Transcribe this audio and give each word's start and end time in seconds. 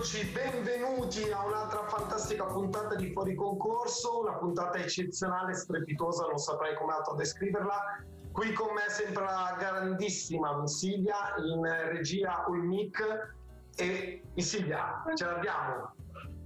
eccoci, 0.00 0.24
benvenuti 0.28 1.30
a 1.30 1.44
un'altra 1.44 1.86
fantastica 1.86 2.46
puntata 2.46 2.94
di 2.94 3.12
Fuori 3.12 3.34
Concorso, 3.34 4.20
una 4.20 4.38
puntata 4.38 4.78
eccezionale, 4.78 5.52
strepitosa, 5.52 6.24
non 6.24 6.38
saprei 6.38 6.74
come 6.74 6.94
altro 6.94 7.16
descriverla. 7.16 8.02
Qui 8.32 8.50
con 8.54 8.72
me 8.72 8.88
sempre 8.88 9.24
la 9.24 9.54
grandissima 9.58 10.66
Silvia, 10.66 11.34
in 11.36 11.62
regia 11.90 12.46
Ulmic 12.48 13.34
e 13.76 14.22
Silvia, 14.36 15.02
ce 15.14 15.24
l'abbiamo, 15.26 15.94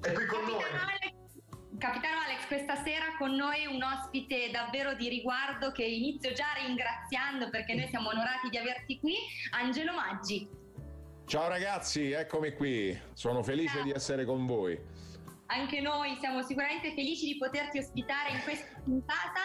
è 0.00 0.12
qui 0.12 0.26
con 0.26 0.40
noi. 0.46 0.64
Capitano 1.78 2.22
Alex, 2.26 2.48
questa 2.48 2.74
sera 2.82 3.14
con 3.18 3.36
noi 3.36 3.66
un 3.66 3.80
ospite 3.84 4.50
davvero 4.50 4.94
di 4.94 5.08
riguardo 5.08 5.70
che 5.70 5.84
inizio 5.84 6.32
già 6.32 6.46
ringraziando 6.56 7.50
perché 7.50 7.74
noi 7.74 7.86
siamo 7.86 8.08
onorati 8.08 8.48
di 8.48 8.58
averti 8.58 8.98
qui, 8.98 9.14
Angelo 9.52 9.92
Maggi. 9.94 10.62
Ciao 11.26 11.48
ragazzi, 11.48 12.12
eccomi 12.12 12.52
qui, 12.52 12.96
sono 13.14 13.42
felice 13.42 13.82
di 13.82 13.90
essere 13.90 14.26
con 14.26 14.44
voi. 14.44 14.78
Anche 15.46 15.80
noi 15.80 16.14
siamo 16.16 16.42
sicuramente 16.42 16.92
felici 16.92 17.24
di 17.24 17.38
poterti 17.38 17.78
ospitare 17.78 18.30
in 18.32 18.42
questa 18.44 18.78
puntata 18.84 19.40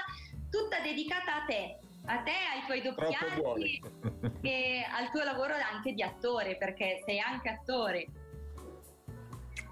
tutta 0.50 0.82
dedicata 0.82 1.42
a 1.42 1.46
te, 1.46 1.80
a 2.06 2.22
te, 2.22 2.32
ai 2.32 2.66
tuoi 2.66 2.82
doppiaggi 2.82 3.82
e 4.42 4.86
al 4.92 5.10
tuo 5.10 5.24
lavoro 5.24 5.54
anche 5.54 5.94
di 5.94 6.04
attore, 6.04 6.58
perché 6.58 7.02
sei 7.06 7.20
anche 7.20 7.50
attore. 7.50 8.08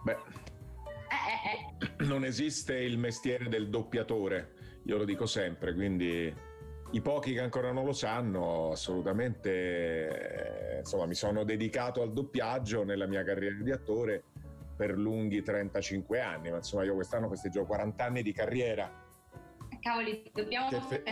Beh, 0.04 0.18
eh, 1.10 1.52
eh, 1.52 1.88
eh. 2.00 2.06
non 2.06 2.24
esiste 2.24 2.74
il 2.74 2.98
mestiere 2.98 3.50
del 3.50 3.70
doppiatore, 3.70 4.80
io 4.86 4.98
lo 4.98 5.04
dico 5.04 5.26
sempre, 5.26 5.74
quindi 5.74 6.34
i 6.92 7.02
pochi 7.02 7.34
che 7.34 7.42
ancora 7.42 7.72
non 7.72 7.84
lo 7.84 7.92
sanno, 7.92 8.72
assolutamente, 8.72 10.76
eh, 10.76 10.80
insomma, 10.80 11.06
mi 11.06 11.16
sono 11.16 11.44
dedicato 11.44 12.02
al 12.02 12.14
doppiaggio 12.14 12.84
nella 12.84 13.08
mia 13.08 13.24
carriera 13.24 13.62
di 13.62 13.72
attore 13.72 14.24
per 14.76 14.98
lunghi 14.98 15.42
35 15.42 16.22
anni, 16.22 16.50
ma 16.50 16.58
insomma 16.58 16.84
io 16.84 16.94
quest'anno 16.94 17.28
festeggio 17.28 17.66
40 17.66 18.04
anni 18.04 18.22
di 18.22 18.32
carriera. 18.32 18.90
Cavoli, 19.82 20.32
dobbiamo... 20.34 20.70
Fe- 20.70 21.04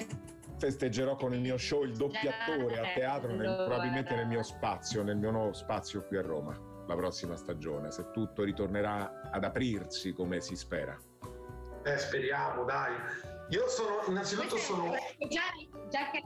festeggerò 0.57 1.15
con 1.15 1.33
il 1.33 1.41
mio 1.41 1.57
show 1.57 1.83
il 1.83 1.97
doppiatore 1.97 2.79
a 2.79 2.93
teatro, 2.93 3.33
nel, 3.33 3.65
probabilmente 3.65 4.15
nel 4.15 4.27
mio 4.27 4.43
spazio, 4.43 5.03
nel 5.03 5.17
mio 5.17 5.31
nuovo 5.31 5.51
spazio 5.51 6.05
qui 6.05 6.17
a 6.17 6.21
Roma, 6.21 6.57
la 6.87 6.95
prossima 6.95 7.35
stagione, 7.35 7.91
se 7.91 8.11
tutto 8.11 8.43
ritornerà 8.43 9.29
ad 9.31 9.43
aprirsi 9.43 10.13
come 10.13 10.39
si 10.39 10.55
spera. 10.55 10.97
Eh, 11.83 11.97
speriamo, 11.97 12.63
dai. 12.63 13.34
Io 13.49 13.67
sono, 13.67 14.01
innanzitutto 14.07 14.57
sono... 14.57 14.91
Già, 15.29 15.41
già 15.89 16.09
che... 16.11 16.23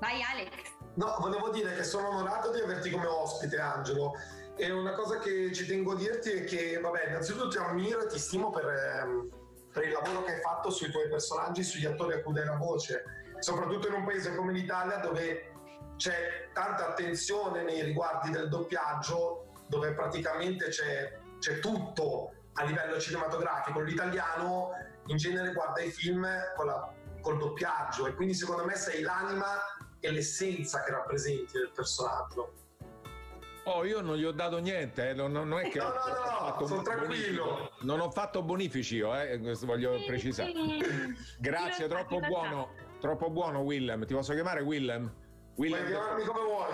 Vai 0.00 0.20
Alex. 0.22 0.50
No, 0.94 1.16
volevo 1.20 1.50
dire 1.50 1.74
che 1.74 1.84
sono 1.84 2.08
onorato 2.08 2.50
di 2.50 2.60
averti 2.60 2.90
come 2.90 3.06
ospite, 3.06 3.58
Angelo. 3.58 4.12
E 4.56 4.70
una 4.70 4.92
cosa 4.92 5.18
che 5.18 5.52
ci 5.52 5.64
tengo 5.66 5.92
a 5.92 5.96
dirti 5.96 6.30
è 6.30 6.44
che, 6.44 6.78
vabbè, 6.78 7.08
innanzitutto 7.08 7.48
ti 7.48 7.58
ammiro 7.58 8.02
e 8.02 8.06
ti 8.06 8.18
stimo 8.18 8.50
per, 8.50 8.66
ehm, 8.66 9.30
per 9.72 9.84
il 9.84 9.92
lavoro 9.92 10.24
che 10.24 10.34
hai 10.34 10.40
fatto 10.40 10.70
sui 10.70 10.90
tuoi 10.90 11.08
personaggi, 11.08 11.62
sugli 11.62 11.86
attori 11.86 12.14
a 12.14 12.22
cui 12.22 12.32
dai 12.32 12.46
la 12.46 12.56
voce, 12.56 13.04
soprattutto 13.38 13.88
in 13.88 13.94
un 13.94 14.04
paese 14.04 14.34
come 14.34 14.52
l'Italia 14.52 14.96
dove 14.98 15.52
c'è 15.96 16.48
tanta 16.52 16.88
attenzione 16.88 17.62
nei 17.62 17.82
riguardi 17.82 18.30
del 18.30 18.48
doppiaggio, 18.48 19.46
dove 19.68 19.92
praticamente 19.92 20.68
c'è, 20.68 21.18
c'è 21.38 21.60
tutto 21.60 22.32
a 22.54 22.64
livello 22.64 22.98
cinematografico. 22.98 23.80
L'italiano 23.80 24.72
in 25.06 25.16
genere 25.16 25.52
guarda 25.52 25.80
i 25.80 25.90
film 25.90 26.26
con 26.56 26.66
la, 26.66 26.92
col 27.20 27.38
doppiaggio 27.38 28.06
e 28.06 28.14
quindi 28.14 28.34
secondo 28.34 28.64
me 28.64 28.74
sei 28.74 29.02
l'anima 29.02 29.58
e 30.00 30.10
l'essenza 30.10 30.82
che 30.82 30.90
rappresenti 30.90 31.52
del 31.52 31.70
personaggio. 31.74 32.52
Oh, 33.64 33.84
io 33.84 34.00
non 34.00 34.16
gli 34.16 34.24
ho 34.24 34.32
dato 34.32 34.58
niente, 34.58 35.10
eh. 35.10 35.14
non, 35.14 35.30
non, 35.30 35.60
è 35.60 35.68
che 35.68 35.78
no, 35.78 35.84
no, 35.84 35.92
no, 35.94 36.56
no 36.58 36.66
sono 36.66 36.82
tranquillo. 36.82 37.70
Non 37.82 38.00
ho 38.00 38.10
fatto 38.10 38.42
bonifici 38.42 38.96
io, 38.96 39.14
eh. 39.14 39.38
questo 39.38 39.66
voglio 39.66 40.04
precisare. 40.04 40.52
Grazie, 41.38 41.86
troppo 41.86 42.18
buono, 42.18 42.70
troppo 42.98 43.30
buono 43.30 43.60
Willem. 43.60 44.04
Ti 44.04 44.14
posso 44.14 44.32
chiamare 44.32 44.62
Willem? 44.62 45.12
Willem 45.54 45.78
Puoi 45.78 45.92
chiamarmi 45.92 46.24
come 46.24 46.40
vuoi. 46.40 46.72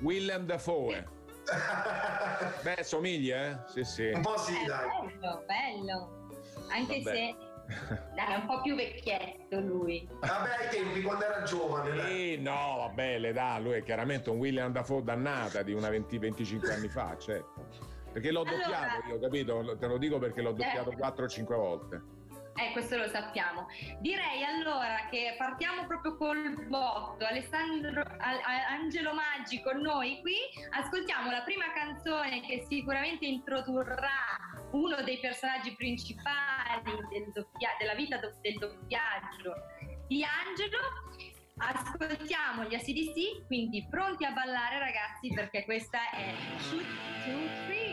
Willem 0.00 0.46
Dafoe. 0.46 1.08
Beh, 2.62 2.84
somiglia, 2.84 3.44
eh? 3.44 3.58
Sì, 3.66 3.82
sì. 3.82 4.10
Un 4.14 4.20
po' 4.20 4.36
sì, 4.38 4.64
dai. 4.64 4.86
Bello, 5.18 5.44
bello. 5.44 6.26
Anche 6.68 7.02
Vabbè. 7.02 7.16
se 7.16 7.36
dai, 8.14 8.32
è 8.32 8.36
un 8.36 8.46
po' 8.46 8.60
più 8.62 8.74
vecchietto 8.74 9.60
lui. 9.60 10.08
Vabbè, 10.20 10.64
ai 10.64 10.68
tempi 10.70 11.02
quando 11.02 11.24
era 11.24 11.42
giovane. 11.42 12.06
Sì, 12.06 12.38
no, 12.40 12.76
vabbè, 12.78 13.18
l'età, 13.18 13.58
lui 13.58 13.74
è 13.74 13.82
chiaramente 13.82 14.30
un 14.30 14.38
William 14.38 14.72
Dafoe 14.72 15.02
dannata 15.02 15.62
di 15.62 15.72
una 15.72 15.90
20-25 15.90 16.72
anni 16.72 16.88
fa, 16.88 17.16
certo. 17.18 17.66
Perché 18.12 18.30
l'ho 18.32 18.40
allora, 18.40 18.56
doppiato 18.56 19.08
io, 19.08 19.18
capito? 19.20 19.76
Te 19.78 19.86
lo 19.86 19.98
dico 19.98 20.18
perché 20.18 20.40
l'ho 20.40 20.52
doppiato 20.52 20.90
eh. 20.90 20.96
4-5 20.96 21.44
volte. 21.54 22.02
Eh, 22.58 22.72
questo 22.72 22.96
lo 22.96 23.06
sappiamo. 23.06 23.68
Direi 24.00 24.42
allora 24.42 25.06
che 25.10 25.36
partiamo 25.38 25.86
proprio 25.86 26.16
col 26.16 26.66
botto. 26.66 27.24
Alessandro 27.24 28.02
Angelo 28.18 29.14
Maggi 29.14 29.62
con 29.62 29.80
noi 29.80 30.20
qui. 30.20 30.34
Ascoltiamo 30.70 31.30
la 31.30 31.42
prima 31.42 31.72
canzone 31.72 32.40
che 32.40 32.64
sicuramente 32.68 33.26
introdurrà 33.26 34.36
uno 34.72 35.00
dei 35.02 35.18
personaggi 35.20 35.74
principali 35.76 36.82
del 37.10 37.30
doppia- 37.32 37.76
della 37.78 37.94
vita 37.94 38.18
do- 38.18 38.36
del 38.40 38.58
doppiaggio 38.58 39.54
di 40.08 40.24
Angelo. 40.24 40.78
Ascoltiamo 41.58 42.64
gli 42.64 42.74
ACDC, 42.74 43.46
quindi 43.46 43.86
pronti 43.88 44.24
a 44.24 44.32
ballare 44.32 44.78
ragazzi 44.78 45.28
perché 45.34 45.64
questa 45.64 46.10
è 46.10 46.32
Shoot 46.58 46.84
to 47.24 47.48
Free. 47.66 47.87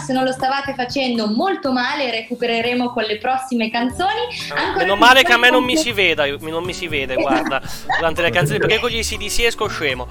Se 0.00 0.12
non 0.12 0.24
lo 0.24 0.32
stavate 0.32 0.74
facendo 0.74 1.28
molto 1.28 1.72
male 1.72 2.10
recupereremo 2.10 2.92
con 2.92 3.04
le 3.04 3.18
prossime 3.18 3.70
canzoni. 3.70 4.20
Ancora 4.54 4.84
Meno 4.84 4.96
male 4.96 5.22
che 5.22 5.32
a 5.32 5.38
me 5.38 5.50
non 5.50 5.64
mi 5.64 5.76
si 5.76 5.92
veda, 5.92 6.26
non 6.26 6.64
mi 6.64 6.72
si 6.72 6.88
vede, 6.88 7.14
guarda, 7.14 7.60
durante 7.98 8.22
le 8.22 8.30
canzoni 8.30 8.58
perché 8.58 8.78
con 8.78 8.90
gli 8.90 9.02
CDC 9.02 9.40
esco 9.40 9.68
scemo. 9.68 10.06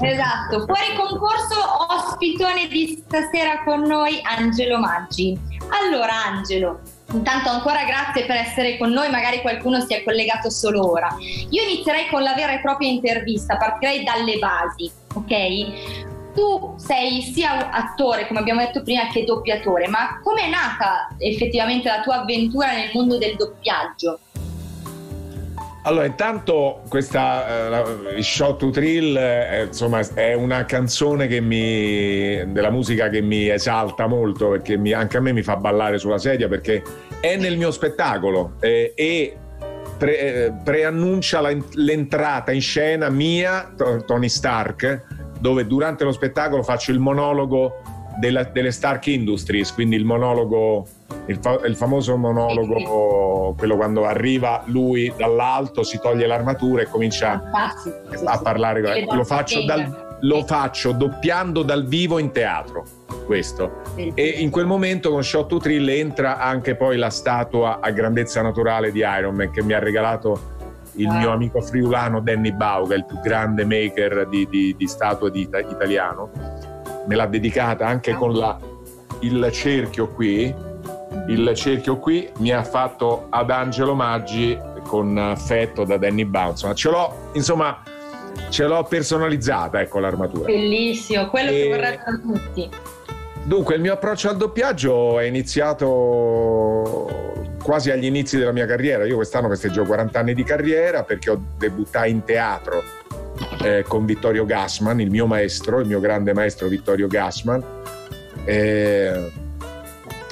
Esatto, 0.00 0.64
fuori 0.66 0.94
concorso 0.94 1.54
ospitone 1.88 2.68
di 2.68 3.02
stasera 3.06 3.62
con 3.64 3.82
noi 3.82 4.20
Angelo 4.22 4.78
Maggi. 4.78 5.38
Allora 5.68 6.24
Angelo, 6.26 6.80
Intanto 7.12 7.50
ancora 7.50 7.84
grazie 7.84 8.26
per 8.26 8.36
essere 8.36 8.76
con 8.76 8.90
noi, 8.90 9.08
magari 9.10 9.40
qualcuno 9.40 9.80
si 9.80 9.94
è 9.94 10.02
collegato 10.02 10.50
solo 10.50 10.90
ora. 10.90 11.16
Io 11.50 11.62
inizierei 11.62 12.08
con 12.08 12.22
la 12.22 12.34
vera 12.34 12.52
e 12.52 12.60
propria 12.60 12.88
intervista, 12.88 13.56
partirei 13.56 14.02
dalle 14.02 14.38
basi, 14.38 14.90
ok? 15.14 16.05
Tu 16.36 16.74
sei 16.76 17.22
sia 17.22 17.70
attore, 17.70 18.26
come 18.26 18.40
abbiamo 18.40 18.60
detto 18.60 18.82
prima, 18.82 19.08
che 19.08 19.24
doppiatore, 19.24 19.88
ma 19.88 20.20
com'è 20.22 20.50
nata 20.50 21.08
effettivamente 21.16 21.88
la 21.88 22.02
tua 22.02 22.20
avventura 22.20 22.72
nel 22.72 22.90
mondo 22.92 23.16
del 23.16 23.36
doppiaggio? 23.36 24.18
Allora, 25.84 26.04
intanto 26.04 26.82
questa 26.88 27.80
uh, 27.80 28.20
Shot 28.20 28.58
to 28.58 28.70
Thrill 28.70 29.16
eh, 29.16 29.64
insomma, 29.68 30.00
è 30.14 30.34
una 30.34 30.64
canzone 30.64 31.26
mi, 31.40 32.52
della 32.52 32.70
musica 32.70 33.08
che 33.08 33.22
mi 33.22 33.48
esalta 33.48 34.06
molto 34.06 34.50
perché 34.50 34.76
mi, 34.76 34.92
anche 34.92 35.16
a 35.16 35.20
me 35.20 35.32
mi 35.32 35.42
fa 35.42 35.56
ballare 35.56 35.98
sulla 35.98 36.18
sedia 36.18 36.48
perché 36.48 36.82
è 37.20 37.36
nel 37.36 37.56
mio 37.56 37.70
spettacolo 37.70 38.54
eh, 38.58 38.92
e 38.96 39.36
pre, 39.96 40.18
eh, 40.18 40.52
preannuncia 40.64 41.40
la, 41.40 41.56
l'entrata 41.74 42.50
in 42.50 42.60
scena 42.60 43.08
mia, 43.08 43.72
Tony 44.04 44.28
Stark, 44.28 45.15
dove 45.38 45.66
durante 45.66 46.04
lo 46.04 46.12
spettacolo 46.12 46.62
faccio 46.62 46.92
il 46.92 46.98
monologo 46.98 47.80
della, 48.18 48.44
delle 48.44 48.70
Stark 48.70 49.06
Industries, 49.06 49.72
quindi 49.72 49.96
il 49.96 50.04
monologo 50.04 50.86
il, 51.26 51.38
fa- 51.40 51.60
il, 51.64 51.76
famoso 51.76 52.16
monologo, 52.16 53.54
quello 53.56 53.76
quando 53.76 54.04
arriva 54.04 54.62
lui 54.66 55.12
dall'alto, 55.16 55.82
si 55.82 55.98
toglie 56.00 56.26
l'armatura 56.26 56.82
e 56.82 56.86
comincia 56.86 57.50
a 58.24 58.38
parlare. 58.38 59.04
Lo 59.10 59.24
faccio, 59.24 59.64
dal, 59.64 60.18
lo 60.20 60.44
faccio 60.44 60.92
doppiando 60.92 61.62
dal 61.62 61.86
vivo 61.86 62.18
in 62.18 62.30
teatro. 62.30 62.84
Questo. 63.26 63.82
E 63.96 64.24
in 64.24 64.50
quel 64.50 64.66
momento 64.66 65.10
con 65.10 65.24
Shot 65.24 65.48
to 65.48 65.58
Thrill 65.58 65.88
entra 65.88 66.38
anche 66.38 66.76
poi 66.76 66.96
la 66.96 67.10
statua 67.10 67.80
a 67.80 67.90
grandezza 67.90 68.40
naturale 68.40 68.92
di 68.92 69.00
Iron 69.00 69.34
Man 69.34 69.50
che 69.50 69.64
mi 69.64 69.72
ha 69.72 69.80
regalato 69.80 70.54
il 70.96 71.08
mio 71.08 71.30
amico 71.30 71.60
friulano 71.60 72.20
Danny 72.20 72.52
Bauga, 72.52 72.94
il 72.94 73.04
più 73.04 73.18
grande 73.20 73.64
maker 73.64 74.28
di, 74.28 74.46
di, 74.48 74.74
di 74.76 74.86
statue 74.86 75.30
di, 75.30 75.42
italiano. 75.42 76.30
Me 77.06 77.14
l'ha 77.14 77.26
dedicata 77.26 77.86
anche 77.86 78.14
con 78.14 78.32
la, 78.32 78.58
il 79.20 79.48
cerchio 79.52 80.08
qui 80.08 80.54
il 81.28 81.52
cerchio 81.54 81.98
qui 81.98 82.28
mi 82.38 82.52
ha 82.52 82.62
fatto 82.62 83.26
ad 83.30 83.50
Angelo 83.50 83.94
Maggi 83.94 84.56
con 84.86 85.16
affetto 85.18 85.84
da 85.84 85.96
Danny 85.96 86.24
Bounce. 86.24 86.72
Ce 86.74 86.88
l'ho, 86.88 87.30
insomma, 87.32 87.82
ce 88.48 88.64
l'ho 88.64 88.84
personalizzata, 88.84 89.80
ecco 89.80 89.98
l'armatura. 89.98 90.46
Bellissimo, 90.46 91.28
quello 91.28 91.50
e... 91.50 91.54
che 91.54 91.68
vorrebbero 91.68 92.20
tutti. 92.20 92.70
Dunque, 93.46 93.76
il 93.76 93.80
mio 93.80 93.92
approccio 93.92 94.28
al 94.28 94.36
doppiaggio 94.36 95.20
è 95.20 95.24
iniziato 95.24 95.84
quasi 97.62 97.92
agli 97.92 98.06
inizi 98.06 98.38
della 98.38 98.50
mia 98.50 98.66
carriera. 98.66 99.04
Io 99.04 99.14
quest'anno 99.14 99.48
festeggio 99.48 99.84
40 99.84 100.18
anni 100.18 100.34
di 100.34 100.42
carriera 100.42 101.04
perché 101.04 101.30
ho 101.30 101.40
debuttato 101.56 102.08
in 102.08 102.24
teatro 102.24 102.82
eh, 103.62 103.84
con 103.86 104.04
Vittorio 104.04 104.44
Gassman, 104.44 105.00
il 105.00 105.10
mio 105.10 105.26
maestro, 105.26 105.78
il 105.78 105.86
mio 105.86 106.00
grande 106.00 106.34
maestro 106.34 106.66
Vittorio 106.66 107.06
Gassman. 107.06 107.62
Eh, 108.44 109.30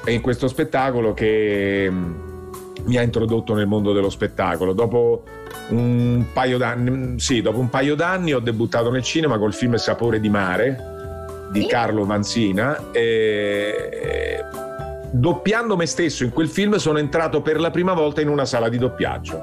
è 0.03 0.11
in 0.11 0.21
questo 0.21 0.49
spettacolo 0.49 1.15
che 1.15 1.87
mm, 1.89 2.15
mi 2.87 2.97
ha 2.97 3.03
introdotto 3.03 3.55
nel 3.55 3.69
mondo 3.69 3.93
dello 3.93 4.11
spettacolo. 4.11 4.73
Dopo 4.73 5.23
un 5.69 6.25
paio 6.33 6.59
d'anni, 6.59 6.91
mm, 6.91 7.17
sì, 7.19 7.43
dopo 7.43 7.61
un 7.61 7.71
paio 7.71 7.95
d'anni 7.95 8.35
ho 8.35 8.41
debuttato 8.41 8.91
nel 8.91 9.05
cinema 9.05 9.39
col 9.39 9.55
film 9.55 9.77
Sapore 9.77 10.19
di 10.19 10.29
mare 10.29 10.94
di 11.55 11.67
Carlo 11.67 12.05
Vanzina 12.05 12.91
e 12.91 14.45
doppiando 15.13 15.77
me 15.77 15.87
stesso 15.87 16.25
in 16.25 16.31
quel 16.31 16.49
film 16.49 16.75
sono 16.75 16.99
entrato 16.99 17.43
per 17.43 17.61
la 17.61 17.71
prima 17.71 17.93
volta 17.93 18.21
in 18.21 18.29
una 18.29 18.45
sala 18.45 18.69
di 18.69 18.77
doppiaggio. 18.77 19.41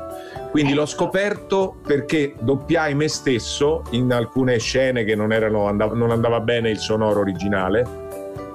Quindi 0.51 0.73
l'ho 0.73 0.85
scoperto 0.85 1.77
perché 1.87 2.35
doppiai 2.37 2.93
me 2.95 3.07
stesso 3.07 3.83
in 3.91 4.11
alcune 4.11 4.59
scene 4.59 5.05
che 5.05 5.15
non, 5.15 5.31
erano, 5.31 5.67
andava, 5.67 5.95
non 5.95 6.11
andava 6.11 6.41
bene 6.41 6.69
il 6.69 6.79
sonoro 6.79 7.21
originale, 7.21 7.87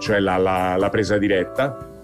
cioè 0.00 0.18
la, 0.18 0.36
la, 0.36 0.76
la 0.76 0.90
presa 0.90 1.16
diretta 1.16 1.94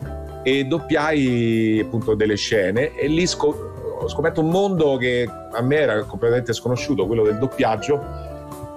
e 0.42 0.64
doppiai 0.64 1.82
appunto 1.85 2.14
delle 2.14 2.37
scene 2.37 2.97
e 2.97 3.09
lì 3.09 3.26
scop- 3.26 4.00
ho 4.00 4.09
scoperto 4.09 4.40
un 4.40 4.49
mondo 4.49 4.97
che 4.97 5.28
a 5.28 5.61
me 5.61 5.76
era 5.76 6.02
completamente 6.04 6.54
sconosciuto, 6.54 7.06
quello 7.06 7.25
del 7.25 7.37
doppiaggio, 7.37 8.32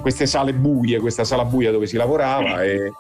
queste 0.06 0.28
sale 0.28 0.54
buie, 0.54 1.00
questa 1.00 1.24
sala 1.24 1.46
buia 1.46 1.72
dove 1.72 1.88
si 1.88 1.98
lavorava 1.98 2.62
e, 2.62 2.92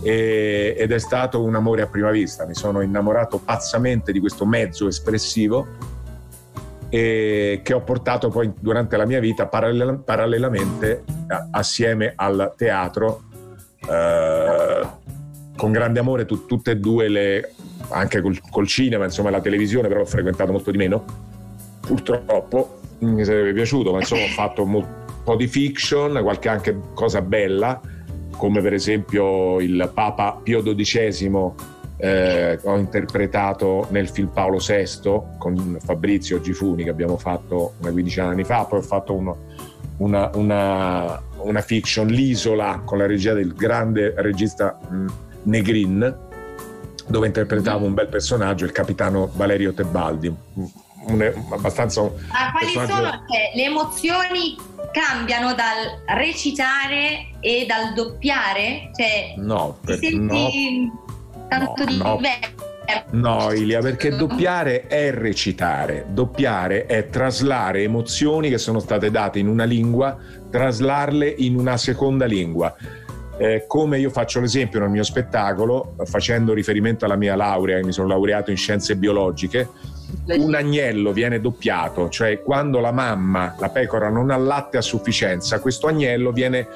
e, 0.00 0.76
ed 0.78 0.92
è 0.92 0.98
stato 0.98 1.42
un 1.42 1.56
amore 1.56 1.82
a 1.82 1.88
prima 1.88 2.12
vista, 2.12 2.46
mi 2.46 2.54
sono 2.54 2.82
innamorato 2.82 3.38
pazzamente 3.44 4.12
di 4.12 4.20
questo 4.20 4.46
mezzo 4.46 4.86
espressivo 4.86 5.66
e 6.88 7.62
che 7.64 7.72
ho 7.72 7.80
portato 7.80 8.28
poi 8.28 8.52
durante 8.60 8.96
la 8.96 9.06
mia 9.06 9.18
vita 9.18 9.48
parallel- 9.48 10.02
parallelamente 10.04 11.02
a- 11.26 11.48
assieme 11.50 12.12
al 12.14 12.54
teatro 12.56 13.22
eh, 13.84 14.86
con 15.56 15.72
grande 15.72 15.98
amore 15.98 16.26
tu- 16.26 16.46
tutte 16.46 16.70
e 16.70 16.76
due 16.76 17.08
le 17.08 17.54
anche 17.88 18.20
col, 18.20 18.38
col 18.52 18.68
cinema, 18.68 19.02
insomma 19.02 19.30
la 19.30 19.40
televisione, 19.40 19.88
però 19.88 20.02
ho 20.02 20.06
frequentato 20.06 20.52
molto 20.52 20.70
di 20.70 20.78
meno. 20.78 21.04
Purtroppo 21.80 22.78
mi 23.00 23.24
sarebbe 23.24 23.52
piaciuto, 23.52 23.90
ma 23.90 23.98
insomma 23.98 24.22
ho 24.22 24.28
fatto 24.28 24.62
un 24.62 24.70
po' 25.22 25.36
di 25.36 25.46
fiction, 25.46 26.20
qualche 26.22 26.48
anche 26.48 26.78
cosa 26.94 27.22
bella, 27.22 27.80
come 28.36 28.60
per 28.60 28.72
esempio 28.72 29.60
il 29.60 29.90
Papa 29.92 30.40
Pio 30.42 30.62
XII 30.62 31.52
eh, 31.98 32.58
ho 32.64 32.76
interpretato 32.76 33.86
nel 33.90 34.08
film 34.08 34.28
Paolo 34.28 34.58
VI 34.58 35.20
con 35.38 35.78
Fabrizio 35.84 36.40
Gifuni 36.40 36.82
che 36.82 36.90
abbiamo 36.90 37.16
fatto 37.16 37.74
una 37.80 37.92
quindicina 37.92 38.26
anni 38.26 38.42
fa, 38.42 38.64
poi 38.64 38.80
ho 38.80 38.82
fatto 38.82 39.14
uno, 39.14 39.36
una, 39.98 40.28
una, 40.34 41.22
una, 41.36 41.60
fiction 41.60 42.08
L'isola 42.08 42.82
con 42.84 42.98
la 42.98 43.06
regia 43.06 43.34
del 43.34 43.52
grande 43.52 44.14
regista 44.16 44.76
mh, 44.88 45.06
Negrin 45.44 46.30
dove 47.06 47.26
interpretavo 47.26 47.84
un 47.84 47.94
bel 47.94 48.08
personaggio, 48.08 48.64
il 48.64 48.72
capitano 48.72 49.30
Valerio 49.34 49.72
Tebaldi. 49.72 50.34
Un, 51.04 51.32
abbastanza 51.50 52.00
Ma 52.00 52.10
quali 52.52 52.72
personaggio... 52.72 52.94
sono 52.94 53.08
cioè, 53.28 53.52
le 53.54 53.64
emozioni 53.64 54.56
cambiano 54.92 55.54
dal 55.54 56.16
recitare 56.18 57.30
e 57.40 57.64
dal 57.66 57.94
doppiare? 57.94 58.90
Cioè, 58.94 59.34
no, 59.38 59.78
per, 59.84 59.98
senti 59.98 60.86
no, 60.86 61.46
tanto 61.48 61.84
no, 61.84 61.90
di 61.90 61.96
no. 61.96 62.20
No, 63.12 63.52
Ilia, 63.52 63.80
perché 63.80 64.14
doppiare 64.14 64.86
è 64.86 65.12
recitare, 65.12 66.06
doppiare 66.10 66.86
è 66.86 67.08
traslare 67.08 67.82
emozioni 67.82 68.50
che 68.50 68.58
sono 68.58 68.80
state 68.80 69.10
date 69.10 69.38
in 69.38 69.48
una 69.48 69.64
lingua, 69.64 70.16
traslarle 70.50 71.28
in 71.28 71.58
una 71.58 71.76
seconda 71.76 72.26
lingua. 72.26 72.74
Eh, 73.38 73.64
come 73.66 73.98
io 73.98 74.10
faccio 74.10 74.40
l'esempio 74.40 74.80
nel 74.80 74.90
mio 74.90 75.04
spettacolo, 75.04 75.94
facendo 76.04 76.52
riferimento 76.52 77.04
alla 77.04 77.16
mia 77.16 77.34
laurea, 77.34 77.82
mi 77.82 77.92
sono 77.92 78.08
laureato 78.08 78.50
in 78.50 78.56
scienze 78.56 78.96
biologiche, 78.96 79.68
un 80.36 80.54
agnello 80.54 81.12
viene 81.12 81.40
doppiato, 81.40 82.08
cioè 82.08 82.42
quando 82.42 82.80
la 82.80 82.92
mamma, 82.92 83.54
la 83.58 83.70
pecora, 83.70 84.08
non 84.08 84.30
ha 84.30 84.36
latte 84.36 84.76
a 84.76 84.82
sufficienza, 84.82 85.60
questo 85.60 85.86
agnello 85.86 86.32
viene 86.32 86.66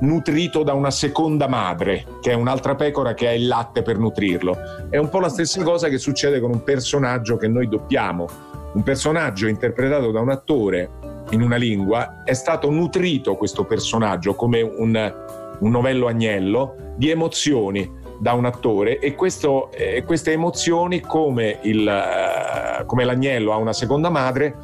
nutrito 0.00 0.62
da 0.62 0.72
una 0.72 0.90
seconda 0.90 1.48
madre, 1.48 2.04
che 2.20 2.32
è 2.32 2.34
un'altra 2.34 2.74
pecora 2.74 3.14
che 3.14 3.28
ha 3.28 3.32
il 3.32 3.46
latte 3.46 3.82
per 3.82 3.98
nutrirlo. 3.98 4.56
È 4.90 4.96
un 4.96 5.08
po' 5.08 5.20
la 5.20 5.28
stessa 5.28 5.62
cosa 5.62 5.88
che 5.88 5.98
succede 5.98 6.40
con 6.40 6.50
un 6.50 6.64
personaggio 6.64 7.36
che 7.36 7.48
noi 7.48 7.68
doppiamo. 7.68 8.28
Un 8.74 8.82
personaggio 8.82 9.46
interpretato 9.46 10.10
da 10.10 10.20
un 10.20 10.30
attore 10.30 10.90
in 11.30 11.42
una 11.42 11.56
lingua, 11.56 12.22
è 12.24 12.34
stato 12.34 12.70
nutrito 12.70 13.36
questo 13.36 13.64
personaggio 13.64 14.34
come 14.34 14.60
un, 14.60 15.14
un 15.60 15.70
novello 15.70 16.06
agnello 16.08 16.94
di 16.96 17.10
emozioni 17.10 18.00
da 18.22 18.34
un 18.34 18.44
attore 18.44 19.00
e 19.00 19.16
questo, 19.16 19.72
eh, 19.72 20.04
queste 20.04 20.30
emozioni 20.30 21.00
come, 21.00 21.58
il, 21.62 21.84
eh, 21.88 22.86
come 22.86 23.02
l'agnello 23.02 23.52
ha 23.52 23.56
una 23.56 23.72
seconda 23.72 24.10
madre 24.10 24.56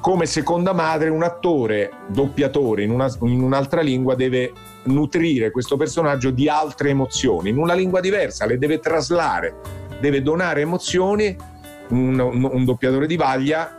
come 0.00 0.26
seconda 0.26 0.72
madre 0.72 1.08
un 1.08 1.22
attore 1.22 1.90
doppiatore 2.08 2.82
in, 2.82 2.90
una, 2.90 3.08
in, 3.22 3.42
un'altra 3.42 3.80
lingua 3.80 4.16
deve 4.16 4.52
nutrire 4.84 5.52
questo 5.52 5.76
personaggio 5.76 6.30
di 6.30 6.48
altre 6.48 6.90
emozioni 6.90 7.50
in 7.50 7.58
una 7.58 7.74
lingua 7.74 8.00
diversa, 8.00 8.44
le 8.44 8.58
deve 8.58 8.80
traslare, 8.80 9.54
deve 10.00 10.20
donare 10.20 10.60
emozioni. 10.62 11.36
Un, 11.90 12.18
un, 12.18 12.44
un 12.44 12.64
doppiatore 12.66 13.06
di 13.06 13.16
vaglia 13.16 13.77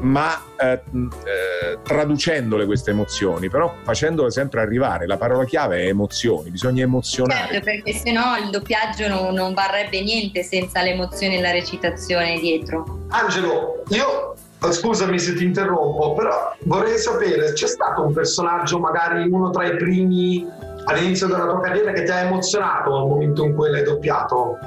ma 0.00 0.42
eh, 0.56 0.72
eh, 0.72 1.78
traducendole 1.82 2.64
queste 2.64 2.90
emozioni, 2.90 3.48
però 3.48 3.74
facendole 3.82 4.30
sempre 4.30 4.60
arrivare. 4.60 5.06
La 5.06 5.16
parola 5.16 5.44
chiave 5.44 5.84
è 5.84 5.86
emozioni, 5.86 6.50
bisogna 6.50 6.82
emozionare. 6.82 7.52
Certo, 7.52 7.64
perché 7.64 7.92
se 7.92 8.12
no 8.12 8.36
il 8.42 8.50
doppiaggio 8.50 9.08
non, 9.08 9.34
non 9.34 9.54
varrebbe 9.54 10.02
niente 10.02 10.42
senza 10.42 10.82
l'emozione 10.82 11.38
e 11.38 11.40
la 11.40 11.50
recitazione 11.50 12.38
dietro. 12.38 13.00
Angelo, 13.08 13.82
io 13.88 14.34
scusami 14.68 15.18
se 15.18 15.34
ti 15.34 15.44
interrompo, 15.44 16.14
però 16.14 16.54
vorrei 16.64 16.98
sapere, 16.98 17.52
c'è 17.52 17.66
stato 17.66 18.04
un 18.04 18.12
personaggio, 18.12 18.78
magari 18.78 19.28
uno 19.28 19.50
tra 19.50 19.66
i 19.66 19.76
primi 19.76 20.46
all'inizio 20.84 21.26
della 21.26 21.46
tua 21.46 21.60
carriera, 21.60 21.92
che 21.92 22.04
ti 22.04 22.10
ha 22.10 22.20
emozionato 22.20 22.90
nel 22.90 23.06
momento 23.06 23.44
in 23.44 23.54
cui 23.54 23.70
l'hai 23.70 23.82
doppiato? 23.82 24.58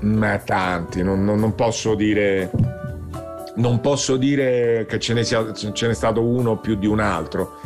Ma 0.00 0.38
tanti, 0.38 1.02
non, 1.02 1.24
non, 1.24 1.38
non 1.38 1.54
posso 1.54 1.94
dire 1.94 2.50
non 3.56 3.80
posso 3.80 4.16
dire 4.16 4.86
che 4.88 4.98
ce 4.98 5.14
ne, 5.14 5.24
sia, 5.24 5.52
ce 5.52 5.86
n'è 5.86 5.94
stato 5.94 6.22
uno 6.22 6.56
più 6.56 6.76
di 6.76 6.86
un 6.86 7.00
altro. 7.00 7.60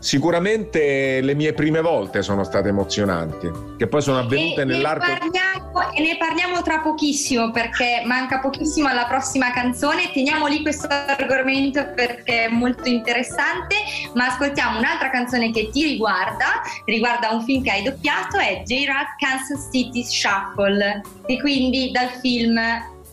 Sicuramente 0.00 1.20
le 1.20 1.34
mie 1.34 1.52
prime 1.54 1.80
volte 1.80 2.22
sono 2.22 2.44
state 2.44 2.68
emozionanti, 2.68 3.50
che 3.76 3.88
poi 3.88 4.00
sono 4.00 4.20
avvenute 4.20 4.60
e 4.60 4.64
nell'arco. 4.64 5.04
Ne 5.04 5.18
parliamo, 5.18 5.92
e 5.92 6.00
ne 6.00 6.16
parliamo 6.16 6.62
tra 6.62 6.78
pochissimo 6.78 7.50
perché 7.50 8.02
manca 8.04 8.38
pochissimo 8.38 8.86
alla 8.86 9.06
prossima 9.06 9.50
canzone. 9.50 10.12
Teniamo 10.12 10.46
lì 10.46 10.62
questo 10.62 10.86
argomento 10.86 11.84
perché 11.96 12.44
è 12.44 12.48
molto 12.48 12.88
interessante. 12.88 13.74
Ma 14.14 14.26
ascoltiamo 14.26 14.78
un'altra 14.78 15.10
canzone 15.10 15.50
che 15.50 15.68
ti 15.72 15.82
riguarda, 15.82 16.62
riguarda 16.84 17.30
un 17.30 17.42
film 17.42 17.64
che 17.64 17.70
hai 17.72 17.82
doppiato, 17.82 18.38
è 18.38 18.62
J-Rat 18.64 19.16
Kansas 19.18 19.68
City 19.72 20.04
Shuffle. 20.04 21.02
E 21.26 21.40
quindi 21.40 21.90
dal 21.90 22.10
film 22.20 22.56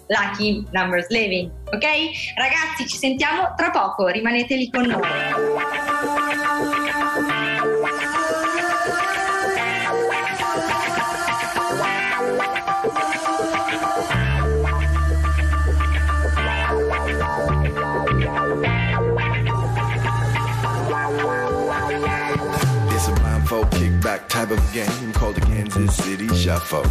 Lucky 0.08 0.66
Numbers 0.72 1.08
Living, 1.10 1.52
ok? 1.66 1.86
Ragazzi, 2.36 2.88
ci 2.88 2.98
sentiamo 2.98 3.54
tra 3.56 3.70
poco, 3.70 4.08
rimanete 4.08 4.56
lì 4.56 4.70
con 4.70 4.86
noi. 4.86 5.02
kickback 24.06 24.30
type 24.30 24.52
of 24.52 24.74
game 24.74 25.12
called 25.14 25.36
the 25.36 25.42
Kansas 25.42 25.96
City 25.96 26.28
Shuffle. 26.36 26.84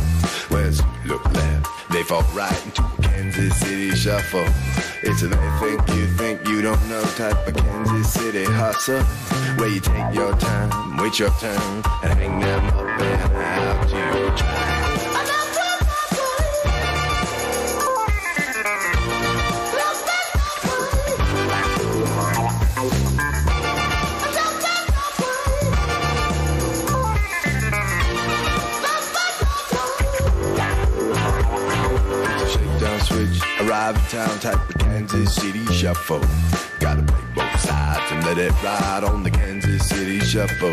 Where's 0.51 0.83
look 1.07 1.25
left, 1.33 1.54
they 1.95 2.03
fall 2.03 2.23
right 2.33 2.67
into 2.67 2.83
Kansas 3.03 3.57
City 3.61 3.91
Shuffle. 3.93 4.45
It's 5.05 5.23
a 5.23 5.29
they 5.29 5.37
think 5.61 5.89
you 5.91 6.07
think 6.17 6.49
you 6.49 6.61
don't 6.61 6.89
know 6.89 7.01
type 7.15 7.47
of 7.47 7.55
Kansas 7.55 8.13
City 8.13 8.45
hustle. 8.45 9.01
Where 9.59 9.69
you 9.69 9.79
take 9.79 10.13
your 10.13 10.35
time, 10.37 10.97
wait 10.97 11.21
your 11.21 11.31
turn, 11.39 11.85
and 12.03 12.19
hang 12.19 12.41
them 12.41 12.67
up 12.67 13.01
and 13.01 13.33
out 13.33 14.69
you. 14.69 14.74
Town 34.15 34.39
type 34.39 34.69
of 34.71 34.79
Kansas 34.79 35.35
City 35.35 35.67
shuffle. 35.67 36.21
Gotta 36.79 37.03
play 37.03 37.25
both 37.35 37.61
sides 37.61 38.13
and 38.13 38.25
let 38.25 38.39
it 38.39 38.53
ride 38.63 39.03
on 39.03 39.25
the 39.25 39.31
Kansas 39.31 39.89
City 39.89 40.21
shuffle. 40.21 40.73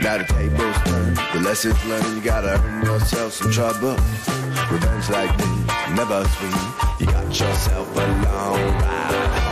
Now 0.00 0.18
the 0.18 0.24
tables 0.24 0.76
turn, 0.84 1.14
the 1.32 1.40
lessons 1.48 1.84
learned, 1.84 2.16
you 2.16 2.22
gotta 2.22 2.60
earn 2.60 2.84
yourself 2.84 3.34
some 3.34 3.52
trouble. 3.52 3.94
Revenge 4.68 5.08
like 5.10 5.36
this, 5.38 5.96
never 5.96 6.24
sweet. 6.24 6.98
You 6.98 7.06
got 7.06 7.26
yourself 7.28 7.96
a 7.96 8.06
long 8.24 8.60
ride 8.82 9.51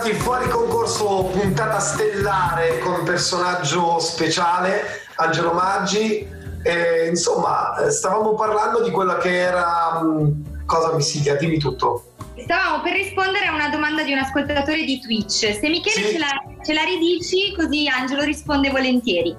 Tornati 0.00 0.18
fuori 0.18 0.48
concorso, 0.48 1.24
puntata 1.24 1.78
stellare 1.78 2.78
con 2.78 3.04
personaggio 3.04 3.98
speciale, 3.98 5.02
Angelo 5.16 5.52
Maggi. 5.52 6.26
E, 6.62 7.06
insomma, 7.06 7.74
stavamo 7.90 8.32
parlando 8.32 8.82
di 8.82 8.90
quella 8.90 9.18
che 9.18 9.36
era. 9.36 10.00
Cosa 10.64 10.94
mi 10.94 11.02
si 11.02 11.22
Dimmi 11.38 11.58
tutto. 11.58 12.12
Stavamo 12.34 12.82
per 12.82 12.94
rispondere 12.94 13.44
a 13.44 13.52
una 13.52 13.68
domanda 13.68 14.02
di 14.02 14.12
un 14.12 14.20
ascoltatore 14.20 14.84
di 14.84 15.00
Twitch. 15.00 15.58
Se 15.58 15.68
Michele 15.68 16.06
sì. 16.06 16.12
ce, 16.12 16.18
la, 16.18 16.42
ce 16.64 16.72
la 16.72 16.82
ridici, 16.84 17.54
così 17.54 17.86
Angelo 17.86 18.22
risponde 18.22 18.70
volentieri. 18.70 19.36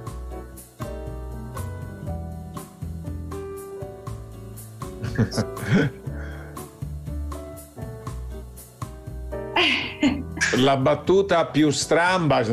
La 10.61 10.77
battuta 10.77 11.45
più 11.47 11.71
stramba, 11.71 12.43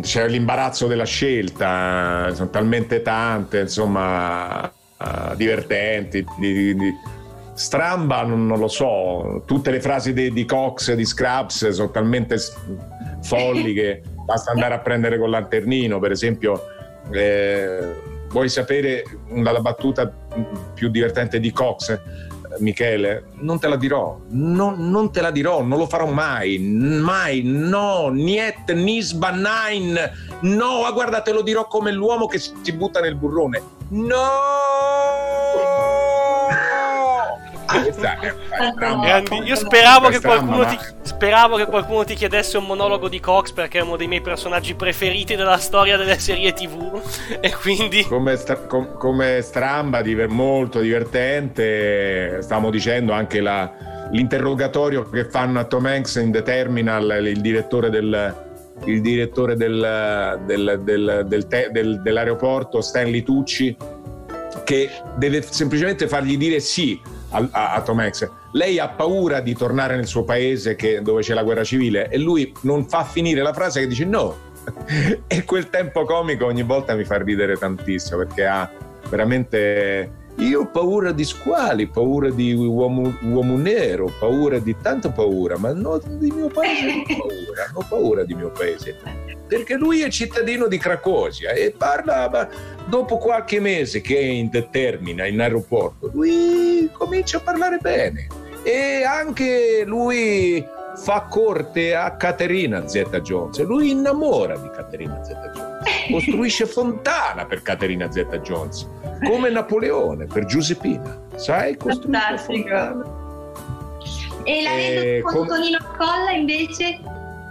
c'è 0.00 0.26
l'imbarazzo 0.28 0.86
della 0.86 1.04
scelta, 1.04 2.32
sono 2.32 2.48
talmente 2.48 3.02
tante, 3.02 3.60
insomma, 3.60 4.64
uh, 4.64 5.34
divertenti. 5.36 6.24
Di, 6.38 6.74
di, 6.74 6.94
stramba 7.52 8.22
non, 8.22 8.46
non, 8.46 8.58
lo 8.58 8.68
so, 8.68 9.42
tutte 9.44 9.70
le 9.70 9.80
frasi 9.80 10.14
di, 10.14 10.32
di 10.32 10.46
Cox, 10.46 10.94
di 10.94 11.04
Scraps 11.04 11.68
sono 11.68 11.90
talmente 11.90 12.36
folli 13.20 13.74
che 13.74 14.02
basta 14.24 14.52
andare 14.52 14.74
a 14.74 14.78
prendere 14.78 15.18
col 15.18 15.30
lanternino, 15.30 15.98
per 15.98 16.12
esempio. 16.12 16.62
Eh, 17.10 17.94
vuoi 18.30 18.48
sapere 18.48 19.02
la 19.34 19.60
battuta 19.60 20.10
più 20.72 20.88
divertente 20.88 21.38
di 21.38 21.52
Cox? 21.52 22.00
Michele, 22.58 23.24
non 23.40 23.58
te 23.58 23.68
la 23.68 23.76
dirò, 23.76 24.18
no, 24.30 24.74
non 24.76 25.12
te 25.12 25.20
la 25.20 25.30
dirò, 25.30 25.62
non 25.62 25.78
lo 25.78 25.86
farò 25.86 26.06
mai, 26.06 26.58
mai, 26.58 27.42
no, 27.42 28.08
niet, 28.08 28.70
nisba, 28.72 29.30
nine, 29.30 30.12
no, 30.40 30.84
ah, 30.84 30.92
guarda, 30.92 31.22
te 31.22 31.32
lo 31.32 31.42
dirò 31.42 31.66
come 31.66 31.92
l'uomo 31.92 32.26
che 32.26 32.38
si 32.38 32.72
butta 32.72 33.00
nel 33.00 33.14
burrone, 33.14 33.62
no! 33.90 34.18
Io 39.44 39.54
speravo 39.54 40.08
che, 40.08 40.18
ti, 40.18 40.78
speravo 41.02 41.56
che 41.56 41.66
qualcuno 41.66 42.04
ti 42.04 42.14
chiedesse 42.14 42.58
un 42.58 42.64
monologo 42.64 43.08
di 43.08 43.20
Cox 43.20 43.52
perché 43.52 43.78
è 43.78 43.82
uno 43.82 43.96
dei 43.96 44.08
miei 44.08 44.20
personaggi 44.20 44.74
preferiti 44.74 45.36
della 45.36 45.58
storia 45.58 45.96
delle 45.96 46.18
serie 46.18 46.52
TV. 46.52 47.00
E 47.40 47.54
quindi. 47.54 48.04
Come, 48.04 48.36
stra- 48.36 48.66
com- 48.66 48.96
come 48.96 49.40
stramba, 49.40 50.02
diver- 50.02 50.28
molto 50.28 50.80
divertente. 50.80 52.38
Stavamo 52.42 52.70
dicendo 52.70 53.12
anche 53.12 53.40
la, 53.40 53.72
l'interrogatorio 54.10 55.08
che 55.08 55.28
fanno 55.28 55.60
a 55.60 55.64
Tom 55.64 55.86
Hanks 55.86 56.16
in 56.16 56.32
The 56.32 56.42
Terminal, 56.42 57.26
il 57.26 57.40
direttore 57.40 57.88
del 57.88 58.48
il 58.84 59.02
direttore 59.02 59.56
del, 59.56 60.40
del, 60.46 61.26
del, 61.26 62.00
dell'aeroporto 62.02 62.80
Stanley 62.80 63.22
Tucci 63.22 63.76
che 64.64 64.90
deve 65.16 65.42
semplicemente 65.42 66.08
fargli 66.08 66.38
dire 66.38 66.60
sì 66.60 66.98
a, 67.30 67.48
a, 67.50 67.72
a, 67.74 67.80
Tom. 67.82 68.08
Lei 68.52 68.78
ha 68.78 68.88
paura 68.88 69.40
di 69.40 69.54
tornare 69.54 69.96
nel 69.96 70.06
suo 70.06 70.24
paese 70.24 70.74
che, 70.76 71.02
dove 71.02 71.22
c'è 71.22 71.34
la 71.34 71.42
guerra 71.42 71.64
civile 71.64 72.08
e 72.08 72.18
lui 72.18 72.52
non 72.62 72.88
fa 72.88 73.04
finire 73.04 73.42
la 73.42 73.52
frase 73.52 73.80
che 73.80 73.86
dice 73.86 74.04
no. 74.04 74.48
e 75.26 75.44
quel 75.44 75.70
tempo 75.70 76.04
comico 76.04 76.46
ogni 76.46 76.62
volta 76.62 76.94
mi 76.94 77.04
fa 77.04 77.16
ridere 77.16 77.56
tantissimo 77.56 78.18
perché 78.18 78.46
ha 78.46 78.70
veramente 79.08 80.19
io 80.36 80.60
ho 80.60 80.66
paura 80.66 81.12
di 81.12 81.24
squali, 81.24 81.86
paura 81.86 82.30
di 82.30 82.54
uomo, 82.54 83.14
uomo 83.22 83.56
nero, 83.56 84.10
paura 84.18 84.58
di 84.58 84.74
tanta 84.80 85.10
paura, 85.10 85.58
ma 85.58 85.72
non 85.72 86.00
di 86.18 86.30
mio 86.30 86.48
paese 86.48 86.86
non 86.86 87.00
ho 87.00 87.16
paura, 87.16 87.70
non 87.72 87.74
ho 87.74 87.86
paura 87.88 88.24
di 88.24 88.34
mio 88.34 88.50
paese. 88.50 88.96
Perché 89.46 89.74
lui 89.74 90.00
è 90.02 90.08
cittadino 90.08 90.66
di 90.66 90.78
Cracovia 90.78 91.50
e 91.50 91.74
parla 91.76 92.48
dopo 92.86 93.18
qualche 93.18 93.60
mese 93.60 94.00
che 94.00 94.16
è 94.16 94.22
in 94.22 94.48
determina 94.48 95.26
in 95.26 95.40
aeroporto, 95.40 96.08
lui 96.12 96.88
comincia 96.92 97.38
a 97.38 97.40
parlare 97.40 97.78
bene. 97.78 98.28
E 98.62 99.02
anche 99.04 99.82
lui 99.84 100.64
fa 100.96 101.26
corte 101.28 101.94
a 101.94 102.14
Caterina 102.16 102.86
Zeta 102.86 103.20
Jones. 103.20 103.58
Lui 103.60 103.90
innamora 103.90 104.56
di 104.56 104.70
Caterina 104.70 105.22
Zeta 105.24 105.50
Jones. 105.52 106.10
Costruisce 106.10 106.66
fontana 106.66 107.46
per 107.46 107.62
Caterina 107.62 108.10
Zeta 108.10 108.38
Jones 108.38 108.86
come 109.24 109.50
Napoleone 109.50 110.26
per 110.26 110.44
Giuseppina, 110.44 111.22
sai? 111.36 111.76
Fantastico. 111.78 113.18
E 114.44 114.62
la 114.62 114.76
eh, 114.76 115.20
con, 115.22 115.34
con 115.34 115.46
Tonino 115.46 115.78
Colla 115.96 116.30
invece? 116.32 116.98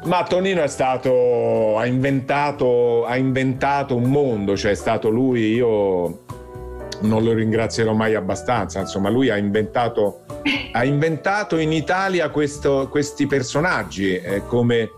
Ma 0.05 0.23
Tonino 0.23 0.61
è 0.63 0.67
stato, 0.67 1.77
ha 1.77 1.85
inventato, 1.85 3.05
ha 3.05 3.17
inventato 3.17 3.95
un 3.95 4.09
mondo, 4.09 4.55
cioè 4.55 4.71
è 4.71 4.75
stato 4.75 5.09
lui, 5.09 5.53
io 5.53 6.23
non 7.01 7.23
lo 7.23 7.33
ringrazierò 7.33 7.93
mai 7.93 8.15
abbastanza, 8.15 8.79
insomma 8.79 9.09
lui 9.09 9.29
ha 9.29 9.37
inventato, 9.37 10.21
ha 10.71 10.83
inventato 10.83 11.57
in 11.57 11.71
Italia 11.73 12.29
questo, 12.29 12.87
questi 12.89 13.27
personaggi 13.27 14.15
eh, 14.15 14.45
come 14.47 14.89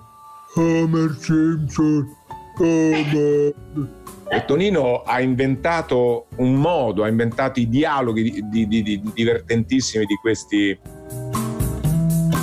Homer 0.55 1.15
Simpson, 1.19 2.07
Homer 2.59 3.53
e 4.33 4.45
Tonino 4.45 5.01
ha 5.01 5.19
inventato 5.19 6.27
un 6.37 6.53
modo, 6.53 7.03
ha 7.03 7.09
inventato 7.09 7.59
i 7.59 7.67
dialoghi 7.67 8.41
di, 8.49 8.65
di, 8.65 8.81
di, 8.81 9.01
divertentissimi 9.13 10.05
di 10.05 10.15
questi, 10.21 10.79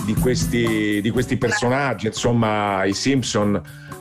di 0.04 0.14
questi, 0.14 1.00
di 1.00 1.08
questi 1.08 1.38
personaggi, 1.38 2.08
insomma 2.08 2.84
i 2.84 2.92
Simpson 2.92 3.58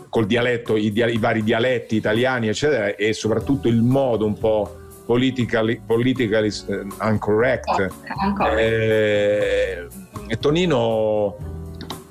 col 0.09 0.25
dialetto, 0.25 0.75
i, 0.75 0.91
i, 0.93 1.17
vari 1.17 1.43
dialetti 1.43 1.95
italiani, 1.95 2.49
eccetera, 2.49 2.93
e 2.93 3.13
soprattutto 3.13 3.69
il 3.69 3.81
modo 3.81 4.25
un 4.25 4.37
po' 4.37 4.75
politically, 5.05 5.79
politically 5.85 6.49
uncorrect. 6.99 7.89
Oh, 8.37 8.59
eh, 8.59 9.87
e 10.27 10.37
Tonino, 10.39 11.37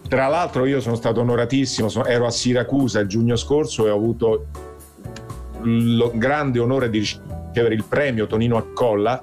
tra 0.09 0.29
l'altro, 0.29 0.65
io 0.65 0.81
sono 0.81 0.95
stato 0.95 1.21
onoratissimo, 1.21 1.91
sono, 1.91 2.07
ero 2.07 2.25
a 2.25 2.31
Siracusa 2.31 3.01
il 3.01 3.09
giugno 3.09 3.37
scorso 3.37 3.87
e 3.87 3.91
ho 3.91 3.95
avuto 3.95 4.47
il 5.65 6.11
grande 6.15 6.59
onore 6.59 6.91
di 6.91 6.99
ricevere 6.99 7.75
il 7.75 7.85
premio 7.85 8.27
Tonino 8.27 8.57
Accolla 8.57 9.23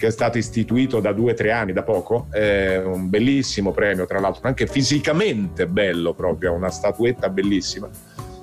che 0.00 0.06
è 0.06 0.10
stato 0.10 0.38
istituito 0.38 0.98
da 0.98 1.12
due 1.12 1.32
o 1.32 1.34
tre 1.34 1.52
anni, 1.52 1.74
da 1.74 1.82
poco, 1.82 2.28
è 2.30 2.80
un 2.82 3.10
bellissimo 3.10 3.70
premio, 3.70 4.06
tra 4.06 4.18
l'altro, 4.18 4.40
anche 4.48 4.66
fisicamente 4.66 5.66
bello 5.66 6.14
proprio, 6.14 6.54
una 6.54 6.70
statuetta 6.70 7.28
bellissima. 7.28 7.86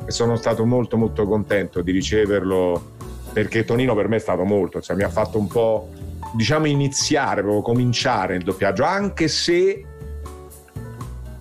E 0.06 0.12
sono 0.12 0.36
stato 0.36 0.68
molto 0.68 0.98
molto 0.98 1.26
contento 1.26 1.82
di 1.82 1.92
riceverlo 1.92 2.94
perché 3.34 3.66
Tonino 3.66 3.96
per 3.96 4.08
me 4.08 4.18
è 4.18 4.20
stato 4.20 4.44
molto, 4.44 4.82
cioè 4.82 4.96
mi 4.96 5.02
ha 5.02 5.10
fatto 5.10 5.40
un 5.40 5.48
po', 5.48 5.90
diciamo, 6.36 6.68
iniziare, 6.68 7.42
proprio 7.42 7.64
cominciare 7.64 8.36
il 8.36 8.44
doppiaggio, 8.44 8.84
anche 8.84 9.28
se 9.28 9.84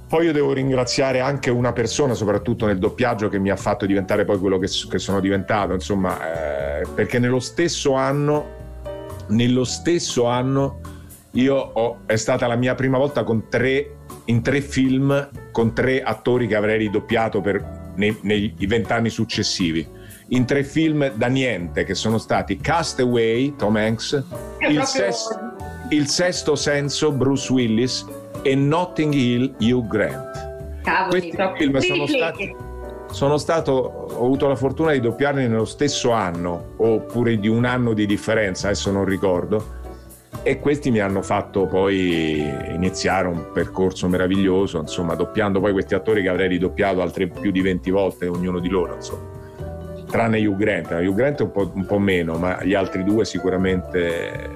poi 0.09 0.27
io 0.27 0.33
devo 0.33 0.53
ringraziare 0.53 1.21
anche 1.21 1.51
una 1.51 1.73
persona, 1.73 2.15
soprattutto 2.15 2.67
nel 2.67 2.79
doppiaggio, 2.79 3.29
che 3.29 3.39
mi 3.39 3.51
ha 3.51 3.57
fatto 3.57 3.87
diventare 3.87 4.25
poi 4.25 4.39
quello 4.39 4.59
che, 4.59 4.69
che 4.89 4.99
sono 4.99 5.19
diventato, 5.19 5.73
insomma, 5.73 6.81
eh, 6.81 6.87
perché 6.95 7.19
nello 7.19 7.41
stesso 7.41 7.95
anno, 7.95 8.55
nello 9.29 9.65
stesso 9.65 10.27
anno, 10.27 10.81
io 11.33 11.57
ho, 11.57 11.99
è 12.07 12.15
stata 12.17 12.47
la 12.47 12.55
mia 12.55 12.77
prima 12.77 12.99
volta 12.99 13.25
con 13.25 13.49
tre, 13.49 13.97
in 14.27 14.43
tre 14.43 14.61
film 14.61 15.29
con 15.51 15.75
tre 15.75 16.03
attori 16.03 16.47
che 16.47 16.55
avrei 16.55 16.79
ridoppiato 16.79 17.41
per, 17.41 17.93
nei, 17.97 18.17
nei 18.23 18.55
vent'anni 18.61 19.11
successivi. 19.11 19.87
In 20.29 20.45
tre 20.45 20.63
film 20.63 21.13
da 21.15 21.27
niente, 21.27 21.83
che 21.83 21.95
sono 21.95 22.19
stati 22.19 22.59
Castaway, 22.59 23.57
Tom 23.57 23.75
Hanks, 23.75 24.25
il, 24.69 24.83
ses, 24.85 25.29
il 25.91 26.07
sesto 26.07 26.55
senso, 26.55 27.11
Bruce 27.11 27.53
Willis 27.53 28.07
e 28.47 28.55
Notting 28.55 29.13
Hill 29.13 29.55
Hugh 29.59 29.87
Grant. 29.89 30.81
Cavoli, 30.83 31.33
Questi 31.33 31.37
film 31.57 31.79
sono 31.79 32.07
stati, 32.07 32.57
sono 33.11 33.39
stato, 33.39 33.73
ho 33.73 34.25
avuto 34.25 34.47
la 34.47 34.55
fortuna 34.55 34.93
di 34.93 35.01
doppiarli 35.01 35.49
nello 35.49 35.65
stesso 35.65 36.13
anno, 36.13 36.75
oppure 36.77 37.39
di 37.39 37.49
un 37.49 37.65
anno 37.65 37.93
di 37.93 38.07
differenza, 38.07 38.69
adesso 38.69 38.93
non 38.93 39.05
ricordo. 39.05 39.75
E 40.45 40.61
questi 40.61 40.93
mi 40.93 41.01
hanno 41.01 41.23
fatto 41.23 41.67
poi 41.67 42.39
iniziare 42.73 43.27
un 43.27 43.51
percorso 43.53 44.07
meraviglioso, 44.07 44.79
insomma, 44.79 45.17
doppiando 45.17 45.59
poi 45.59 45.73
questi 45.73 45.95
attori 45.95 46.23
che 46.23 46.29
avrei 46.29 46.47
ridoppiato 46.47 47.01
altre 47.01 47.27
più 47.27 47.51
di 47.51 47.61
20 47.61 47.91
volte, 47.91 48.29
ognuno 48.29 48.61
di 48.61 48.69
loro, 48.69 48.95
insomma. 48.95 49.35
Tranne 50.09 50.47
Hugh 50.47 50.57
Grant, 50.57 50.91
Hugh 50.93 51.15
Grant 51.15 51.41
un 51.41 51.51
po', 51.51 51.73
un 51.75 51.85
po 51.85 51.99
meno, 51.99 52.37
ma 52.37 52.63
gli 52.63 52.75
altri 52.75 53.03
due 53.03 53.25
sicuramente. 53.25 54.51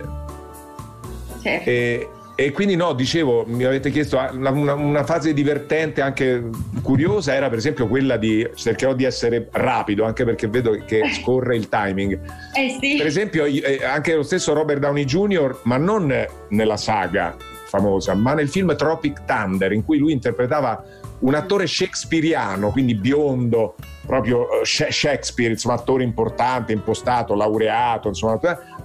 Certo. 1.41 1.69
E, 1.69 2.09
e 2.43 2.53
quindi 2.53 2.75
no, 2.75 2.95
dicevo, 2.95 3.45
mi 3.47 3.65
avete 3.65 3.91
chiesto 3.91 4.19
ah, 4.19 4.31
una, 4.33 4.73
una, 4.73 5.05
fase 5.05 5.35
divertente, 5.35 6.01
anche 6.01 6.49
curiosa, 6.81 7.35
era 7.35 7.51
per 7.51 7.59
esempio 7.59 7.87
quella 7.87 8.17
di 8.17 8.49
cercherò 8.55 8.95
di 8.95 9.05
essere 9.05 9.49
rapido, 9.53 10.05
anche 10.05 10.25
perché 10.25 10.49
vedo 10.49 10.71
che 10.87 11.03
scorre 11.21 11.55
il 11.57 11.69
timing. 11.69 12.19
Eh 12.55 12.79
sì. 12.81 12.97
Per 12.97 13.05
esempio, 13.05 13.45
eh, 13.45 13.85
anche 13.85 14.15
lo 14.15 14.23
stesso 14.23 14.55
Robert 14.55 14.81
Downey 14.81 15.05
Jr., 15.05 15.61
ma 15.65 15.77
non 15.77 16.27
nella 16.49 16.79
saga 16.79 17.37
famosa, 17.67 18.15
ma 18.15 18.33
nel 18.33 18.49
film 18.49 18.75
Tropic 18.75 19.27
Thunder, 19.27 19.73
in 19.73 19.85
cui 19.85 19.99
lui 19.99 20.13
interpretava 20.13 20.83
un 21.19 21.35
attore 21.35 21.67
shakespeariano, 21.67 22.71
quindi 22.71 22.95
biondo, 22.95 23.75
proprio 24.07 24.63
eh, 24.63 24.65
Shakespeare, 24.65 25.53
insomma, 25.53 25.75
attore 25.75 26.05
importante, 26.05 26.73
impostato, 26.73 27.35
laureato, 27.35 28.09
insomma, 28.09 28.41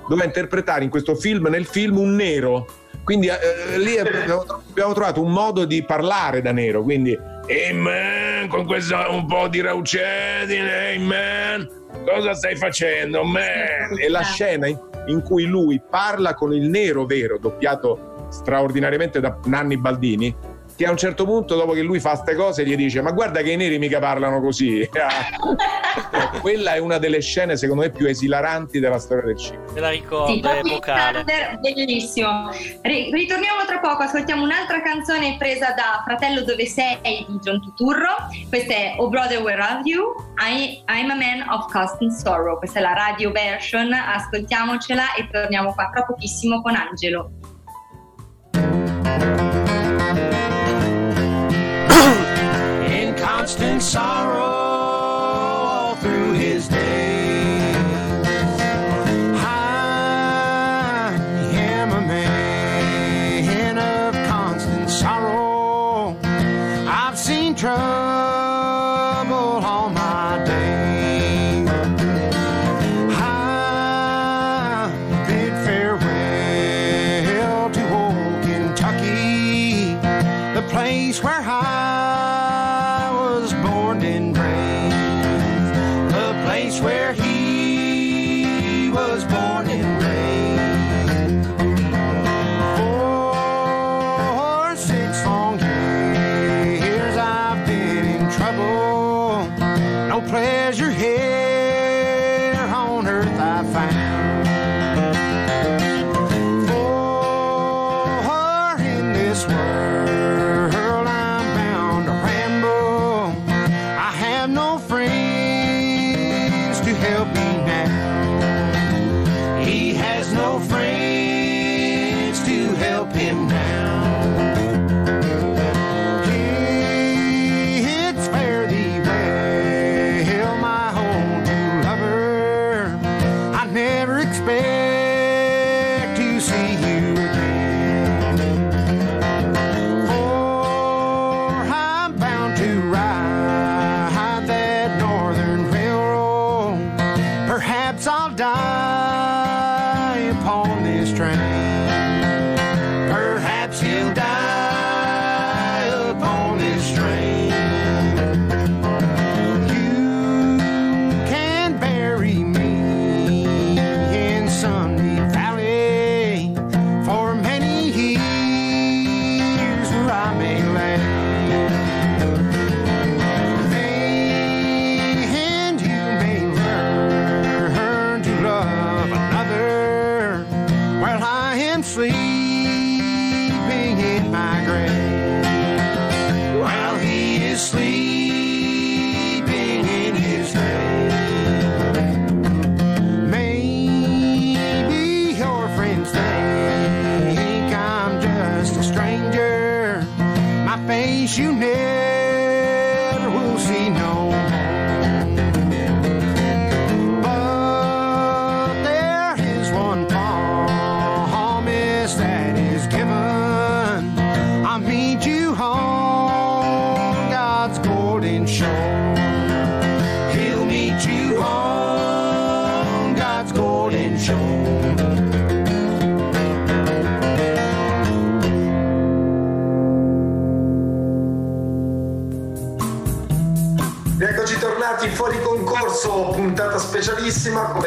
doveva 0.10 0.26
interpretare 0.26 0.84
in 0.84 0.90
questo 0.90 1.16
film, 1.16 1.48
nel 1.48 1.66
film, 1.66 1.98
un 1.98 2.16
nero. 2.16 2.68
Quindi 3.06 3.28
eh, 3.28 3.78
lì 3.78 4.00
abbiamo, 4.00 4.94
trovato 4.94 5.22
un 5.22 5.32
modo 5.32 5.64
di 5.64 5.84
parlare 5.84 6.42
da 6.42 6.52
nero, 6.52 6.82
quindi 6.82 7.18
man, 7.72 8.48
con 8.48 8.66
questo 8.66 8.96
un 9.12 9.28
po' 9.28 9.48
di 9.48 9.62
raucedine, 9.62 10.98
man, 10.98 11.70
cosa 12.04 12.34
stai 12.34 12.56
facendo, 12.56 13.24
man? 13.24 13.96
E 14.02 14.10
la 14.10 14.24
scena 14.24 14.68
in 15.06 15.22
cui 15.22 15.46
lui 15.46 15.80
parla 15.88 16.34
con 16.34 16.52
il 16.52 16.68
nero 16.68 17.06
vero, 17.06 17.38
doppiato 17.38 18.28
straordinariamente 18.32 19.20
da 19.20 19.38
Nanni 19.46 19.78
Baldini, 19.78 20.36
che 20.76 20.86
a 20.86 20.92
un 20.92 20.98
certo 20.98 21.26
punto, 21.26 21.56
dopo 21.56 21.72
che 21.72 21.82
lui 21.82 22.00
fa 22.00 22.12
queste 22.12 22.36
cose, 22.36 22.66
gli 22.66 22.76
dice: 22.76 23.02
Ma 23.02 23.12
guarda 23.12 23.42
che 23.42 23.52
i 23.52 23.56
neri 23.56 23.78
mica 23.80 24.00
parlano 24.00 24.42
così. 24.42 24.88
Quella 26.42 26.74
è 26.74 26.80
una 26.80 26.98
delle 26.98 27.22
scene, 27.22 27.56
secondo 27.56 27.84
me, 27.84 27.90
più 27.90 28.08
esilaranti 28.08 28.80
della 28.80 29.00
storia 29.00 29.24
del 29.24 29.38
cinema. 29.38 29.64
Me 29.72 29.80
la 29.80 29.90
ricordo, 29.90 30.34
sì, 30.34 30.40
è 30.40 30.62
epocale. 30.64 31.24
Bellissimo. 31.24 32.50
Ritorniamo 32.82 33.66
tra 33.66 33.80
poco, 33.80 34.04
ascoltiamo 34.04 34.44
un'altra 34.44 34.82
canzone 34.82 35.38
presa 35.38 35.72
da 35.72 36.02
Fratello 36.04 36.44
Dove 36.44 36.66
Sei 36.66 36.98
di 37.02 37.40
John 37.42 37.62
Tuturro. 37.62 38.28
Questa 38.50 38.74
è 38.74 38.96
Oh 38.98 39.10
Brother 39.10 39.42
Where 39.42 39.62
Are 39.62 39.82
You? 39.84 40.14
I, 40.38 40.84
I'm 40.90 41.10
a 41.10 41.16
Man 41.16 41.48
of 41.50 41.72
Constant 41.72 42.12
Sorrow. 42.12 42.58
Questa 42.58 42.80
è 42.80 42.82
la 42.82 42.94
radio 42.94 43.32
version. 43.32 43.94
Ascoltiamocela 43.94 45.16
e 45.16 45.28
torniamo 45.32 45.74
qua 45.74 45.90
tra 45.94 46.04
pochissimo 46.04 46.62
con 46.62 46.76
Angelo. 46.76 47.32
Constant 53.46 53.80
sorrow 53.80 54.55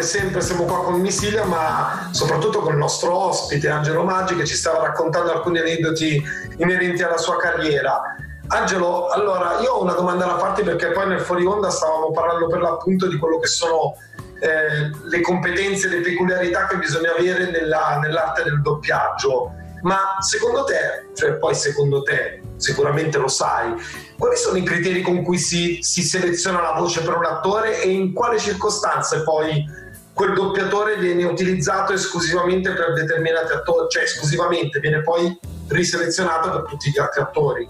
sempre 0.09 0.41
siamo 0.41 0.65
qua 0.65 0.85
con 0.85 1.01
Misilia, 1.01 1.45
ma 1.45 2.09
soprattutto 2.13 2.61
con 2.61 2.73
il 2.73 2.79
nostro 2.79 3.15
ospite 3.15 3.69
Angelo 3.69 4.05
Maggi 4.05 4.35
che 4.37 4.47
ci 4.47 4.55
stava 4.55 4.81
raccontando 4.81 5.31
alcuni 5.31 5.59
aneddoti 5.59 6.23
inerenti 6.57 7.03
alla 7.03 7.19
sua 7.19 7.37
carriera. 7.37 8.01
Angelo, 8.47 9.09
allora 9.09 9.59
io 9.61 9.73
ho 9.73 9.83
una 9.83 9.93
domanda 9.93 10.25
da 10.25 10.39
farti 10.39 10.63
perché 10.63 10.93
poi 10.93 11.09
nel 11.09 11.21
fuori 11.21 11.45
onda 11.45 11.69
stavamo 11.69 12.11
parlando 12.13 12.47
per 12.47 12.63
l'appunto 12.63 13.07
di 13.07 13.19
quello 13.19 13.39
che 13.39 13.49
sono 13.49 13.97
eh, 14.41 14.91
le 15.11 15.21
competenze, 15.21 15.89
le 15.89 16.01
peculiarità 16.01 16.67
che 16.69 16.79
bisogna 16.79 17.11
avere 17.11 17.51
nella, 17.51 17.99
nell'arte 18.01 18.45
del 18.45 18.63
doppiaggio. 18.63 19.53
Ma 19.83 20.17
secondo 20.21 20.65
te, 20.65 21.11
cioè 21.15 21.35
poi 21.35 21.55
secondo 21.55 22.03
te, 22.03 22.41
sicuramente 22.57 23.19
lo 23.19 23.29
sai, 23.29 23.75
quali 24.17 24.37
sono 24.37 24.57
i 24.57 24.63
criteri 24.63 25.03
con 25.03 25.23
cui 25.23 25.37
si, 25.37 25.81
si 25.83 26.03
seleziona 26.03 26.63
la 26.63 26.73
voce 26.73 27.03
per 27.03 27.15
un 27.15 27.27
attore 27.27 27.83
e 27.83 27.91
in 27.91 28.15
quali 28.15 28.41
circostanze 28.41 29.23
poi 29.23 29.87
quel 30.19 30.35
doppiatore 30.35 30.97
viene 30.97 31.23
utilizzato 31.23 31.93
esclusivamente 31.93 32.73
per 32.73 32.93
determinati 32.93 33.53
attori, 33.53 33.89
cioè 33.89 34.03
esclusivamente 34.03 34.81
viene 34.81 35.01
poi 35.01 35.39
riselezionato 35.69 36.51
per 36.51 36.63
tutti 36.69 36.91
gli 36.91 36.99
altri 36.99 37.21
attori? 37.21 37.69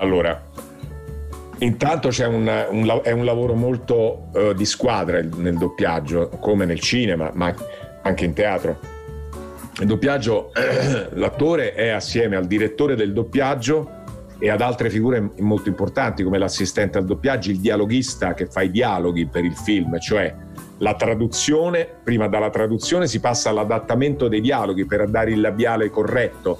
Allora, 0.00 0.42
intanto 1.58 2.08
c'è 2.08 2.26
un, 2.26 2.66
un, 2.70 3.00
è 3.04 3.12
un 3.12 3.24
lavoro 3.24 3.54
molto 3.54 4.30
uh, 4.32 4.52
di 4.54 4.64
squadra 4.64 5.20
nel 5.22 5.56
doppiaggio, 5.56 6.30
come 6.40 6.64
nel 6.64 6.80
cinema, 6.80 7.30
ma 7.32 7.54
anche 8.02 8.24
in 8.24 8.32
teatro 8.32 8.80
Il 9.78 9.86
doppiaggio, 9.86 10.50
l'attore 11.14 11.74
è 11.74 11.90
assieme 11.90 12.34
al 12.34 12.46
direttore 12.46 12.96
del 12.96 13.12
doppiaggio 13.12 14.00
e 14.40 14.50
ad 14.50 14.60
altre 14.60 14.90
figure 14.90 15.30
molto 15.38 15.68
importanti 15.68 16.24
come 16.24 16.38
l'assistente 16.38 16.98
al 16.98 17.04
doppiaggio, 17.04 17.50
il 17.50 17.60
dialoghista 17.60 18.34
che 18.34 18.46
fa 18.46 18.62
i 18.62 18.70
dialoghi 18.72 19.28
per 19.28 19.44
il 19.44 19.54
film, 19.54 20.00
cioè 20.00 20.50
la 20.82 20.94
traduzione, 20.94 21.88
prima 22.02 22.26
dalla 22.26 22.50
traduzione 22.50 23.06
si 23.06 23.20
passa 23.20 23.50
all'adattamento 23.50 24.26
dei 24.26 24.40
dialoghi 24.40 24.84
per 24.84 25.08
dare 25.08 25.30
il 25.30 25.40
labiale 25.40 25.90
corretto, 25.90 26.58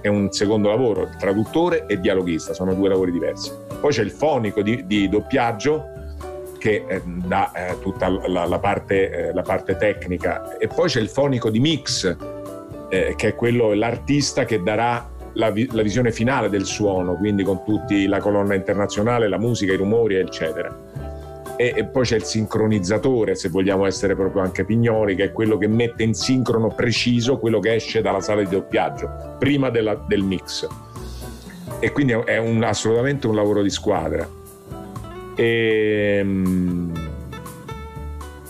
è 0.00 0.08
un 0.08 0.32
secondo 0.32 0.68
lavoro, 0.68 1.08
traduttore 1.18 1.86
e 1.86 2.00
dialoghista, 2.00 2.52
sono 2.52 2.74
due 2.74 2.88
lavori 2.88 3.12
diversi. 3.12 3.52
Poi 3.80 3.92
c'è 3.92 4.02
il 4.02 4.10
fonico 4.10 4.60
di, 4.62 4.86
di 4.86 5.08
doppiaggio 5.08 5.84
che 6.58 6.84
eh, 6.86 7.02
dà 7.04 7.52
eh, 7.52 7.78
tutta 7.80 8.08
la, 8.08 8.44
la, 8.44 8.58
parte, 8.58 9.28
eh, 9.28 9.32
la, 9.32 9.42
parte, 9.42 9.76
tecnica. 9.76 10.58
E 10.58 10.66
poi 10.66 10.88
c'è 10.88 11.00
il 11.00 11.08
fonico 11.08 11.48
di 11.48 11.60
mix 11.60 12.16
eh, 12.88 13.14
che 13.16 13.28
è 13.28 13.34
quello, 13.36 13.72
l'artista 13.72 14.44
che 14.44 14.60
darà 14.62 15.08
la, 15.34 15.52
la, 15.70 15.82
visione 15.82 16.10
finale 16.10 16.48
del 16.48 16.64
suono, 16.64 17.14
quindi 17.14 17.44
con 17.44 17.62
tutti 17.64 18.06
la 18.06 18.18
colonna 18.18 18.54
internazionale, 18.54 19.28
la 19.28 19.38
musica, 19.38 19.72
i 19.72 19.76
rumori 19.76 20.16
eccetera 20.16 20.89
e, 21.60 21.74
e, 21.76 21.84
poi 21.84 22.04
c'è 22.04 22.16
il 22.16 22.24
sincronizzatore, 22.24 23.34
se 23.34 23.50
vogliamo 23.50 23.84
essere 23.84 24.14
proprio 24.14 24.40
anche 24.40 24.64
pignoli, 24.64 25.14
che 25.14 25.24
è 25.24 25.30
quello 25.30 25.58
che 25.58 25.68
mette 25.68 26.04
in 26.04 26.14
sincrono 26.14 26.68
preciso 26.68 27.36
quello 27.36 27.60
che 27.60 27.74
esce 27.74 28.00
dalla 28.00 28.22
sala 28.22 28.40
di 28.40 28.48
doppiaggio, 28.48 29.36
prima 29.38 29.68
della, 29.68 29.94
del 29.94 30.22
mix. 30.22 30.66
E 31.78 31.92
quindi 31.92 32.14
è 32.14 32.38
un, 32.38 32.62
assolutamente 32.62 33.26
un 33.26 33.34
lavoro 33.34 33.60
di 33.60 33.68
squadra. 33.68 34.26
Ehm, 35.34 36.92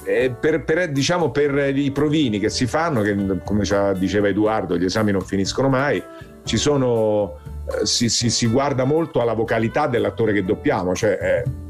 e, 0.05 0.31
per, 0.39 0.63
per, 0.63 0.93
diciamo, 0.93 1.33
per 1.33 1.77
i 1.77 1.91
provini 1.91 2.39
che 2.39 2.49
si 2.49 2.67
fanno, 2.67 3.03
che 3.03 3.17
come 3.43 3.65
diceva 3.99 4.29
Edoardo, 4.29 4.79
gli 4.79 4.85
esami 4.85 5.11
non 5.11 5.23
finiscono 5.23 5.69
mai, 5.69 6.01
sono, 6.45 7.39
eh, 7.73 7.87
si, 7.87 8.09
si, 8.09 8.31
si 8.31 8.47
guarda 8.47 8.85
molto 8.85 9.21
alla 9.21 9.35
vocalità 9.35 9.89
dell'attore 9.89 10.33
che 10.33 10.45
doppiamo, 10.45 10.95
cioè 10.95 11.19
eh, 11.21 11.70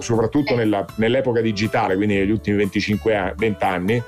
soprattutto 0.00 0.54
nella, 0.54 0.84
nell'epoca 0.96 1.40
digitale, 1.40 1.96
quindi 1.96 2.16
negli 2.16 2.30
ultimi 2.30 2.56
25 2.58 3.14
anni, 3.14 3.32
20 3.36 3.64
anni, 3.64 4.02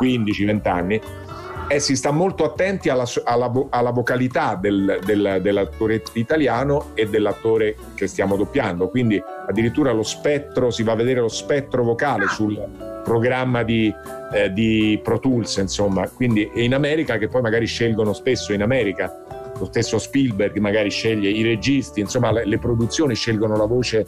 15-20 0.00 0.68
anni, 0.68 1.00
e 1.72 1.78
si 1.78 1.94
sta 1.94 2.10
molto 2.10 2.42
attenti 2.44 2.88
alla, 2.88 3.06
alla, 3.22 3.52
alla 3.70 3.90
vocalità 3.90 4.56
del, 4.56 4.98
del, 5.04 5.38
dell'attore 5.40 6.02
italiano 6.14 6.86
e 6.94 7.08
dell'attore 7.08 7.76
che 7.94 8.08
stiamo 8.08 8.34
doppiando. 8.34 8.88
Quindi 8.88 9.22
addirittura 9.46 9.92
lo 9.92 10.02
spettro, 10.02 10.70
si 10.70 10.82
va 10.82 10.92
a 10.92 10.96
vedere 10.96 11.20
lo 11.20 11.28
spettro 11.28 11.84
vocale 11.84 12.26
sul 12.26 12.60
programma 13.04 13.62
di, 13.62 13.94
eh, 14.32 14.52
di 14.52 14.98
Pro 15.00 15.20
Tools, 15.20 15.58
insomma. 15.58 16.08
Quindi 16.08 16.50
in 16.54 16.74
America, 16.74 17.18
che 17.18 17.28
poi 17.28 17.40
magari 17.40 17.66
scelgono 17.66 18.14
spesso 18.14 18.52
in 18.52 18.62
America, 18.62 19.52
lo 19.56 19.66
stesso 19.66 19.98
Spielberg 19.98 20.56
magari 20.58 20.90
sceglie 20.90 21.28
i 21.28 21.42
registi, 21.42 22.00
insomma 22.00 22.32
le, 22.32 22.46
le 22.46 22.58
produzioni 22.58 23.14
scelgono 23.14 23.56
la 23.56 23.66
voce 23.66 24.06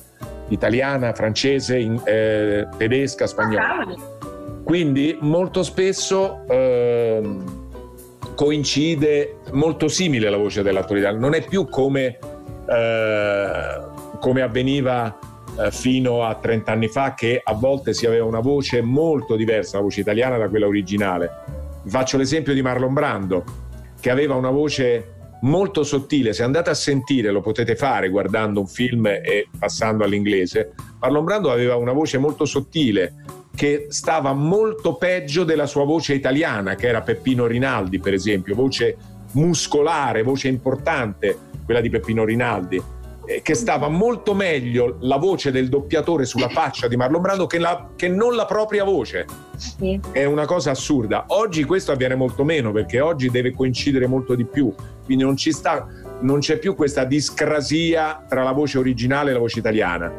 italiana, 0.52 1.12
francese, 1.12 1.78
in, 1.78 2.00
eh, 2.04 2.68
tedesca, 2.76 3.26
spagnola. 3.26 3.86
Quindi 4.64 5.16
molto 5.20 5.62
spesso 5.62 6.44
eh, 6.48 7.36
coincide 8.34 9.38
molto 9.52 9.88
simile 9.88 10.30
la 10.30 10.36
voce 10.36 10.62
dell'attore 10.62 11.00
italiano, 11.00 11.24
non 11.24 11.34
è 11.34 11.44
più 11.44 11.68
come, 11.68 12.18
eh, 12.68 13.80
come 14.20 14.42
avveniva 14.42 15.18
eh, 15.58 15.70
fino 15.70 16.24
a 16.24 16.34
30 16.36 16.72
anni 16.72 16.88
fa 16.88 17.14
che 17.14 17.40
a 17.42 17.54
volte 17.54 17.92
si 17.92 18.06
aveva 18.06 18.24
una 18.24 18.40
voce 18.40 18.80
molto 18.82 19.36
diversa, 19.36 19.78
la 19.78 19.82
voce 19.82 20.00
italiana 20.00 20.38
da 20.38 20.48
quella 20.48 20.66
originale. 20.66 21.30
Faccio 21.86 22.16
l'esempio 22.16 22.54
di 22.54 22.62
Marlon 22.62 22.92
Brando, 22.92 23.44
che 24.00 24.10
aveva 24.10 24.34
una 24.34 24.50
voce 24.50 25.21
molto 25.42 25.84
sottile. 25.84 26.32
Se 26.32 26.42
andate 26.42 26.70
a 26.70 26.74
sentire, 26.74 27.30
lo 27.30 27.40
potete 27.40 27.76
fare 27.76 28.08
guardando 28.08 28.60
un 28.60 28.66
film 28.66 29.06
e 29.06 29.48
passando 29.58 30.04
all'inglese. 30.04 30.72
Marlon 31.00 31.24
Brando 31.24 31.50
aveva 31.50 31.76
una 31.76 31.92
voce 31.92 32.18
molto 32.18 32.44
sottile 32.44 33.14
che 33.54 33.86
stava 33.90 34.32
molto 34.32 34.96
peggio 34.96 35.44
della 35.44 35.66
sua 35.66 35.84
voce 35.84 36.14
italiana, 36.14 36.74
che 36.74 36.88
era 36.88 37.02
Peppino 37.02 37.46
Rinaldi, 37.46 37.98
per 37.98 38.14
esempio, 38.14 38.54
voce 38.54 38.96
muscolare, 39.32 40.22
voce 40.22 40.48
importante, 40.48 41.36
quella 41.64 41.80
di 41.80 41.90
Peppino 41.90 42.24
Rinaldi 42.24 42.82
che 43.42 43.54
stava 43.54 43.88
molto 43.88 44.34
meglio 44.34 44.96
la 45.00 45.16
voce 45.16 45.50
del 45.50 45.68
doppiatore 45.68 46.24
sulla 46.24 46.48
faccia 46.48 46.88
di 46.88 46.96
Marlon 46.96 47.20
Brando 47.20 47.46
che, 47.46 47.58
la, 47.58 47.90
che 47.96 48.08
non 48.08 48.34
la 48.34 48.44
propria 48.44 48.84
voce. 48.84 49.26
Sì. 49.56 50.00
È 50.10 50.24
una 50.24 50.44
cosa 50.44 50.72
assurda. 50.72 51.24
Oggi 51.28 51.64
questo 51.64 51.92
avviene 51.92 52.14
molto 52.14 52.44
meno 52.44 52.72
perché 52.72 53.00
oggi 53.00 53.30
deve 53.30 53.52
coincidere 53.52 54.06
molto 54.06 54.34
di 54.34 54.44
più, 54.44 54.74
quindi 55.04 55.22
non 55.24 55.36
ci 55.36 55.52
sta, 55.52 55.86
non 56.20 56.40
c'è 56.40 56.58
più 56.58 56.74
questa 56.74 57.04
discrasia 57.04 58.24
tra 58.28 58.42
la 58.42 58.52
voce 58.52 58.78
originale 58.78 59.30
e 59.30 59.32
la 59.34 59.38
voce 59.38 59.58
italiana. 59.60 60.12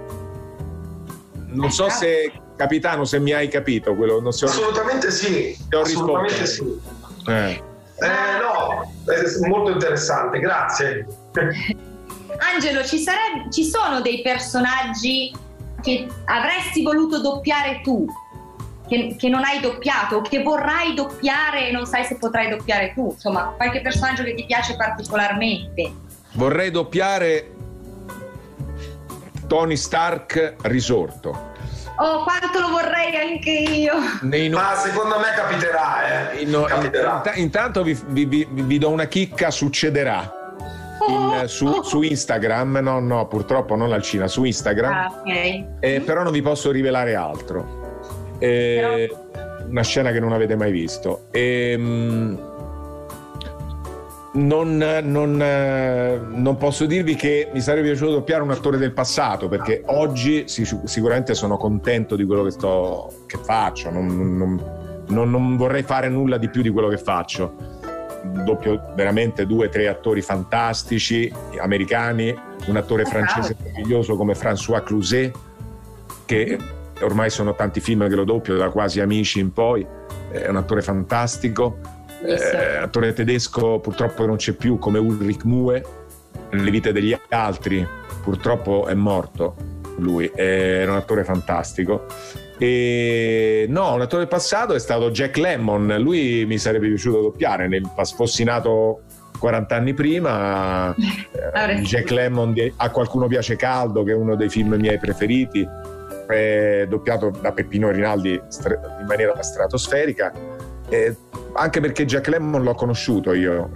Non 1.48 1.72
so 1.72 1.90
se, 1.90 2.32
capitano, 2.56 3.06
se 3.06 3.20
mi 3.20 3.32
hai 3.32 3.48
capito 3.48 3.94
quello. 3.96 4.20
Non 4.22 4.32
so, 4.32 4.46
Assolutamente 4.46 5.12
sì. 5.12 5.56
Ti 5.70 5.76
ho 5.76 5.82
Assolutamente 5.82 6.40
risposto. 6.40 6.80
sì. 7.26 7.32
Eh. 7.32 7.64
Eh, 7.96 8.40
no, 8.42 8.92
è 9.06 9.48
molto 9.48 9.72
interessante, 9.72 10.40
grazie. 10.40 11.06
Angelo, 12.38 12.84
ci, 12.84 13.00
sarebbe, 13.00 13.52
ci 13.52 13.66
sono 13.66 14.02
dei 14.02 14.22
personaggi 14.22 15.34
che 15.82 16.08
avresti 16.26 16.82
voluto 16.82 17.22
doppiare 17.22 17.82
tu, 17.84 18.06
che, 18.88 19.16
che, 19.18 19.30
non 19.30 19.44
hai 19.44 19.60
doppiato, 19.60 20.22
che 20.22 20.42
vorrai 20.42 20.94
doppiare 20.94 21.68
e 21.68 21.72
non 21.72 21.86
sai 21.86 22.06
se 22.06 22.18
potrai 22.18 22.50
doppiare 22.50 22.94
tu? 22.94 23.12
Insomma, 23.12 23.54
qualche 23.56 23.82
personaggio 23.82 24.24
che 24.24 24.34
ti 24.34 24.46
piace 24.46 24.76
particolarmente? 24.76 25.92
Vorrei 26.34 26.72
doppiare 26.72 27.52
Tony 29.48 29.76
Stark 29.76 30.56
risorto. 30.62 31.52
Oh, 31.98 32.24
quanto 32.24 32.60
lo 32.60 32.70
vorrei 32.70 33.16
anche 33.16 33.52
io! 33.52 33.94
No... 34.22 34.58
Ma 34.58 34.76
secondo 34.76 35.20
me 35.20 35.26
capiterà, 35.36 36.32
eh. 36.32 36.46
No, 36.46 36.64
capiterà. 36.64 37.22
Intanto 37.36 37.84
vi, 37.84 37.98
vi, 38.08 38.26
vi, 38.26 38.48
vi 38.50 38.78
do 38.80 38.90
una 38.90 39.06
chicca, 39.06 39.52
succederà 39.52 40.42
in, 41.10 41.48
su, 41.48 41.82
su, 41.84 42.02
Instagram, 42.02 42.80
no, 42.82 43.00
no, 43.00 43.28
purtroppo 43.28 43.76
non 43.76 43.92
al 43.92 44.02
Cina, 44.02 44.28
su 44.28 44.44
Instagram. 44.44 44.92
Ah, 44.92 45.20
okay. 45.20 45.66
eh, 45.80 46.02
però 46.02 46.24
non 46.24 46.32
vi 46.32 46.42
posso 46.42 46.72
rivelare 46.72 47.16
altro. 47.16 47.82
Eh, 48.40 49.10
però... 49.10 49.66
Una 49.70 49.84
scena 49.84 50.12
che 50.12 50.20
non 50.20 50.34
avete 50.34 50.56
mai 50.56 50.72
visto. 50.72 51.28
E, 51.32 51.72
ehm, 51.72 52.52
non, 54.34 54.78
non, 55.04 55.36
non, 55.38 56.58
posso 56.58 56.86
dirvi 56.86 57.16
che 57.16 57.50
mi 57.54 57.62
sarebbe 57.62 57.90
piaciuto 57.90 58.12
doppiare 58.14 58.42
un 58.42 58.50
attore 58.50 58.78
del 58.78 58.92
passato 58.92 59.48
perché 59.48 59.84
oggi 59.86 60.46
sicuramente 60.48 61.36
sono 61.36 61.56
contento 61.56 62.16
di 62.16 62.26
quello 62.26 62.42
che, 62.42 62.50
sto, 62.50 63.26
che 63.28 63.38
faccio, 63.38 63.92
non, 63.92 64.60
non 65.08 65.56
vorrei 65.56 65.84
fare 65.84 66.10
nulla 66.10 66.38
di 66.38 66.50
più 66.50 66.64
di 66.64 66.70
quello 66.72 66.88
che 66.88 66.98
faccio 66.98 67.73
doppio 68.24 68.94
veramente 68.96 69.46
due 69.46 69.68
o 69.68 69.70
tre 69.70 69.88
attori 69.88 70.22
fantastici 70.22 71.32
americani, 71.60 72.36
un 72.68 72.78
attore 72.78 73.06
francese 73.06 73.56
meraviglioso 73.62 74.16
come 74.16 74.34
François 74.34 74.84
Cluzet, 74.84 75.38
che 76.26 76.58
ormai 77.02 77.30
sono 77.30 77.54
tanti 77.56 77.80
film 77.80 78.08
che 78.08 78.16
lo 78.16 78.24
doppio, 78.24 78.56
da 78.56 78.70
quasi 78.70 79.02
amici 79.02 79.40
in 79.40 79.52
poi, 79.52 79.86
è 80.32 80.48
un 80.48 80.58
attore 80.58 80.82
fantastico. 80.82 81.78
Eh, 82.26 82.78
attore 82.78 83.12
tedesco 83.12 83.80
purtroppo 83.80 84.26
non 84.26 84.38
c'è 84.38 84.54
più 84.54 84.78
come 84.78 84.98
Ulrich 84.98 85.44
Mue 85.44 85.84
nelle 86.52 86.72
vite 86.72 86.94
degli 86.94 87.14
altri 87.28 87.86
purtroppo 88.22 88.86
è 88.88 88.94
morto 88.94 89.56
lui 89.98 90.32
era 90.34 90.92
un 90.92 90.98
attore 90.98 91.26
fantastico 91.26 92.06
e 92.58 93.66
no, 93.68 93.94
un 93.94 94.02
attore 94.02 94.28
passato 94.28 94.74
è 94.74 94.80
stato 94.80 95.12
Jack 95.12 95.38
Lemmon, 95.38 95.96
lui 96.00 96.46
mi 96.46 96.58
sarebbe 96.58 96.88
piaciuto 96.88 97.22
doppiare, 97.22 97.68
nel, 97.68 97.84
fossi 98.16 98.44
nato 98.44 99.02
40 99.40 99.76
anni 99.76 99.94
prima, 99.94 100.94
eh, 100.96 101.82
Jack 101.82 102.12
Lemmon 102.12 102.54
di 102.54 102.72
A 102.78 102.90
qualcuno 102.90 103.28
piace 103.28 103.56
caldo, 103.56 104.04
che 104.04 104.12
è 104.12 104.16
uno 104.16 104.36
dei 104.36 104.50
film 104.50 104.76
miei 104.76 105.00
preferiti, 105.00 105.68
è 106.28 106.86
doppiato 106.88 107.32
da 107.42 107.52
Peppino 107.52 107.90
Rinaldi 107.92 108.32
in 108.32 109.06
maniera 109.06 109.42
stratosferica, 109.42 110.32
eh, 110.90 111.16
anche 111.54 111.80
perché 111.80 112.06
Jack 112.06 112.28
Lemmon 112.28 112.64
l'ho 112.64 112.76
conosciuto 112.76 113.34
io. 113.34 113.70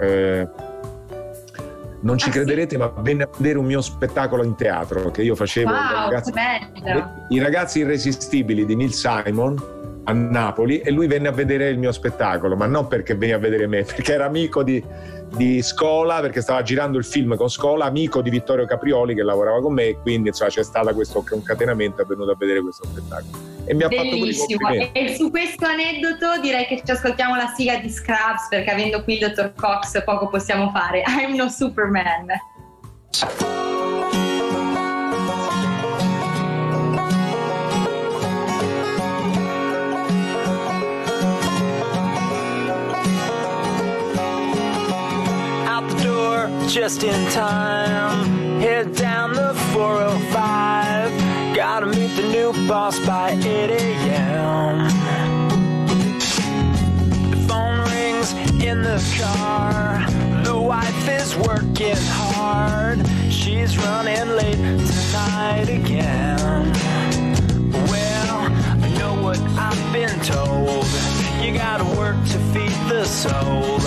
Non 2.01 2.17
ci 2.17 2.29
ah, 2.29 2.31
crederete, 2.31 2.75
sì? 2.75 2.77
ma 2.77 2.91
venne 2.97 3.23
a 3.23 3.29
vedere 3.37 3.57
un 3.57 3.65
mio 3.65 3.81
spettacolo 3.81 4.43
in 4.43 4.55
teatro 4.55 5.09
che 5.11 5.23
io 5.23 5.35
facevo. 5.35 5.71
Wow, 5.71 5.79
i, 5.79 6.09
ragazzi, 6.09 6.33
I 7.29 7.39
ragazzi 7.39 7.79
irresistibili 7.79 8.65
di 8.65 8.75
Neil 8.75 8.93
Simon 8.93 9.75
a 10.03 10.13
Napoli 10.13 10.79
e 10.79 10.91
lui 10.91 11.07
venne 11.07 11.27
a 11.27 11.31
vedere 11.31 11.69
il 11.69 11.77
mio 11.77 11.91
spettacolo, 11.91 12.55
ma 12.55 12.65
non 12.65 12.87
perché 12.87 13.15
venne 13.15 13.33
a 13.33 13.37
vedere 13.37 13.67
me, 13.67 13.83
perché 13.85 14.13
era 14.13 14.25
amico 14.25 14.63
di, 14.63 14.83
di 15.35 15.61
Scola, 15.61 16.21
perché 16.21 16.41
stava 16.41 16.61
girando 16.61 16.97
il 16.97 17.05
film 17.05 17.35
con 17.35 17.49
Scola, 17.49 17.85
amico 17.85 18.21
di 18.21 18.29
Vittorio 18.29 18.65
Caprioli 18.65 19.13
che 19.13 19.23
lavorava 19.23 19.59
con 19.59 19.73
me, 19.73 19.87
e 19.87 19.97
quindi 20.01 20.29
insomma, 20.29 20.49
c'è 20.49 20.63
stato 20.63 20.93
questo 20.93 21.23
concatenamento, 21.27 22.01
è 22.01 22.05
venuto 22.05 22.31
a 22.31 22.35
vedere 22.37 22.61
questo 22.61 22.85
spettacolo. 22.85 23.56
E 23.67 23.73
mi 23.73 23.83
ha 23.83 23.87
Bellissimo. 23.89 24.59
fatto 24.67 24.75
quei 24.75 24.89
E 24.93 25.15
su 25.15 25.29
questo 25.29 25.65
aneddoto 25.65 26.39
direi 26.41 26.65
che 26.65 26.81
ci 26.83 26.91
ascoltiamo 26.91 27.35
la 27.35 27.51
sigla 27.55 27.77
di 27.77 27.89
Scrubs 27.89 28.47
perché 28.49 28.71
avendo 28.71 29.03
qui 29.03 29.13
il 29.13 29.19
dottor 29.19 29.53
Cox 29.53 30.03
poco 30.03 30.29
possiamo 30.29 30.71
fare. 30.71 31.03
I'm 31.07 31.35
no 31.35 31.49
Superman. 31.49 32.27
out 45.65 45.89
the 45.89 46.03
door 46.03 46.47
just 46.67 47.03
in 47.03 47.29
time. 47.31 48.59
Head 48.61 48.93
down 48.95 49.33
the 49.33 49.53
405. 49.73 51.26
Gotta 51.57 51.87
meet 51.87 52.15
the 52.15 52.21
new 52.21 52.53
boss 52.67 52.99
by 52.99 53.31
8 53.31 53.43
a.m. 53.43 54.77
The 57.31 57.37
phone 57.47 57.79
rings 57.89 58.31
in 58.63 58.83
the 58.83 59.01
car. 59.19 60.05
The 60.43 60.55
wife 60.55 61.09
is 61.09 61.35
working 61.35 61.95
hard. 61.97 63.03
She's 63.31 63.75
running 63.75 64.35
late 64.35 64.57
tonight 64.57 65.69
again. 65.69 66.71
Well, 67.89 68.37
I 68.83 68.93
know 68.99 69.19
what 69.23 69.39
I've 69.57 69.91
been 69.91 70.15
told. 70.19 70.85
You 71.43 71.55
gotta 71.55 71.85
work 71.97 72.17
to 72.33 72.39
feed 72.53 72.77
the 72.87 73.03
soul. 73.03 73.79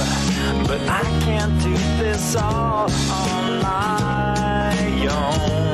But 0.66 0.80
I 0.88 1.02
can't 1.22 1.56
do 1.62 1.74
this 2.02 2.34
all 2.34 2.90
on 2.90 3.62
my 3.62 5.08
own. 5.08 5.69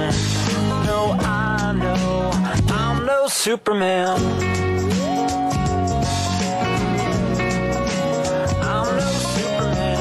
Superman. 3.29 4.19
I'm 8.63 8.97
no 8.97 9.11
Superman. 9.35 10.01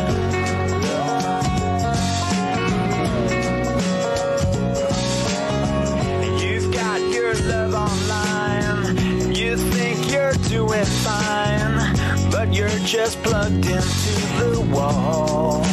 You've 6.40 6.74
got 6.74 7.00
your 7.14 7.34
love 7.36 7.74
online. 7.76 9.36
You 9.36 9.58
think 9.58 10.12
you're 10.12 10.34
doing 10.50 10.86
fine, 10.86 12.32
but 12.32 12.54
you're 12.54 12.70
just 12.86 13.22
plugged 13.22 13.68
into 13.68 14.14
the 14.40 14.62
wall. 14.74 15.64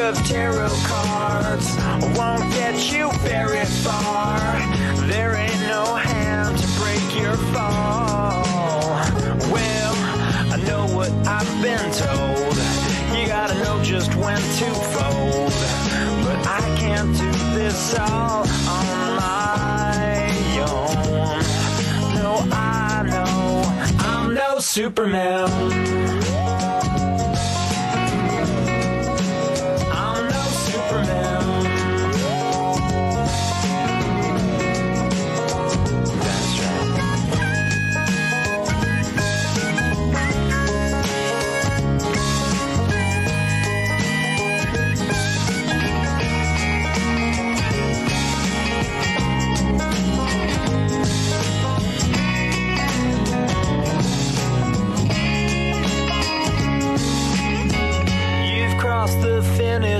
Of 0.00 0.16
tarot 0.26 0.68
cards 0.84 1.76
won't 2.16 2.42
get 2.52 2.90
you 2.90 3.10
very 3.18 3.64
far. 3.84 4.38
There 5.06 5.34
ain't 5.34 5.60
no 5.62 5.94
hand 5.94 6.56
to 6.58 6.66
break 6.80 7.22
your 7.22 7.36
fall. 7.52 8.42
Well, 9.52 9.94
I 10.52 10.56
know 10.66 10.86
what 10.96 11.10
I've 11.26 11.62
been 11.62 11.92
told. 11.92 12.56
You 13.14 13.26
gotta 13.26 13.54
know 13.62 13.82
just 13.82 14.14
when 14.14 14.40
to 14.40 14.68
fold. 14.94 15.52
But 16.24 16.46
I 16.46 16.60
can't 16.78 17.16
do 17.16 17.30
this 17.54 17.98
all 17.98 18.46
on 18.78 19.16
my 19.16 20.30
own. 20.66 22.14
No, 22.14 22.32
I 22.52 23.02
know 23.06 23.62
I'm 23.98 24.34
no 24.34 24.60
Superman. 24.60 26.29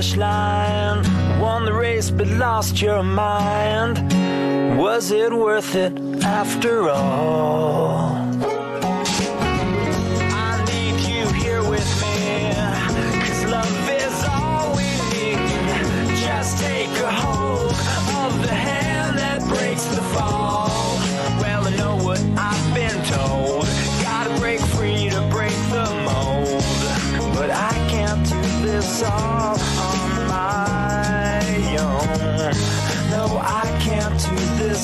Finish 0.01 0.17
line, 0.17 1.39
won 1.39 1.63
the 1.63 1.73
race 1.73 2.09
but 2.09 2.27
lost 2.27 2.81
your 2.81 3.03
mind. 3.03 3.99
Was 4.75 5.11
it 5.11 5.31
worth 5.31 5.75
it 5.75 5.93
after 6.23 6.89
all? 6.89 8.20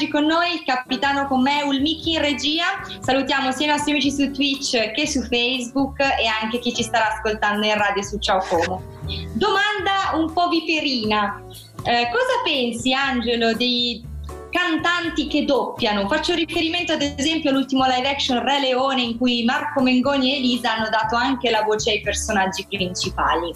Maggi 0.00 0.12
con 0.12 0.24
noi, 0.24 0.54
il 0.54 0.62
capitano 0.64 1.26
con 1.26 1.42
me, 1.42 1.60
Ulmiki 1.60 2.12
in 2.12 2.22
regia. 2.22 2.64
Salutiamo 3.00 3.52
sia 3.52 3.66
i 3.66 3.68
nostri 3.68 3.90
amici 3.90 4.10
su 4.10 4.30
Twitch 4.30 4.92
che 4.92 5.06
su 5.06 5.20
Facebook 5.20 6.00
e 6.00 6.26
anche 6.42 6.58
chi 6.58 6.72
ci 6.72 6.82
starà 6.82 7.12
ascoltando 7.12 7.66
in 7.66 7.74
radio 7.74 8.02
su 8.02 8.16
Ciao 8.18 8.42
Como. 8.48 8.82
Domanda 9.34 10.12
un 10.14 10.32
po' 10.32 10.48
viperina. 10.48 11.42
Eh, 11.82 12.08
cosa 12.10 12.40
pensi, 12.42 12.94
Angelo, 12.94 13.52
dei 13.52 14.02
cantanti 14.48 15.26
che 15.26 15.44
doppiano? 15.44 16.08
Faccio 16.08 16.32
riferimento 16.32 16.94
ad 16.94 17.02
esempio 17.02 17.50
all'ultimo 17.50 17.84
live 17.84 18.08
action 18.08 18.42
Re 18.42 18.58
Leone 18.58 19.02
in 19.02 19.18
cui 19.18 19.44
Marco 19.44 19.82
Mengoni 19.82 20.32
e 20.32 20.36
Elisa 20.36 20.76
hanno 20.76 20.88
dato 20.88 21.14
anche 21.14 21.50
la 21.50 21.62
voce 21.62 21.90
ai 21.90 22.00
personaggi 22.00 22.64
principali. 22.66 23.52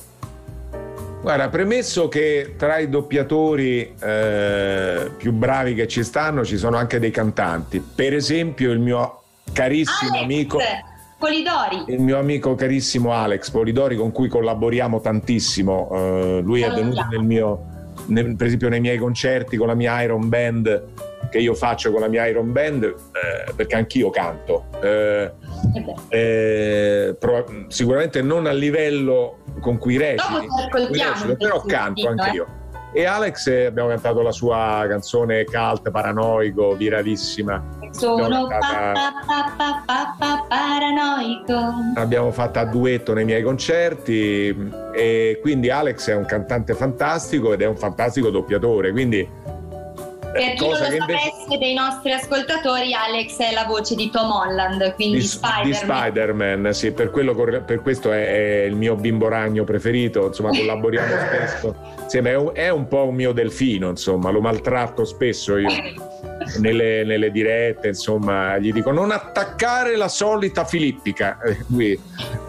Guarda, 1.25 1.49
premesso 1.49 2.09
che 2.09 2.53
tra 2.59 2.77
i 2.77 2.91
doppiatori 2.91 3.95
eh, 3.99 5.11
più 5.17 5.33
bravi 5.33 5.73
che 5.75 5.89
ci 5.89 6.05
stanno 6.05 6.45
ci 6.45 6.59
sono 6.59 6.77
anche 6.77 6.99
dei 6.99 7.11
cantanti. 7.11 7.81
Per 7.81 8.13
esempio 8.13 8.71
il 8.71 8.79
mio 8.79 9.23
carissimo 9.51 10.11
Alex 10.11 10.23
amico 10.23 10.59
Polidori. 11.19 11.85
il 11.95 12.01
mio 12.01 12.19
amico 12.19 12.55
carissimo 12.55 13.13
Alex 13.15 13.49
Polidori 13.49 13.97
con 13.97 14.13
cui 14.13 14.29
collaboriamo 14.29 15.01
tantissimo. 15.01 15.89
eh, 15.95 16.41
lui 16.43 16.61
è 16.61 16.71
venuto 16.71 17.07
nel 17.11 17.23
mio 17.23 17.59
nel- 18.09 18.37
per 18.37 18.49
esempio 18.49 18.69
nei 18.69 18.81
miei 18.81 18.99
concerti 18.99 19.57
con 19.57 19.69
la 19.69 19.75
mia 19.75 20.03
Iron 20.03 20.29
Band 20.29 20.85
che 21.31 21.39
io 21.39 21.55
faccio 21.55 21.91
con 21.91 22.03
la 22.03 22.09
mia 22.09 22.27
Iron 22.27 22.53
Band 22.53 22.83
eh, 22.85 23.53
perché 23.57 23.77
anch'io 23.77 24.11
canto. 24.11 24.67
Eh, 24.83 25.31
Eh 26.11 27.09
eh, 27.09 27.15
pro- 27.19 27.47
sicuramente 27.69 28.21
non 28.21 28.45
a 28.45 28.53
livello 28.53 29.39
con 29.61 29.79
cui 29.79 29.97
reciti, 29.97 30.47
cui 30.71 30.87
recito, 30.87 31.37
però 31.37 31.61
canto 31.63 32.09
anche 32.09 32.31
eh. 32.31 32.33
io. 32.33 32.47
E 32.97 33.07
Alex 33.07 33.49
eh, 33.49 33.65
abbiamo 33.65 33.89
cantato 33.89 34.23
la 34.23 34.31
sua 34.31 34.87
canzone 34.89 35.45
cult, 35.45 35.91
paranoico, 35.91 36.77
viravissima, 36.77 37.61
Sono 37.91 38.25
Abbiamo 38.25 38.47
pa, 38.47 38.59
fatta- 38.61 39.13
pa, 39.27 39.55
pa, 39.57 39.83
pa, 39.85 40.15
pa, 40.17 40.47
paranoico. 40.49 41.75
Abbiamo 41.97 42.31
fatto 42.31 42.61
a 42.61 42.65
duetto 42.65 43.13
nei 43.13 43.25
miei 43.25 43.43
concerti 43.43 44.71
e 44.95 45.41
quindi 45.43 45.71
Alex 45.71 46.09
è 46.11 46.15
un 46.15 46.25
cantante 46.25 46.75
fantastico 46.75 47.53
ed 47.53 47.63
è 47.63 47.67
un 47.67 47.77
fantastico 47.77 48.31
doppiatore, 48.31 48.93
quindi 48.93 49.29
Per 50.35 50.55
chi 50.55 50.67
non 50.67 50.71
lo 50.71 50.79
che 50.79 50.97
invece 50.97 51.31
sapesse 51.31 51.59
dei 51.59 51.75
nostri 51.75 52.13
ascoltatori, 52.13 52.93
Alex 52.93 53.39
è 53.39 53.53
la 53.53 53.65
voce 53.67 53.95
di 53.95 54.11
Tom 54.11 54.33
Holland, 54.33 54.95
quindi 54.95 55.19
di, 55.19 55.23
Spider-Man. 55.23 55.65
di 55.65 55.75
Spider-Man, 55.75 56.75
sì, 56.75 56.91
per, 56.91 57.11
quello 57.11 57.35
per 57.35 57.81
questo 57.83 58.11
è, 58.11 58.27
è 58.27 58.65
il 58.65 58.75
mio 58.75 58.97
bimbo 58.97 59.29
ragno 59.29 59.63
preferito, 59.63 60.27
insomma 60.27 60.51
collaboriamo 60.51 61.15
spesso, 61.29 61.77
Sì, 62.07 62.19
è, 62.19 62.35
un, 62.35 62.51
è 62.53 62.69
un 62.69 62.89
po' 62.89 63.07
un 63.07 63.15
mio 63.15 63.33
delfino, 63.33 63.91
insomma, 63.91 64.31
lo 64.31 64.41
maltratto 64.41 65.05
spesso 65.05 65.57
io 65.57 65.71
nelle, 66.59 67.05
nelle 67.05 67.31
dirette, 67.31 67.89
insomma, 67.89 68.59
gli 68.59 68.73
dico 68.73 68.91
non 68.91 69.13
attaccare 69.13 69.97
la 69.97 70.09
solita 70.09 70.65
filippica, 70.65 71.39
Eh, 71.45 71.59
lui 71.69 72.01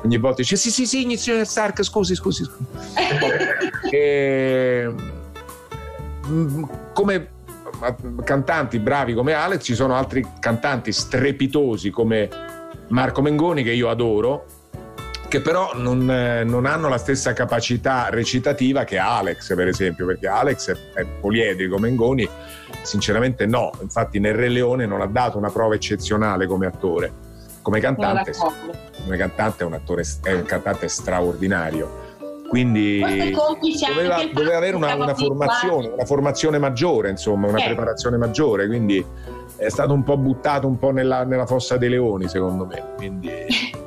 ogni 0.03 0.17
volta 0.17 0.41
dice 0.41 0.55
sì 0.55 0.71
sì 0.71 0.85
sì, 0.85 1.01
inizio 1.01 1.43
Stark, 1.43 1.83
scusi 1.83 2.15
scusi, 2.15 2.43
scusi. 2.43 2.65
E, 3.91 4.93
mm, 6.27 6.63
come 6.93 7.34
cantanti 8.23 8.79
bravi 8.79 9.13
come 9.13 9.33
Alex 9.33 9.63
ci 9.63 9.75
sono 9.75 9.95
altri 9.95 10.25
cantanti 10.39 10.91
strepitosi 10.91 11.89
come 11.89 12.29
Marco 12.89 13.21
Mengoni 13.21 13.63
che 13.63 13.71
io 13.71 13.89
adoro 13.89 14.45
che 15.27 15.41
però 15.41 15.71
non, 15.75 16.09
eh, 16.09 16.43
non 16.43 16.65
hanno 16.65 16.87
la 16.87 16.97
stessa 16.97 17.33
capacità 17.33 18.09
recitativa 18.09 18.83
che 18.83 18.97
Alex 18.97 19.53
per 19.55 19.67
esempio 19.67 20.05
perché 20.05 20.27
Alex 20.27 20.71
è, 20.71 20.99
è 20.99 21.05
poliedrico 21.05 21.77
Mengoni 21.77 22.27
sinceramente 22.83 23.45
no. 23.45 23.71
Infatti 23.81 24.19
nel 24.19 24.35
Re 24.35 24.47
Leone 24.49 24.85
non 24.85 25.01
ha 25.01 25.07
dato 25.07 25.37
una 25.37 25.49
prova 25.49 25.75
eccezionale 25.75 26.45
come 26.45 26.67
attore 26.67 27.23
come 27.61 27.79
cantante. 27.79 28.31
Come 29.03 29.17
cantante 29.17 29.63
è 29.63 29.65
un 29.65 29.73
attore 29.73 30.03
è 30.21 30.33
un 30.33 30.45
cantante 30.45 30.87
straordinario 30.87 32.04
quindi 32.55 33.01
doveva, 33.01 34.23
doveva 34.31 34.55
avere 34.55 34.77
una, 34.77 34.95
una 34.95 35.13
formazione, 35.13 35.89
una 35.89 36.05
formazione 36.05 36.57
maggiore, 36.57 37.09
insomma, 37.09 37.47
una 37.49 37.59
Eh. 37.59 37.65
preparazione 37.65 38.15
maggiore, 38.15 38.65
quindi 38.67 39.05
è 39.57 39.67
stato 39.67 39.91
un 39.91 40.03
po' 40.03 40.15
buttato 40.15 40.65
un 40.65 40.77
po' 40.79 40.91
nella, 40.91 41.25
nella 41.25 41.45
fossa 41.45 41.75
dei 41.75 41.89
leoni, 41.89 42.29
secondo 42.29 42.65
me. 42.65 42.93
Quindi 42.95 43.29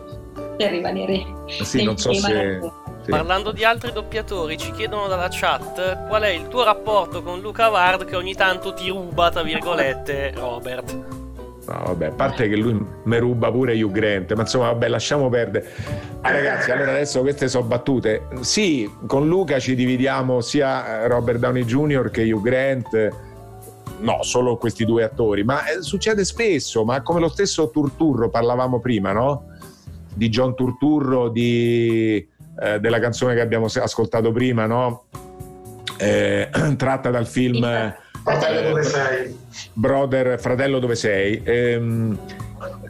per 0.58 0.70
rimanere 0.70 1.24
sì, 1.62 1.82
non 1.82 1.96
so 1.96 2.12
se. 2.12 2.60
sì. 3.04 3.10
Parlando 3.10 3.52
di 3.52 3.64
altri 3.64 3.90
doppiatori, 3.90 4.58
ci 4.58 4.70
chiedono 4.72 5.06
dalla 5.06 5.28
chat 5.30 6.06
qual 6.06 6.24
è 6.24 6.28
il 6.28 6.48
tuo 6.48 6.62
rapporto 6.62 7.22
con 7.22 7.40
Luca 7.40 7.70
Ward 7.70 8.04
che 8.04 8.16
ogni 8.16 8.34
tanto 8.34 8.74
ti 8.74 8.90
ruba, 8.90 9.30
tra 9.30 9.42
virgolette, 9.42 10.32
Robert. 10.36 11.17
No, 11.68 11.82
vabbè, 11.84 12.06
a 12.06 12.10
parte 12.12 12.48
che 12.48 12.56
lui 12.56 12.82
mi 13.04 13.18
ruba 13.18 13.50
pure 13.50 13.80
Hugh 13.80 13.92
Grant, 13.92 14.32
ma 14.32 14.40
insomma, 14.40 14.66
vabbè, 14.68 14.88
lasciamo 14.88 15.28
perdere. 15.28 15.70
Ah, 16.22 16.30
ragazzi, 16.30 16.70
allora 16.70 16.92
adesso 16.92 17.20
queste 17.20 17.46
sono 17.48 17.66
battute. 17.66 18.26
Sì, 18.40 18.90
con 19.06 19.28
Luca 19.28 19.58
ci 19.58 19.74
dividiamo 19.74 20.40
sia 20.40 21.02
eh, 21.02 21.08
Robert 21.08 21.38
Downey 21.38 21.64
Jr. 21.64 22.10
che 22.10 22.32
Hugh 22.32 22.40
Grant. 22.42 23.08
No, 24.00 24.22
solo 24.22 24.56
questi 24.56 24.86
due 24.86 25.02
attori, 25.02 25.44
ma 25.44 25.66
eh, 25.66 25.82
succede 25.82 26.24
spesso, 26.24 26.84
ma 26.84 27.02
come 27.02 27.20
lo 27.20 27.28
stesso 27.28 27.68
Turturro 27.70 28.30
parlavamo 28.30 28.80
prima, 28.80 29.12
no? 29.12 29.48
Di 30.14 30.30
John 30.30 30.54
Turturro, 30.54 31.28
di, 31.28 32.26
eh, 32.60 32.80
della 32.80 32.98
canzone 32.98 33.34
che 33.34 33.40
abbiamo 33.40 33.66
ascoltato 33.66 34.32
prima, 34.32 34.64
no? 34.64 35.04
Eh, 35.98 36.48
tratta 36.78 37.10
dal 37.10 37.26
film... 37.26 37.62
eh, 37.62 37.94
Fratello 38.22 38.68
dove 38.68 38.82
sei? 38.84 39.36
Brother, 39.72 40.38
fratello 40.40 40.78
dove 40.78 40.94
sei? 40.94 41.40
Ehm, 41.44 42.18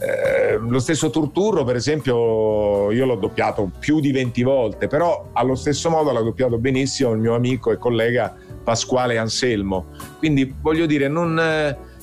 eh, 0.01 0.57
lo 0.57 0.79
stesso 0.79 1.11
Turturro, 1.11 1.65
per 1.65 1.77
esempio, 1.77 2.91
io 2.91 3.05
l'ho 3.05 3.17
doppiato 3.17 3.71
più 3.79 4.01
di 4.01 4.13
20 4.13 4.43
volte, 4.43 4.87
però 4.87 5.29
allo 5.33 5.55
stesso 5.55 5.91
modo 5.91 6.13
l'ha 6.13 6.23
doppiato 6.23 6.59
benissimo 6.59 7.13
il 7.13 7.19
mio 7.19 7.35
amico 7.35 7.71
e 7.73 7.77
collega 7.79 8.35
Pasquale 8.65 9.19
Anselmo. 9.19 9.87
Quindi 10.19 10.55
voglio 10.61 10.87
dire, 10.87 11.09
non, 11.09 11.39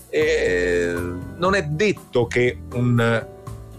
eh, 0.09 0.93
non 1.37 1.55
è 1.55 1.63
detto 1.63 2.27
che 2.27 2.59
un, 2.73 3.27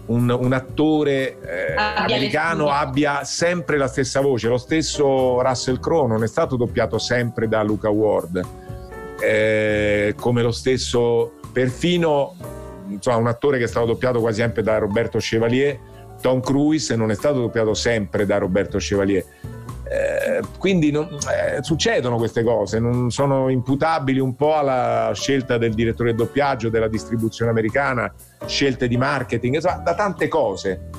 un- 0.07 0.37
un 0.39 0.53
attore 0.53 1.39
eh, 1.41 1.73
Abbia 1.75 2.15
americano 2.15 2.69
abbia 2.69 3.23
sempre 3.23 3.77
la 3.77 3.87
stessa 3.87 4.19
voce. 4.21 4.47
Lo 4.47 4.57
stesso 4.57 5.41
Russell 5.41 5.79
Crowe 5.79 6.07
non 6.07 6.23
è 6.23 6.27
stato 6.27 6.55
doppiato 6.55 6.97
sempre 6.97 7.47
da 7.47 7.61
Luca 7.63 7.89
Ward 7.89 8.45
eh, 9.21 10.13
come 10.17 10.41
lo 10.41 10.51
stesso 10.51 11.33
perfino 11.51 12.35
insomma, 12.89 13.17
un 13.17 13.27
attore 13.27 13.57
che 13.57 13.65
è 13.65 13.67
stato 13.67 13.85
doppiato 13.87 14.19
quasi 14.19 14.41
sempre 14.41 14.63
da 14.63 14.77
Roberto 14.77 15.17
Chevalier 15.19 15.77
Tom 16.21 16.41
Cruise 16.41 16.95
non 16.95 17.11
è 17.11 17.15
stato 17.15 17.39
doppiato 17.39 17.73
sempre 17.73 18.25
da 18.25 18.37
Roberto 18.37 18.77
Chevalier 18.77 19.23
Eh, 19.89 20.41
quindi 20.59 20.91
non- 20.91 21.07
eh, 21.07 21.63
succedono 21.63 22.17
queste 22.17 22.43
cose 22.43 22.77
non 22.77 23.09
sono 23.09 23.47
imputabili 23.47 24.19
un 24.19 24.35
po' 24.35 24.55
alla 24.57 25.11
scelta 25.13 25.57
del 25.57 25.73
direttore 25.73 26.09
del 26.09 26.17
doppiaggio 26.25 26.67
della 26.69 26.89
distribuzione 26.89 27.51
americana 27.51 28.13
scelte 28.45 28.89
di 28.89 28.97
marketing 28.97 29.55
insomma, 29.55 29.77
da 29.77 29.95
tante 29.95 30.27
cose 30.27 30.89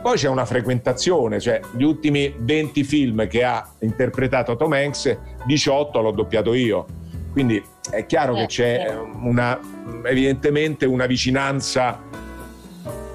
poi 0.00 0.16
c'è 0.16 0.28
una 0.28 0.44
frequentazione, 0.44 1.38
cioè 1.38 1.60
gli 1.76 1.84
ultimi 1.84 2.34
20 2.36 2.82
film 2.82 3.28
che 3.28 3.44
ha 3.44 3.64
interpretato 3.80 4.56
Tom 4.56 4.72
Hanks, 4.72 5.16
18 5.46 6.00
l'ho 6.00 6.10
doppiato 6.10 6.54
io. 6.54 6.86
Quindi 7.32 7.62
è 7.90 8.06
chiaro 8.06 8.34
che 8.34 8.42
Eh, 8.42 8.46
c'è 8.46 8.86
eh. 8.88 8.94
una, 8.94 9.58
evidentemente 10.04 10.86
una 10.86 11.06
vicinanza, 11.06 12.00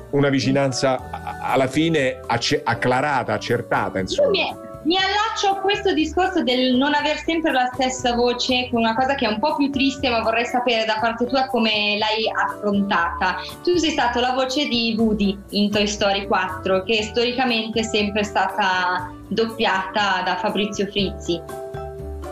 una 0.09 0.29
vicinanza 0.29 1.09
alla 1.41 1.67
fine 1.67 2.19
acce- 2.25 2.61
acclarata, 2.63 3.33
accertata, 3.33 3.99
insomma. 3.99 4.29
mi, 4.29 4.55
mi 4.83 4.97
allaccio 4.97 5.49
a 5.49 5.61
questo 5.61 5.93
discorso 5.93 6.43
del 6.43 6.75
non 6.75 6.93
aver 6.93 7.17
sempre 7.17 7.51
la 7.51 7.69
stessa 7.73 8.15
voce, 8.15 8.69
con 8.71 8.79
una 8.81 8.95
cosa 8.95 9.15
che 9.15 9.25
è 9.25 9.29
un 9.29 9.37
po' 9.37 9.55
più 9.55 9.69
triste, 9.69 10.09
ma 10.09 10.21
vorrei 10.21 10.45
sapere 10.45 10.85
da 10.85 10.97
parte 10.99 11.25
tua 11.25 11.45
come 11.47 11.97
l'hai 11.99 12.29
affrontata. 12.33 13.35
Tu 13.63 13.75
sei 13.75 13.91
stato 13.91 14.19
la 14.19 14.31
voce 14.31 14.67
di 14.67 14.95
Woody 14.97 15.37
in 15.51 15.69
Toy 15.69 15.85
Story 15.87 16.25
4, 16.25 16.83
che 16.83 17.03
storicamente 17.03 17.81
è 17.81 17.83
sempre 17.83 18.23
stata 18.23 19.11
doppiata 19.27 20.23
da 20.25 20.37
Fabrizio 20.37 20.87
Frizzi. 20.87 21.39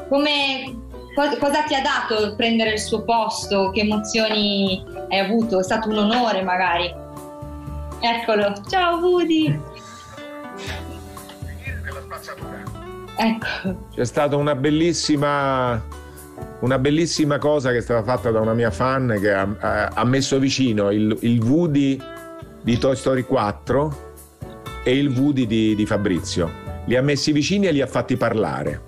Come, 0.08 0.85
co- 1.16 1.38
cosa 1.40 1.64
ti 1.64 1.74
ha 1.74 1.82
dato 1.82 2.36
prendere 2.36 2.74
il 2.74 2.80
suo 2.80 3.04
posto? 3.04 3.72
Che 3.72 3.80
emozioni 3.80 4.84
hai 5.10 5.20
avuto? 5.20 5.60
È 5.60 5.64
stato 5.64 5.90
un 5.90 5.98
onore 5.98 6.44
magari. 6.44 6.94
Eccolo, 8.02 8.54
ciao 8.70 9.00
Woody! 9.00 9.60
Ecco. 13.18 13.88
C'è 13.96 14.06
stata 14.06 14.36
una 14.36 14.56
bellissima, 14.56 15.82
una 16.60 16.78
bellissima 16.78 17.38
cosa 17.38 17.72
che 17.72 17.78
è 17.78 17.82
stata 17.82 18.04
fatta 18.04 18.30
da 18.30 18.42
una 18.42 18.54
mia 18.54 18.72
fan 18.72 19.18
che 19.20 19.32
ha, 19.34 19.48
ha- 19.60 19.88
ha 19.94 20.04
messo 20.04 20.38
vicino 20.38 20.92
il, 20.92 21.18
il 21.22 21.42
Woody 21.42 21.98
di 22.62 22.78
Toy 22.78 22.96
Story 22.96 23.24
4 23.24 24.14
e 24.84 24.98
il 24.98 25.08
Woody 25.18 25.48
di, 25.48 25.76
di 25.76 25.86
Fabrizio. 25.86 26.64
Li 26.86 26.96
ha 26.96 27.02
messi 27.02 27.32
vicini 27.32 27.68
e 27.68 27.72
li 27.72 27.82
ha 27.82 27.88
fatti 27.88 28.18
parlare. 28.18 28.82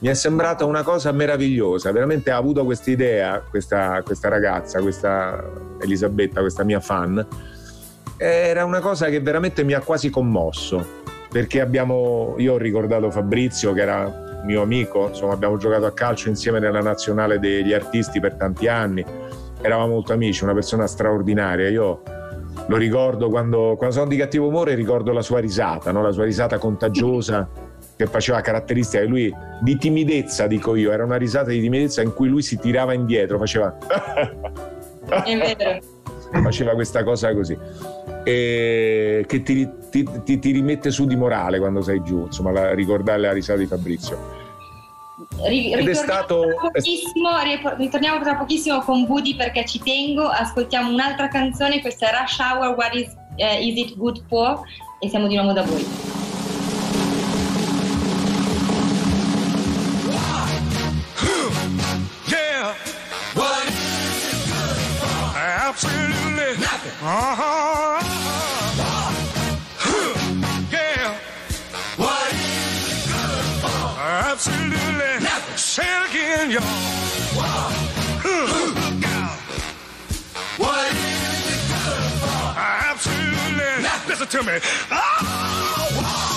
Mi 0.00 0.08
è 0.08 0.14
sembrata 0.14 0.64
una 0.64 0.82
cosa 0.82 1.12
meravigliosa, 1.12 1.92
veramente 1.92 2.30
ha 2.30 2.36
avuto 2.36 2.64
questa 2.64 2.90
idea 2.90 3.40
questa, 3.40 4.00
questa 4.02 4.28
ragazza, 4.30 4.80
questa 4.80 5.44
Elisabetta, 5.78 6.40
questa 6.40 6.64
mia 6.64 6.80
fan. 6.80 7.26
Era 8.16 8.64
una 8.64 8.80
cosa 8.80 9.10
che 9.10 9.20
veramente 9.20 9.62
mi 9.62 9.74
ha 9.74 9.80
quasi 9.80 10.08
commosso 10.08 10.98
perché 11.30 11.60
abbiamo, 11.60 12.34
io 12.38 12.54
ho 12.54 12.56
ricordato 12.56 13.10
Fabrizio 13.10 13.74
che 13.74 13.82
era 13.82 14.40
mio 14.44 14.62
amico, 14.62 15.08
insomma 15.08 15.34
abbiamo 15.34 15.58
giocato 15.58 15.84
a 15.84 15.92
calcio 15.92 16.30
insieme 16.30 16.60
nella 16.60 16.80
nazionale 16.80 17.38
degli 17.38 17.74
artisti 17.74 18.20
per 18.20 18.36
tanti 18.36 18.68
anni, 18.68 19.04
eravamo 19.60 19.92
molto 19.92 20.14
amici, 20.14 20.44
una 20.44 20.54
persona 20.54 20.86
straordinaria, 20.86 21.68
io 21.68 22.02
lo 22.66 22.76
ricordo 22.78 23.28
quando, 23.28 23.74
quando 23.76 23.94
sono 23.94 24.08
di 24.08 24.16
cattivo 24.16 24.46
umore, 24.46 24.74
ricordo 24.74 25.12
la 25.12 25.20
sua 25.20 25.40
risata, 25.40 25.92
no? 25.92 26.02
la 26.02 26.10
sua 26.10 26.24
risata 26.24 26.56
contagiosa 26.56 27.68
che 28.04 28.06
faceva 28.06 28.40
caratteristica 28.40 29.02
di 29.02 29.08
lui 29.08 29.34
di 29.60 29.76
timidezza, 29.76 30.46
dico 30.46 30.74
io, 30.74 30.90
era 30.90 31.04
una 31.04 31.16
risata 31.16 31.50
di 31.50 31.60
timidezza 31.60 32.00
in 32.00 32.14
cui 32.14 32.28
lui 32.28 32.40
si 32.40 32.58
tirava 32.58 32.94
indietro, 32.94 33.38
faceva... 33.38 33.76
Faceva 36.42 36.74
questa 36.74 37.02
cosa 37.02 37.34
così 37.34 37.58
e 38.22 39.24
che 39.26 39.42
ti, 39.42 39.68
ti- 39.90 40.08
ti- 40.22 40.38
ti 40.38 40.50
rimette 40.52 40.92
su 40.92 41.04
di 41.06 41.16
morale 41.16 41.58
quando 41.58 41.80
sei 41.82 42.00
giù 42.04 42.26
insomma 42.26 42.52
la, 42.52 42.72
ricordare 42.74 43.18
la 43.18 43.32
risata 43.32 43.58
di 43.58 43.66
Fabrizio 43.66 44.16
Ri- 45.44 45.72
Ed 45.72 45.88
è 45.88 45.94
stato- 45.94 46.42
tra 46.42 46.70
pochissimo, 46.70 47.30
ri- 47.42 47.60
ritorniamo 47.84 48.22
tra 48.22 48.36
pochissimo 48.36 48.80
con 48.82 49.04
Woody 49.08 49.34
perché 49.34 49.64
ci 49.66 49.80
tengo. 49.80 50.28
Ascoltiamo 50.28 50.90
un'altra 50.92 51.26
canzone, 51.28 51.80
questa 51.80 52.08
è 52.08 52.20
Rush 52.20 52.38
Hour, 52.38 52.74
What 52.76 52.94
is, 52.94 53.12
eh, 53.36 53.66
is 53.66 53.76
It 53.76 53.96
Good 53.96 54.22
For? 54.28 54.60
E 55.00 55.08
siamo 55.08 55.26
di 55.26 55.34
nuovo 55.34 55.52
da 55.52 55.62
voi. 55.62 55.84
Absolutely 65.70 66.66
Uh-huh. 67.00 68.02
Who? 69.78 70.00
Yeah. 70.72 71.14
What 71.96 72.32
is 72.32 72.90
it 72.90 73.06
good 73.06 73.44
for? 73.62 73.78
Absolutely. 74.02 75.12
Never. 75.22 75.56
Say 75.56 75.86
it 75.86 76.10
again, 76.10 76.50
y'all. 76.50 76.62
What 80.58 80.90
is 80.90 80.98
it 80.98 81.70
good 81.78 82.12
for? 82.18 82.58
Absolutely. 82.90 83.70
Never. 83.84 84.08
Listen 84.08 84.26
to 84.26 84.42
me. 84.42 84.58
Oh, 84.90 86.29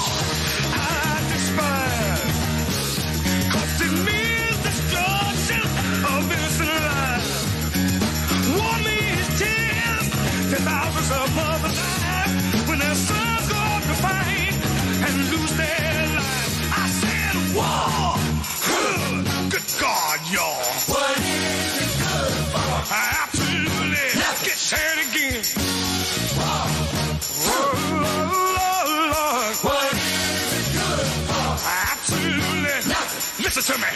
Listen 33.55 33.75
to 33.75 33.81
me. 33.81 33.87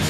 It 0.00 0.07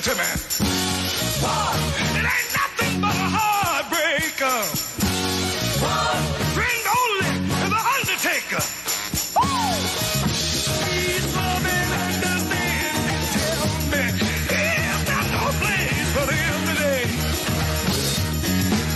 Listen 0.00 0.16
to 0.16 0.22
me. 0.22 0.28
It 2.16 2.24
ain't 2.24 2.52
nothing 2.56 3.00
but 3.02 3.14
a 3.14 3.28
heartbreaker. 3.36 4.60
Friend 6.54 6.84
only 7.00 7.32
to 7.60 7.66
the 7.68 7.82
Undertaker. 7.96 8.62
Please 10.80 11.36
understand 11.36 12.96
and 13.12 13.24
tell 13.34 13.64
me, 13.80 13.94
for? 16.14 16.26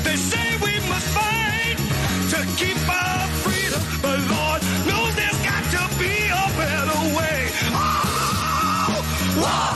They 0.05 0.17
say 0.17 0.57
we 0.65 0.75
must 0.89 1.09
fight 1.15 1.79
to 2.33 2.39
keep 2.57 2.79
our 2.89 3.29
freedom, 3.45 3.83
but 4.03 4.19
Lord 4.33 4.63
knows 4.89 5.15
there's 5.17 5.43
got 5.45 5.65
to 5.77 5.83
be 5.99 6.15
a 6.33 6.47
better 6.57 7.01
way. 7.17 7.51
Oh, 7.77 9.03
wow, 9.43 9.74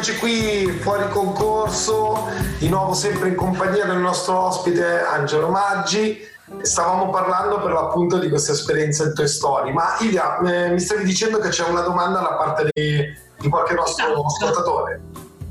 eccoci 0.00 0.16
qui 0.16 0.66
fuori 0.80 1.10
concorso, 1.10 2.26
di 2.58 2.70
nuovo 2.70 2.94
sempre 2.94 3.28
in 3.28 3.34
compagnia 3.34 3.84
del 3.84 3.98
nostro 3.98 4.46
ospite 4.46 5.02
Angelo 5.02 5.48
Maggi. 5.48 6.18
Stavamo 6.62 7.10
parlando 7.10 7.60
per 7.60 7.72
l'appunto 7.72 8.18
di 8.18 8.30
questa 8.30 8.52
esperienza 8.52 9.04
in 9.04 9.14
Toy 9.14 9.28
Story, 9.28 9.72
ma 9.74 9.98
Ilia, 10.00 10.38
eh, 10.38 10.70
mi 10.70 10.80
stavi 10.80 11.04
dicendo 11.04 11.38
che 11.38 11.50
c'è 11.50 11.68
una 11.68 11.82
domanda 11.82 12.20
da 12.20 12.32
parte 12.32 12.70
di, 12.72 13.04
di 13.40 13.48
qualche 13.50 13.74
nostro 13.74 14.06
Esatto. 14.06 14.24
ascoltatore. 14.24 15.00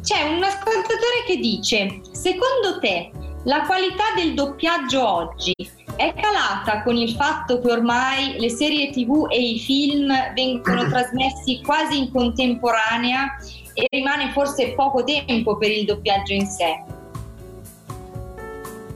C'è 0.02 0.24
un 0.24 0.42
ascoltatore 0.42 1.24
che 1.28 1.36
dice: 1.36 2.02
Secondo 2.12 2.80
te 2.80 3.12
la 3.44 3.68
qualità 3.68 4.16
del 4.16 4.34
doppiaggio 4.34 5.08
oggi 5.08 5.54
è 5.96 6.14
calata 6.16 6.82
con 6.82 6.96
il 6.96 7.14
fatto 7.14 7.60
che 7.60 7.72
ormai 7.72 8.40
le 8.40 8.50
serie 8.50 8.90
TV 8.90 9.28
e 9.30 9.40
i 9.40 9.60
film 9.60 10.12
vengono 10.34 10.88
trasmessi 10.90 11.62
quasi 11.62 12.00
in 12.00 12.12
contemporanea 12.12 13.38
e 13.80 13.88
rimane 13.90 14.32
forse 14.32 14.74
poco 14.74 15.04
tempo 15.04 15.58
per 15.58 15.72
il 15.72 15.86
doppiaggio 15.86 16.34
in 16.34 16.46
sé? 16.46 16.84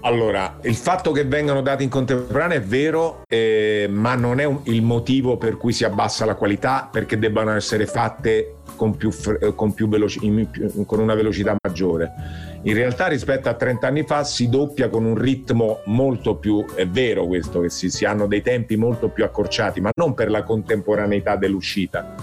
Allora, 0.05 0.57
il 0.63 0.75
fatto 0.75 1.13
che 1.13 1.23
vengano 1.23 1.61
dati 1.61 1.83
in 1.83 1.89
contemporanea 1.89 2.57
è 2.57 2.61
vero, 2.61 3.21
eh, 3.29 3.87
ma 3.89 4.15
non 4.15 4.41
è 4.41 4.43
un- 4.43 4.59
il 4.63 4.81
motivo 4.81 5.37
per 5.37 5.55
cui 5.55 5.71
si 5.71 5.85
abbassa 5.85 6.25
la 6.25 6.35
qualità, 6.35 6.89
perché 6.91 7.17
debbano 7.17 7.51
essere 7.55 7.85
fatte 7.85 8.55
con, 8.75 8.97
più 8.97 9.11
eh, 9.39 9.55
con, 9.55 9.73
più 9.73 9.87
veloci- 9.87 10.25
in 10.25 10.85
con 10.85 10.99
una 10.99 11.13
velocità 11.15 11.55
maggiore. 11.57 12.11
In 12.63 12.73
realtà 12.73 13.07
rispetto 13.07 13.47
a 13.47 13.53
30 13.53 13.87
anni 13.87 14.03
fa 14.03 14.25
si 14.25 14.49
doppia 14.49 14.89
con 14.89 15.05
un 15.05 15.15
ritmo 15.17 15.79
molto 15.85 16.35
più, 16.35 16.65
è 16.75 16.85
vero 16.85 17.25
questo, 17.25 17.61
che 17.61 17.69
si, 17.69 17.89
si 17.89 18.03
hanno 18.03 18.27
dei 18.27 18.41
tempi 18.41 18.75
molto 18.75 19.07
più 19.07 19.23
accorciati, 19.23 19.79
ma 19.79 19.89
non 19.95 20.13
per 20.15 20.29
la 20.29 20.43
contemporaneità 20.43 21.37
dell'uscita, 21.37 22.13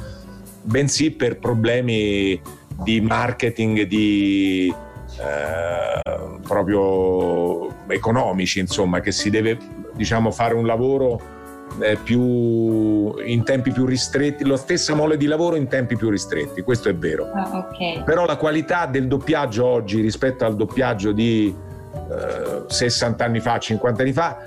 bensì 0.63 1.11
per 1.11 1.39
problemi 1.39 2.41
di 2.83 3.01
marketing, 3.01 3.83
di 3.83 4.73
eh, 5.19 6.41
proprio 6.47 7.69
economici, 7.89 8.61
insomma, 8.61 9.01
che 9.01 9.13
si 9.13 9.31
deve 9.31 9.59
diciamo 9.95 10.31
fare 10.31 10.55
un 10.55 10.67
lavoro 10.67 11.21
eh, 11.81 11.97
più 11.97 13.19
in 13.25 13.43
tempi 13.45 13.71
più 13.71 13.85
ristretti, 13.85 14.45
la 14.45 14.57
stessa 14.57 14.95
mole 14.95 15.17
di 15.17 15.27
lavoro 15.27 15.57
in 15.57 15.69
tempi 15.69 15.97
più 15.97 16.11
ristretti, 16.11 16.63
questo 16.63 16.89
è 16.89 16.95
vero. 16.95 17.31
Ah, 17.33 17.51
ok. 17.59 18.05
Però 18.05 18.25
la 18.25 18.37
qualità 18.37 18.87
del 18.87 19.07
doppiaggio 19.07 19.65
oggi 19.65 20.01
rispetto 20.01 20.45
al 20.45 20.57
doppiaggio 20.57 21.13
di 21.13 21.55
eh, 22.11 22.63
60 22.67 23.25
anni 23.25 23.41
fa, 23.41 23.59
50 23.59 24.03
anni 24.03 24.13
fa, 24.13 24.39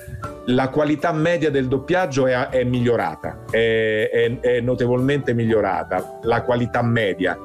la 0.48 0.70
qualità 0.70 1.12
media 1.12 1.50
del 1.50 1.68
doppiaggio 1.68 2.28
è, 2.28 2.50
è 2.50 2.64
migliorata, 2.64 3.44
è, 3.50 4.10
è- 4.12 4.39
è 4.39 4.60
notevolmente 4.62 5.34
migliorata, 5.34 6.20
la 6.24 6.41
qualità 6.44 6.82
media. 6.82 7.38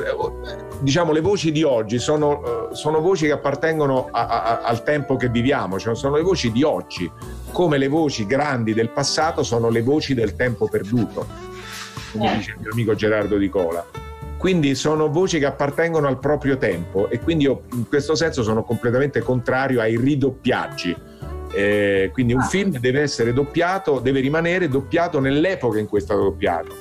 diciamo 0.81 1.13
le 1.13 1.21
voci 1.21 1.53
di 1.53 1.63
oggi 1.63 1.99
sono, 1.99 2.69
eh, 2.71 2.75
sono 2.75 3.01
voci 3.01 3.27
che 3.27 3.33
appartengono 3.33 4.09
a- 4.11 4.27
a- 4.27 4.61
al 4.63 4.83
tempo 4.83 5.17
che 5.17 5.29
viviamo, 5.29 5.79
cioè 5.79 5.95
sono 5.95 6.17
le 6.17 6.23
voci 6.23 6.51
di 6.53 6.63
oggi, 6.63 7.11
come 7.53 7.79
le 7.79 7.89
voci 7.89 8.27
grandi 8.27 8.75
del 8.75 8.91
passato 8.91 9.43
sono 9.43 9.69
le 9.71 9.83
voci 9.83 10.15
del 10.15 10.37
tempo 10.37 10.69
perduto, 10.69 11.27
come 12.13 12.33
Eh. 12.33 12.37
dice 12.37 12.51
il 12.53 12.59
mio 12.61 12.73
amico 12.73 12.95
Gerardo 12.95 13.37
Di 13.37 13.49
Cola. 13.49 13.85
Quindi 14.39 14.75
sono 14.75 15.09
voci 15.09 15.39
che 15.39 15.47
appartengono 15.47 16.07
al 16.07 16.19
proprio 16.19 16.57
tempo 16.59 17.09
e 17.09 17.19
quindi 17.21 17.45
io 17.45 17.63
in 17.73 17.89
questo 17.89 18.15
senso 18.15 18.43
sono 18.43 18.63
completamente 18.65 19.21
contrario 19.21 19.81
ai 19.81 19.97
ridoppiaggi. 19.97 20.97
Eh, 21.53 22.11
quindi 22.13 22.35
un 22.35 22.41
Ah. 22.41 22.45
film 22.47 22.79
deve 22.79 23.01
essere 23.01 23.33
doppiato, 23.33 23.99
deve 24.01 24.21
rimanere 24.21 24.69
doppiato 24.69 25.21
nell'epoca 25.21 25.79
in 25.79 25.87
cui 25.87 25.99
è 25.99 26.03
stato 26.03 26.23
doppiato. 26.23 26.75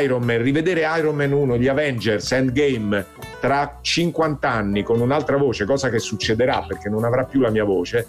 Iron 0.00 0.22
Man, 0.22 0.40
rivedere 0.42 0.82
Iron 0.98 1.16
Man 1.16 1.32
1, 1.32 1.56
gli 1.56 1.66
Avengers, 1.66 2.30
Endgame 2.30 3.04
tra 3.40 3.78
50 3.80 4.48
anni 4.48 4.84
con 4.84 5.00
un'altra 5.00 5.36
voce, 5.36 5.64
cosa 5.64 5.90
che 5.90 5.98
succederà 5.98 6.64
perché 6.68 6.88
non 6.88 7.02
avrà 7.02 7.24
più 7.24 7.40
la 7.40 7.50
mia 7.50 7.64
voce, 7.64 8.06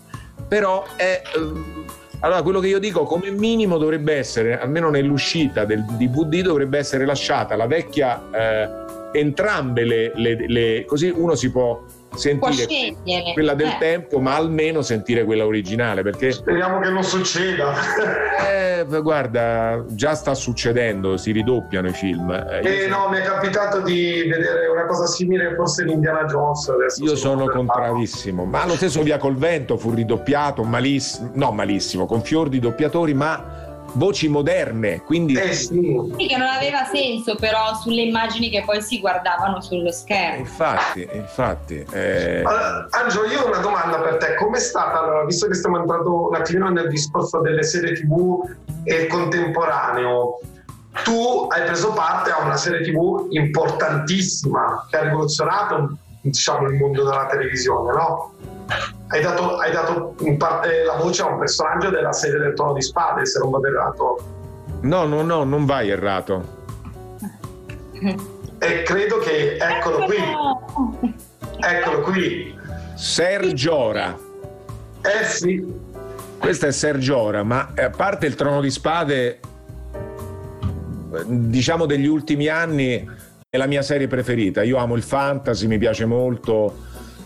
però 0.47 0.85
è... 0.95 1.23
ehm, 1.35 1.85
allora, 2.23 2.41
quello 2.41 2.59
che 2.61 2.67
io 2.67 2.79
dico, 2.79 3.03
come 3.03 3.31
minimo 3.31 3.77
dovrebbe 3.77 4.15
essere, 4.15 4.57
almeno 4.57 4.89
nell'uscita 4.89 5.65
del 5.65 5.83
DVD, 5.83 6.41
dovrebbe 6.41 6.77
essere 6.77 7.05
lasciata 7.05 7.57
la 7.57 7.67
vecchia, 7.67 8.21
eh, 8.31 8.69
entrambe 9.19 9.83
le, 9.83 10.11
le- 10.15 10.47
le- 10.47 10.85
così 10.85 11.11
uno 11.13 11.35
si 11.35 11.51
può 11.51 11.83
sentire 12.15 12.95
quella 13.33 13.53
del 13.53 13.67
Eh. 13.67 13.77
tempo, 13.79 14.19
ma 14.19 14.35
almeno 14.35 14.81
sentire 14.81 15.23
quella 15.23 15.45
originale, 15.45 16.01
perché 16.03 16.31
Speriamo 16.31 16.79
che 16.79 16.89
non 16.89 17.03
succeda. 17.03 17.73
eh, 18.49 18.85
guarda, 19.01 19.83
già 19.89 20.13
sta 20.15 20.33
succedendo, 20.33 21.17
si 21.17 21.31
ridoppiano 21.31 21.87
i 21.87 21.93
film. 21.93 22.29
Eh, 22.31 22.83
Eh, 22.83 22.87
no, 22.87 23.07
mi 23.09 23.17
è 23.17 23.21
capitato 23.21 23.81
di 23.81 24.27
vedere 24.29 24.67
una 24.67 24.85
cosa 24.85 25.05
simile 25.05 25.53
forse 25.55 25.83
in 25.83 25.89
Indiana 25.89 26.23
Jones. 26.25 26.67
Adesso 26.69 27.03
Io 27.03 27.15
sono 27.15 27.47
contrarissimo, 27.49 28.45
ma 28.45 28.65
lo 28.65 28.75
stesso 28.75 29.01
Via 29.03 29.17
col 29.17 29.35
Vento 29.35 29.77
fu 29.77 29.91
ridoppiato 29.93 30.63
malissimo, 30.63 31.31
no 31.33 31.51
malissimo, 31.51 32.05
con 32.05 32.21
fior 32.21 32.47
di 32.49 32.59
doppiatori, 32.59 33.13
ma 33.13 33.62
voci 33.93 34.27
moderne, 34.27 35.01
quindi 35.01 35.35
Eh 35.35 35.53
sì. 35.53 35.99
Sì, 36.17 36.27
che 36.27 36.37
non 36.37 36.47
aveva 36.47 36.85
senso 36.85 37.35
però 37.35 37.75
sulle 37.75 38.01
immagini 38.01 38.49
che 38.49 38.63
poi 38.65 38.81
si 38.81 38.99
guardavano 38.99 39.61
sullo 39.61 39.91
schermo. 39.91 40.39
infatti, 40.39 41.07
infatti, 41.13 41.85
eh, 41.91 42.41
Allora, 42.43 42.87
Angelo, 42.91 43.25
io 43.27 43.41
ho 43.43 43.47
una 43.47 43.59
domanda 43.59 43.99
per 43.99 44.17
te. 44.17 44.35
Com'è 44.35 44.59
stata, 44.59 44.99
allora, 44.99 45.25
visto 45.25 45.47
che 45.47 45.55
stiamo 45.55 45.79
entrando 45.79 46.29
un 46.29 46.35
attimino 46.35 46.69
nel 46.69 46.89
discorso 46.89 47.39
delle 47.39 47.63
serie 47.63 47.93
TV 47.93 48.41
e 48.83 48.95
il 48.95 49.07
contemporaneo, 49.07 50.39
tu 51.03 51.47
hai 51.49 51.63
preso 51.63 51.91
parte 51.93 52.31
a 52.31 52.43
una 52.43 52.57
serie 52.57 52.81
TV 52.81 53.27
importantissima 53.29 54.85
che 54.89 54.97
ha 54.97 55.03
rivoluzionato 55.03 55.97
diciamo, 56.21 56.67
il 56.69 56.75
mondo 56.75 57.03
della 57.03 57.25
televisione, 57.27 57.91
no? 57.93 58.33
Hai 59.07 59.21
dato, 59.21 59.57
hai 59.57 59.71
dato 59.71 60.15
in 60.19 60.37
parte 60.37 60.83
la 60.83 60.95
voce 60.95 61.21
a 61.21 61.27
un 61.27 61.37
personaggio 61.39 61.89
della 61.89 62.11
serie 62.11 62.39
del 62.39 62.53
Trono 62.53 62.73
di 62.73 62.81
Spade, 62.81 63.25
se 63.25 63.39
non 63.39 63.51
vado 63.51 63.67
errato. 63.67 64.17
no, 64.81 65.05
no, 65.05 65.21
no, 65.21 65.43
non 65.43 65.65
vai 65.65 65.89
errato. 65.89 66.61
E 68.59 68.83
credo 68.83 69.17
che, 69.19 69.57
eccolo 69.57 70.05
qui, 70.05 70.17
eccolo 71.59 72.01
qui. 72.01 72.57
Sergiora, 72.95 74.17
Eh 75.01 75.25
sì, 75.25 75.65
questo 76.37 76.67
è 76.67 76.71
Sergiora, 76.71 77.43
ma 77.43 77.71
eh, 77.75 77.83
a 77.83 77.89
parte 77.89 78.25
il 78.25 78.35
Trono 78.35 78.61
di 78.61 78.69
Spade, 78.71 79.39
diciamo 81.25 81.85
degli 81.85 82.07
ultimi 82.07 82.47
anni, 82.47 83.07
è 83.49 83.57
la 83.57 83.67
mia 83.67 83.81
serie 83.81 84.07
preferita. 84.07 84.63
Io 84.63 84.77
amo 84.77 84.95
il 84.95 85.03
fantasy, 85.03 85.67
mi 85.67 85.77
piace 85.77 86.05
molto, 86.05 86.75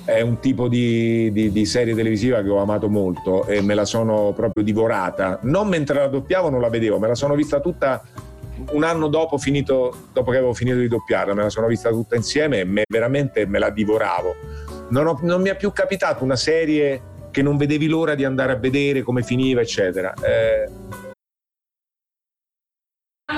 è 0.07 0.21
un 0.21 0.39
tipo 0.39 0.69
di, 0.69 1.29
di- 1.33 1.51
di 1.51 1.65
serie 1.65 1.93
televisiva 1.93 2.41
che 2.41 2.47
ho 2.49 2.59
amato 2.59 2.87
molto 2.87 3.45
e 3.45 3.61
me 3.61 3.73
la 3.73 3.83
sono 3.83 4.31
proprio 4.33 4.63
divorata. 4.63 5.37
Non 5.41 5.67
mentre 5.67 5.99
la 5.99 6.07
doppiavo 6.07 6.49
non 6.49 6.61
la 6.61 6.69
vedevo, 6.69 6.97
me 6.97 7.07
la 7.07 7.15
sono 7.15 7.35
vista 7.35 7.59
tutta 7.59 8.01
un 8.71 8.83
anno 8.83 9.09
dopo, 9.09 9.37
finito, 9.37 10.07
dopo 10.13 10.31
che 10.31 10.37
avevo 10.37 10.53
finito 10.53 10.77
di 10.77 10.87
doppiarla, 10.87 11.33
me 11.33 11.43
la 11.43 11.49
sono 11.49 11.67
vista 11.67 11.89
tutta 11.89 12.15
insieme 12.15 12.59
e 12.61 12.63
me, 12.63 12.83
veramente 12.89 13.45
me 13.45 13.59
la 13.59 13.69
divoravo. 13.69 14.33
Non, 14.89 15.07
ho- 15.07 15.19
non 15.23 15.41
mi 15.41 15.49
è 15.49 15.57
più 15.57 15.73
capitato 15.73 16.23
una 16.23 16.37
serie 16.37 17.01
che 17.29 17.41
non 17.41 17.57
vedevi 17.57 17.87
l'ora 17.87 18.15
di 18.15 18.23
andare 18.23 18.53
a 18.53 18.55
vedere 18.55 19.01
come 19.01 19.23
finiva, 19.23 19.59
eccetera. 19.59 20.13
Eh, 20.13 21.06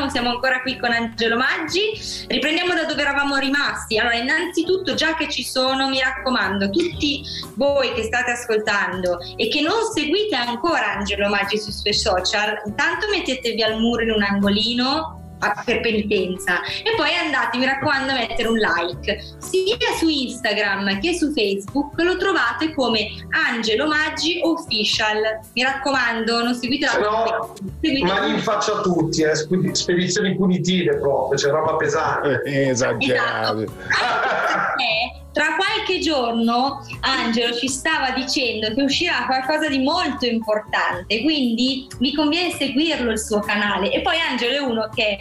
Siamo 0.09 0.29
ancora 0.29 0.61
qui 0.61 0.77
con 0.77 0.91
Angelo 0.91 1.35
Maggi. 1.35 1.99
Riprendiamo 2.27 2.75
da 2.75 2.85
dove 2.85 3.01
eravamo 3.01 3.37
rimasti. 3.37 3.97
Allora, 3.97 4.17
innanzitutto, 4.17 4.93
già 4.93 5.15
che 5.15 5.27
ci 5.29 5.43
sono, 5.43 5.89
mi 5.89 5.99
raccomando, 5.99 6.69
tutti 6.69 7.23
voi 7.55 7.91
che 7.93 8.03
state 8.03 8.29
ascoltando 8.29 9.17
e 9.35 9.47
che 9.47 9.61
non 9.61 9.91
seguite 9.91 10.35
ancora 10.35 10.93
Angelo 10.93 11.27
Maggi 11.27 11.57
sui 11.57 11.73
suoi 11.73 11.95
social, 11.95 12.61
intanto 12.67 13.07
mettetevi 13.09 13.63
al 13.63 13.79
muro 13.79 14.03
in 14.03 14.11
un 14.11 14.21
angolino 14.21 15.18
per 15.63 15.79
penitenza 15.81 16.61
e 16.61 16.95
poi 16.95 17.13
andate, 17.15 17.57
mi 17.57 17.65
raccomando, 17.65 18.11
a 18.11 18.15
mettere 18.15 18.49
un 18.49 18.57
like 18.57 19.23
sia 19.37 19.77
su 19.97 20.07
Instagram 20.07 20.99
che 20.99 21.13
su 21.13 21.31
Facebook 21.31 21.99
lo 22.01 22.17
trovate 22.17 22.73
come 22.73 23.07
Angelo 23.29 23.87
Maggi 23.87 24.39
Official 24.43 25.39
mi 25.53 25.63
raccomando 25.63 26.43
non 26.43 26.53
seguite 26.55 26.85
la 26.85 26.97
no, 26.99 27.53
seguite 27.81 28.05
ma 28.05 28.25
in 28.25 28.39
faccia 28.39 28.77
a 28.77 28.81
tutti, 28.81 29.21
eh, 29.23 29.35
spedi- 29.35 29.73
spedizioni 29.73 30.35
punitive 30.35 30.97
proprio, 30.97 31.37
c'è 31.39 31.49
roba 31.49 31.75
pesante. 31.75 32.41
eh, 32.45 32.69
esagerato. 32.69 33.55
perché 33.57 35.27
tra 35.39 35.55
qualche 35.55 35.99
giorno 35.99 36.85
Angelo 36.99 37.55
ci 37.55 37.69
stava 37.69 38.11
dicendo 38.11 38.73
che 38.73 38.81
uscirà 38.81 39.25
qualcosa 39.25 39.69
di 39.69 39.79
molto 39.79 40.25
importante, 40.25 41.21
quindi 41.21 41.87
vi 41.97 42.13
conviene 42.13 42.51
seguirlo 42.51 43.09
il 43.09 43.19
suo 43.19 43.39
canale. 43.39 43.89
E 43.89 44.01
poi 44.01 44.19
Angelo 44.19 44.53
è 44.53 44.59
uno 44.59 44.89
che, 44.93 45.17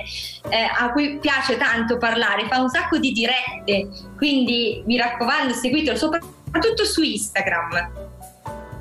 eh, 0.50 0.68
a 0.76 0.90
cui 0.90 1.18
piace 1.20 1.56
tanto 1.56 1.98
parlare, 1.98 2.48
fa 2.48 2.60
un 2.60 2.68
sacco 2.68 2.98
di 2.98 3.12
dirette, 3.12 3.90
quindi 4.16 4.82
mi 4.86 4.96
raccomando 4.96 5.54
seguitelo 5.54 5.96
soprattutto 5.96 6.84
su 6.84 7.00
Instagram. 7.00 7.90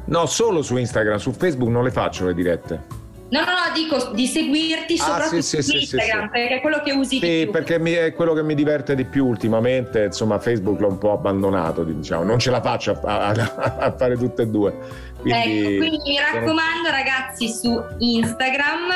No, 0.05 0.25
solo 0.25 0.63
su 0.63 0.75
Instagram, 0.75 1.17
su 1.17 1.33
Facebook 1.33 1.69
non 1.69 1.83
le 1.83 1.91
faccio 1.91 2.25
le 2.25 2.33
dirette. 2.33 3.06
No, 3.29 3.39
no, 3.41 3.45
no, 3.45 3.73
dico 3.75 4.11
di 4.13 4.25
seguirti 4.25 4.93
Ah, 4.93 5.03
soprattutto 5.03 5.41
sì, 5.41 5.61
su 5.61 5.71
sì, 5.71 5.77
Instagram, 5.79 6.23
sì. 6.23 6.29
perché 6.31 6.55
è 6.55 6.61
quello 6.61 6.81
che 6.81 6.91
usi 6.93 7.19
di 7.19 7.25
Sì, 7.27 7.41
più. 7.43 7.51
perché 7.51 7.77
mi- 7.77 7.91
è 7.91 8.13
quello 8.13 8.33
che 8.33 8.41
mi 8.41 8.55
diverte 8.55 8.95
di 8.95 9.03
più 9.03 9.25
ultimamente, 9.25 10.05
insomma 10.05 10.39
Facebook 10.39 10.79
l'ho 10.79 10.87
un 10.87 10.97
po' 10.97 11.11
abbandonato, 11.11 11.83
diciamo, 11.83 12.23
non 12.23 12.39
ce 12.39 12.51
la 12.51 12.61
faccio 12.61 12.97
a, 13.03 13.27
a- 13.27 13.75
a 13.79 13.91
fare 13.97 14.15
tutte 14.15 14.43
e 14.43 14.47
due. 14.47 14.73
Quindi, 15.19 15.59
ecco, 15.59 15.77
quindi 15.77 15.97
mi 16.05 16.19
raccomando 16.19 16.89
ragazzi 16.91 17.49
su 17.49 17.81
Instagram 17.97 18.89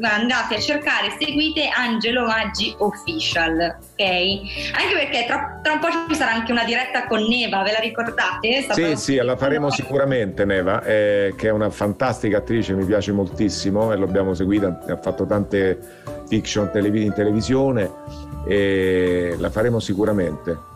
andate 0.00 0.54
a 0.54 0.60
cercare, 0.60 1.16
seguite 1.18 1.68
Angelo 1.68 2.24
Maggi 2.26 2.74
Official, 2.78 3.76
ok? 3.92 4.00
Anche 4.00 4.94
perché 4.94 5.24
tra, 5.26 5.58
tra 5.62 5.72
un 5.72 5.78
po' 5.80 5.88
ci 6.08 6.14
sarà 6.14 6.32
anche 6.32 6.52
una 6.52 6.64
diretta 6.64 7.06
con 7.06 7.22
Neva, 7.24 7.62
ve 7.62 7.72
la 7.72 7.80
ricordate? 7.80 8.48
È 8.48 8.62
stata- 8.62 8.80
Sì, 8.80 8.96
sì, 8.96 9.14
la 9.16 9.36
faremo 9.36 9.70
sicuramente 9.70 10.44
Neva, 10.44 10.82
eh, 10.84 11.34
che 11.36 11.48
è 11.48 11.50
una 11.50 11.70
fantastica 11.70 12.38
attrice, 12.38 12.74
mi 12.74 12.84
piace 12.84 13.12
moltissimo 13.12 13.92
e 13.92 13.96
l'abbiamo 13.96 14.34
seguita, 14.34 14.78
ha 14.88 14.96
fatto 14.96 15.26
tante 15.26 15.78
fiction 16.28 16.70
in 16.74 17.12
televisione 17.14 17.90
e 18.46 19.34
la 19.38 19.50
faremo 19.50 19.80
sicuramente. 19.80 20.67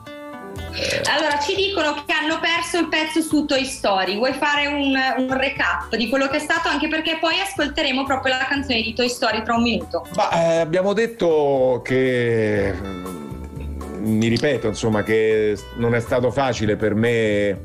Allora, 1.11 1.39
ci 1.39 1.55
dicono 1.55 1.95
che 2.07 2.13
hanno 2.13 2.41
perso 2.41 2.79
il 2.79 2.89
pezzo 2.89 3.21
su 3.21 3.45
Toy 3.45 3.65
Story. 3.65 4.17
Vuoi 4.17 4.33
fare 4.33 4.67
un, 4.67 4.95
un 5.19 5.37
recap 5.37 5.95
di 5.97 6.09
quello 6.09 6.29
che 6.29 6.37
è 6.37 6.41
stato? 6.41 6.69
Anche 6.69 6.89
perché 6.89 7.19
poi 7.21 7.39
ascolteremo 7.41 8.05
proprio 8.05 8.37
la 8.37 8.47
canzone 8.49 8.83
di 8.83 8.95
Toy 8.95 9.09
Story 9.09 9.43
tra 9.43 9.55
un 9.55 9.63
minuto. 9.63 10.07
Ma 10.15 10.31
eh, 10.31 10.59
abbiamo 10.59 10.93
detto 10.93 11.83
che 11.85 12.73
mm, 12.75 14.05
mi 14.05 14.29
ripeto, 14.29 14.69
insomma, 14.69 15.03
che 15.03 15.59
non 15.77 15.95
è 15.95 16.01
stato 16.01 16.31
facile 16.31 16.77
per 16.77 16.95
me 16.95 17.61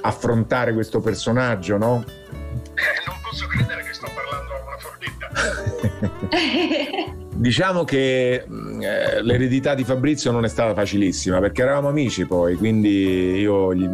affrontare 0.00 0.72
questo 0.72 1.00
personaggio, 1.00 1.76
no? 1.76 2.04
non 3.06 3.16
posso 3.22 3.46
credere 3.46 3.82
che 3.82 3.87
Diciamo 7.34 7.84
che 7.84 8.44
mh, 8.46 8.80
eh, 8.82 9.22
l'eredità 9.22 9.74
di 9.74 9.84
Fabrizio 9.84 10.30
non 10.32 10.44
è 10.44 10.48
stata 10.48 10.74
facilissima 10.74 11.38
perché 11.40 11.62
eravamo 11.62 11.88
amici 11.88 12.26
poi, 12.26 12.56
quindi 12.56 13.38
io 13.38 13.72
gli- 13.74 13.88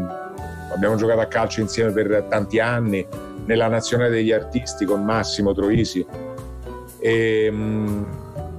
abbiamo 0.73 0.97
giocato 0.97 1.21
a 1.21 1.27
calcio 1.27 1.61
insieme 1.61 1.91
per 1.93 2.27
tanti 2.29 2.59
anni 2.59 3.07
nella 3.45 3.69
nazionale 3.69 4.11
degli 4.11 4.33
artisti 4.33 4.85
con 4.87 5.05
Massimo 5.05 5.53
Troisi 5.53 6.05
e 6.99 7.51
mh, 7.51 8.07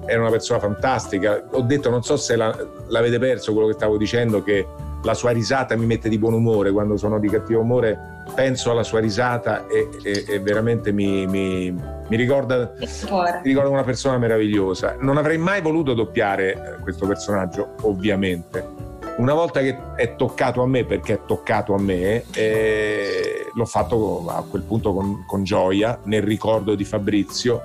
era 0.05 0.21
una 0.21 0.29
persona 0.29 0.59
fantastica. 0.59 1.43
Ho 1.51 1.61
detto, 1.61 1.89
non 1.89 2.03
so 2.03 2.15
se 2.15 2.35
la- 2.35 2.55
l'avete 2.89 3.17
perso 3.17 3.53
quello 3.53 3.67
che 3.69 3.73
stavo 3.73 3.97
dicendo, 3.97 4.43
che 4.43 4.67
la 5.01 5.13
sua 5.15 5.31
risata 5.31 5.75
mi 5.75 5.87
mette 5.87 6.09
di 6.09 6.19
buon 6.19 6.33
umore 6.33 6.71
quando 6.71 6.95
sono 6.95 7.17
di 7.17 7.27
cattivo 7.27 7.61
umore. 7.61 7.97
Penso 8.35 8.69
alla 8.69 8.83
sua 8.83 8.99
risata 8.99 9.65
e, 9.67 9.89
e- 10.03 10.25
e 10.27 10.39
veramente 10.39 10.91
mi, 10.91 11.25
mi- 11.25 11.75
mi 12.07 12.17
ricorda 12.17 12.73
mi 12.77 13.39
ricordo 13.43 13.71
una 13.71 13.83
persona 13.83 14.17
meravigliosa. 14.17 14.95
Non 14.99 15.17
avrei 15.17 15.37
mai 15.37 15.61
voluto 15.61 15.93
doppiare 15.93 16.53
eh, 16.53 16.81
questo 16.81 17.07
personaggio, 17.07 17.75
ovviamente. 17.81 18.83
Una 19.17 19.33
volta 19.33 19.61
che 19.61 19.77
è 19.95 20.15
toccato 20.15 20.61
a 20.61 20.67
me, 20.67 20.83
perché 20.83 21.13
è 21.13 21.19
toccato 21.25 21.73
a 21.73 21.79
me, 21.79 22.25
eh, 22.33 23.49
l'ho 23.53 23.65
fatto 23.65 24.25
a 24.27 24.43
quel 24.43 24.63
punto 24.63 24.93
con, 24.93 25.23
con 25.25 25.43
gioia, 25.43 25.99
nel 26.03 26.21
ricordo 26.21 26.75
di 26.75 26.83
Fabrizio, 26.83 27.61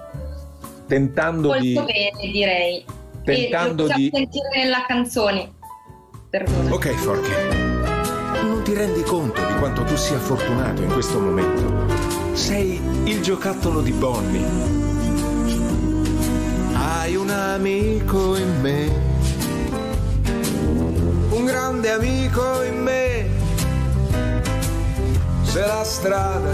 tentando 0.86 1.59
di... 1.59 1.74
Molto 1.74 1.93
bene, 1.93 2.32
direi. 2.32 2.84
tentando 3.24 3.88
e 3.88 3.95
di... 3.95 4.11
sentire 4.12 4.49
nella 4.55 4.84
canzone. 4.86 5.55
Perdona. 6.30 6.72
Ok, 6.72 6.91
Forky. 6.91 7.30
Non 8.45 8.62
ti 8.62 8.72
rendi 8.72 9.03
conto 9.03 9.45
di 9.45 9.55
quanto 9.59 9.82
tu 9.82 9.97
sia 9.97 10.18
fortunato 10.18 10.82
in 10.82 10.93
questo 10.93 11.18
momento. 11.18 11.89
Sei 12.33 12.81
il 13.05 13.22
giocattolo 13.22 13.81
di 13.81 13.93
Bonnie. 13.93 14.47
Hai 16.72 17.16
un 17.16 17.31
amico 17.31 18.37
in 18.37 18.61
me. 18.61 19.09
Un 21.31 21.45
grande 21.45 21.91
amico 21.91 22.62
in 22.62 22.83
me. 22.83 23.28
Se 25.43 25.61
la 25.61 25.85
strada 25.85 26.53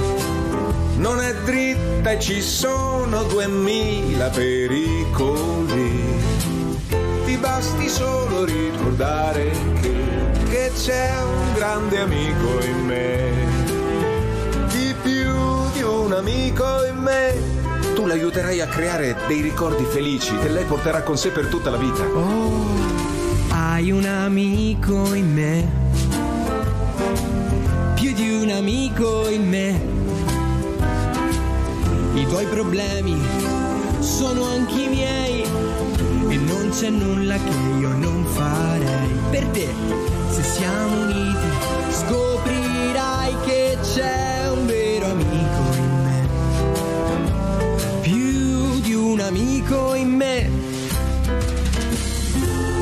non 0.99 1.20
è 1.20 1.35
dritta 1.45 2.11
e 2.11 2.20
ci 2.20 2.41
sono 2.41 3.22
duemila 3.24 4.29
pericoli 4.29 6.07
ti 7.27 7.37
basti 7.39 7.89
solo 7.89 8.45
ricordare 8.45 9.51
che, 9.81 9.95
che 10.49 10.70
c'è 10.77 11.11
un 11.22 11.55
grande 11.55 11.99
amico 11.99 12.64
in 12.64 12.85
me, 12.87 13.55
un 16.07 16.12
amico 16.12 16.84
in 16.84 16.98
me. 16.98 17.34
Tu 17.94 18.07
l'aiuterai 18.07 18.61
a 18.61 18.68
creare 18.68 19.16
dei 19.26 19.40
ricordi 19.40 19.84
felici 19.84 20.36
che 20.38 20.48
lei 20.48 20.64
porterà 20.64 21.02
con 21.02 21.18
sé 21.18 21.30
per 21.30 21.46
tutta 21.48 21.68
la 21.68 21.76
vita. 21.76 22.04
Oh, 22.04 22.64
hai 23.48 23.90
un 23.90 24.04
amico 24.04 25.12
in 25.14 25.32
me, 25.32 25.68
più 27.94 28.12
di 28.12 28.38
un 28.40 28.50
amico 28.50 29.28
in 29.28 29.48
me. 29.48 29.94
I 32.14 32.26
tuoi 32.28 32.46
problemi 32.46 33.20
sono 33.98 34.44
anche 34.44 34.80
i 34.80 34.88
miei 34.88 35.42
e 35.42 36.36
non 36.36 36.68
c'è 36.70 36.88
nulla 36.88 37.34
che 37.34 37.78
io 37.80 37.88
non 37.88 38.24
farei 38.26 39.11
per 39.30 39.44
te. 39.46 39.68
Se 40.30 40.42
siamo 40.44 41.02
uniti 41.02 41.48
scoprirai 41.90 43.34
che 43.44 43.78
c'è 43.82 44.36
amico 49.27 49.95
in 49.95 50.11
me. 50.11 50.49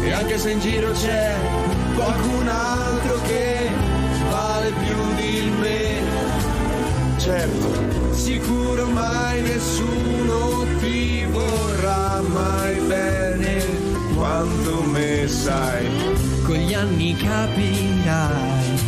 E 0.02 0.12
anche 0.12 0.38
se 0.38 0.50
in 0.50 0.60
giro 0.60 0.92
c'è 0.92 1.34
qualcun 1.94 2.48
altro 2.48 3.20
che 3.22 3.70
vale 4.30 4.72
più 4.72 5.14
di 5.16 5.52
me, 5.60 6.02
certo, 7.18 8.12
sicuro 8.12 8.86
mai 8.86 9.40
nessuno 9.42 10.66
ti 10.80 11.24
vorrà 11.30 12.20
mai 12.20 12.78
bene 12.80 13.64
quanto 14.14 14.82
me 14.82 15.26
sai. 15.26 15.86
Con 16.44 16.56
gli 16.56 16.74
anni 16.74 17.16
capirai 17.16 18.78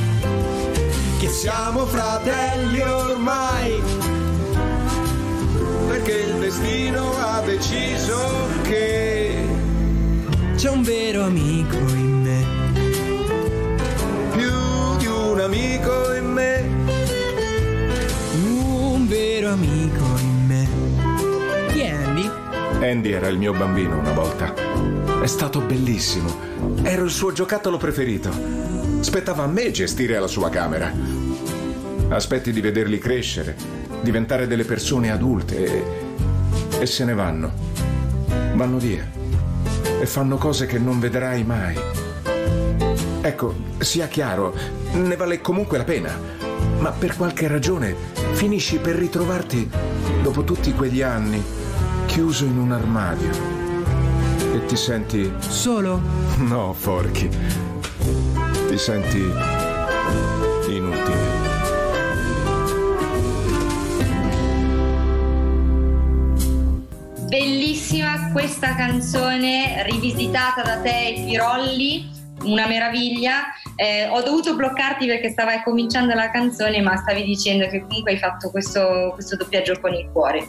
Che 1.19 1.29
siamo 1.29 1.87
fratelli 1.87 2.81
ormai, 2.83 3.81
perché 6.07 6.21
il 6.21 6.39
destino 6.39 7.13
ha 7.19 7.43
deciso 7.45 8.17
che 8.63 9.45
c'è 10.55 10.71
un 10.71 10.83
vero 10.83 11.25
amico 11.25 11.77
in 11.77 12.23
me. 12.23 12.45
più 14.33 14.97
di 14.99 15.07
un 15.07 15.41
amico 15.41 16.15
in 16.15 16.33
me. 16.33 16.65
Un 18.35 19.09
vero 19.09 19.49
amico 19.51 20.05
in 20.21 20.47
me. 20.47 20.69
Chi 21.73 21.81
è 21.81 21.91
Andy? 21.91 22.31
Andy 22.81 23.11
era 23.11 23.27
il 23.27 23.39
mio 23.39 23.53
bambino 23.53 23.99
una 23.99 24.13
volta. 24.13 24.55
È 25.21 25.27
stato 25.27 25.61
bellissimo. 25.61 26.29
Ero 26.83 27.03
il 27.03 27.11
suo 27.11 27.33
giocattolo 27.33 27.79
preferito. 27.79 28.31
Spettava 29.01 29.43
a 29.43 29.49
me 29.49 29.73
gestire 29.73 30.21
la 30.21 30.29
sua 30.29 30.51
camera. 30.51 30.93
Aspetti 32.09 32.53
di 32.53 32.61
vederli 32.61 32.99
crescere, 32.99 33.57
diventare 34.03 34.47
delle 34.47 34.65
persone 34.65 35.11
adulte 35.11 35.65
e, 35.65 36.81
e 36.81 36.87
se 36.87 37.05
ne 37.05 37.15
vanno. 37.15 37.53
Vanno 38.55 38.79
via. 38.79 39.05
E 40.01 40.07
fanno 40.07 40.37
cose 40.37 40.67
che 40.67 40.79
non 40.79 41.01
vedrai 41.01 41.45
mai. 41.45 41.77
Ecco, 43.21 43.55
sia 43.79 44.07
chiaro, 44.07 44.55
ne 44.93 45.17
vale 45.17 45.41
comunque 45.41 45.79
la 45.79 45.85
pena. 45.85 46.11
Ma 46.79 46.91
per 46.91 47.17
qualche 47.17 47.49
ragione 47.49 47.95
finisci 48.33 48.79
per 48.79 48.97
ritrovarti, 48.97 49.69
dopo 50.23 50.45
tutti 50.45 50.73
quegli 50.73 51.03
anni, 51.03 51.43
chiuso 52.07 52.45
in 52.45 52.59
un 52.59 52.73
armadio. 52.73 53.31
E 54.55 54.65
ti 54.67 54.77
senti... 54.77 55.33
Solo? 55.39 56.01
No, 56.39 56.73
Forky. 56.73 57.29
Ti 58.69 58.79
senti 58.79 59.56
Bellissima 67.89 68.33
questa 68.33 68.75
canzone 68.75 69.85
rivisitata 69.89 70.61
da 70.61 70.79
te 70.79 71.07
e 71.07 71.25
Pirolli, 71.25 72.11
una 72.43 72.67
meraviglia. 72.67 73.45
Eh, 73.77 74.09
ho 74.09 74.21
dovuto 74.23 74.57
bloccarti 74.57 75.07
perché 75.07 75.31
stava 75.31 75.63
cominciando 75.63 76.13
la 76.13 76.29
canzone, 76.33 76.83
ma 76.83 76.97
stavi 76.97 77.23
dicendo 77.23 77.69
che 77.69 77.83
comunque 77.83 78.11
hai 78.11 78.19
fatto 78.19 78.51
questo, 78.51 79.13
questo 79.15 79.37
doppiaggio 79.37 79.79
con 79.81 79.95
il 79.95 80.09
cuore. 80.11 80.49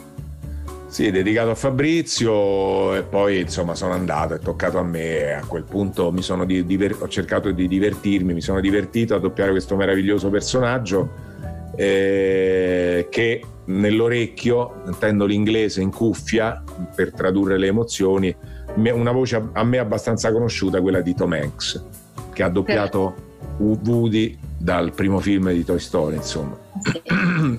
Sì, 0.88 1.12
dedicato 1.12 1.50
a 1.50 1.54
Fabrizio 1.54 2.96
e 2.96 3.04
poi 3.04 3.38
insomma 3.38 3.76
sono 3.76 3.92
andato, 3.92 4.34
è 4.34 4.40
toccato 4.40 4.78
a 4.78 4.82
me 4.82 5.18
e 5.18 5.30
a 5.30 5.44
quel 5.46 5.62
punto 5.62 6.12
di- 6.44 6.66
diver- 6.66 7.00
ho 7.00 7.08
cercato 7.08 7.52
di 7.52 7.68
divertirmi, 7.68 8.34
mi 8.34 8.40
sono 8.40 8.58
divertito 8.58 9.14
a 9.14 9.20
doppiare 9.20 9.52
questo 9.52 9.76
meraviglioso 9.76 10.28
personaggio 10.28 11.36
eh, 11.80 13.06
che 13.08 13.42
nell'orecchio, 13.66 14.82
intendo 14.86 15.26
l'inglese 15.26 15.80
in 15.80 15.92
cuffia 15.92 16.60
per 16.92 17.12
tradurre 17.12 17.56
le 17.56 17.68
emozioni, 17.68 18.34
una 18.74 19.12
voce 19.12 19.40
a- 19.52 19.62
me 19.64 19.78
abbastanza 19.78 20.32
conosciuta, 20.32 20.80
quella 20.80 21.00
di 21.00 21.14
Tom 21.14 21.32
Hanks, 21.34 21.84
che 22.32 22.42
ha 22.42 22.48
doppiato 22.48 23.14
Wo- 23.58 23.78
Woody 23.84 24.36
dal 24.58 24.92
primo 24.92 25.20
film 25.20 25.52
di 25.52 25.64
Toy 25.64 25.78
Story, 25.78 26.16
insomma. 26.16 26.56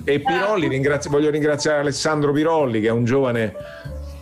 e 0.04 0.20
Pirolli, 0.20 0.68
ringrazi- 0.68 1.08
voglio 1.08 1.30
ringraziare 1.30 1.78
Alessandro 1.80 2.32
Pirolli, 2.32 2.80
che 2.82 2.88
è 2.88 2.92
un 2.92 3.04
giovane 3.04 3.54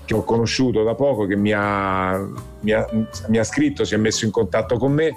che 0.04 0.14
ho 0.14 0.22
conosciuto 0.22 0.84
da 0.84 0.94
poco, 0.94 1.26
che 1.26 1.34
mi 1.36 1.52
ha, 1.52 2.16
mi 2.60 2.70
ha- 2.72 2.88
mi 3.28 3.38
ha 3.38 3.44
scritto, 3.44 3.84
si 3.84 3.94
è 3.94 3.98
messo 3.98 4.24
in 4.24 4.30
contatto 4.30 4.78
con 4.78 4.92
me 4.92 5.16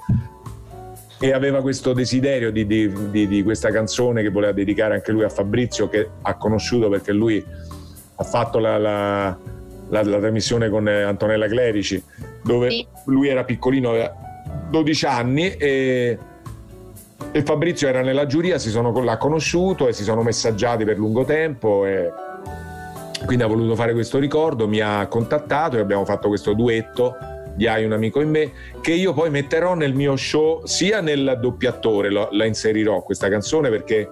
e 1.24 1.32
aveva 1.34 1.62
questo 1.62 1.94
desiderio 1.94 2.52
di, 2.52 2.66
di- 2.66 2.92
di- 3.12 3.28
di 3.28 3.44
questa 3.44 3.70
canzone 3.70 4.24
che 4.24 4.30
voleva 4.30 4.54
dedicare 4.54 4.96
anche 4.96 5.12
lui 5.12 5.24
a 5.24 5.30
Fabrizio, 5.30 5.88
che 5.88 6.10
ha 6.24 6.36
conosciuto 6.36 6.90
perché 6.90 7.12
lui 7.14 7.44
ha 8.16 8.24
fatto 8.24 8.58
la, 8.58 8.78
la- 8.80 9.38
la- 9.90 10.04
la 10.04 10.18
trasmissione 10.20 10.68
con 10.70 10.88
Antonella 10.88 11.48
Clerici, 11.48 12.04
dove 12.44 12.72
Sì. 12.72 12.88
lui 13.06 13.28
era 13.28 13.44
piccolino, 13.44 13.90
aveva 13.92 14.12
12 14.72 15.06
anni 15.06 15.52
e, 15.58 16.18
e 17.32 17.42
Fabrizio 17.44 17.88
era 17.88 18.02
nella 18.02 18.26
giuria, 18.26 18.58
si 18.58 18.70
sono, 18.72 18.92
l'ha 19.04 19.18
conosciuto 19.18 19.88
e 19.88 19.94
si 19.94 20.04
sono 20.04 20.24
messaggiati 20.24 20.86
per 20.86 20.98
lungo 20.98 21.24
tempo 21.24 21.86
e 21.86 22.10
quindi 23.26 23.44
ha 23.44 23.48
voluto 23.48 23.76
fare 23.76 23.94
questo 23.94 24.18
ricordo, 24.18 24.68
mi 24.68 24.80
ha 24.80 25.06
contattato 25.06 25.78
e 25.78 25.82
abbiamo 25.82 26.04
fatto 26.04 26.30
questo 26.30 26.54
duetto 26.54 27.16
di 27.56 27.68
Hai 27.68 27.84
un 27.86 27.92
amico 27.94 28.22
in 28.22 28.30
me 28.30 28.52
che 28.82 28.92
io 28.94 29.14
poi 29.14 29.30
metterò 29.30 29.74
nel 29.76 29.94
mio 29.94 30.16
show 30.16 30.66
sia 30.66 31.02
nel 31.02 31.38
doppiatore, 31.42 32.10
lo- 32.10 32.30
la 32.32 32.46
inserirò 32.46 33.02
questa 33.04 33.30
canzone 33.30 33.70
perché 33.70 34.10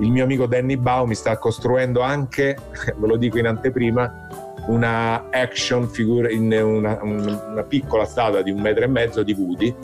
il 0.00 0.10
mio 0.10 0.24
amico 0.24 0.46
Danny 0.46 0.76
Bau 0.76 1.04
mi 1.06 1.14
sta 1.14 1.36
costruendo 1.38 2.00
anche, 2.00 2.56
ve 2.96 3.06
lo 3.06 3.16
dico 3.16 3.38
in 3.38 3.46
anteprima, 3.46 4.28
una 4.66 5.28
action 5.30 5.88
figure 5.88 6.32
in 6.32 6.52
una, 6.52 6.98
un- 7.02 7.40
una 7.50 7.62
piccola 7.62 8.04
statua 8.04 8.42
di 8.42 8.50
un 8.50 8.60
metro 8.60 8.84
e 8.84 8.88
mezzo 8.88 9.22
di 9.22 9.32
Woody. 9.38 9.74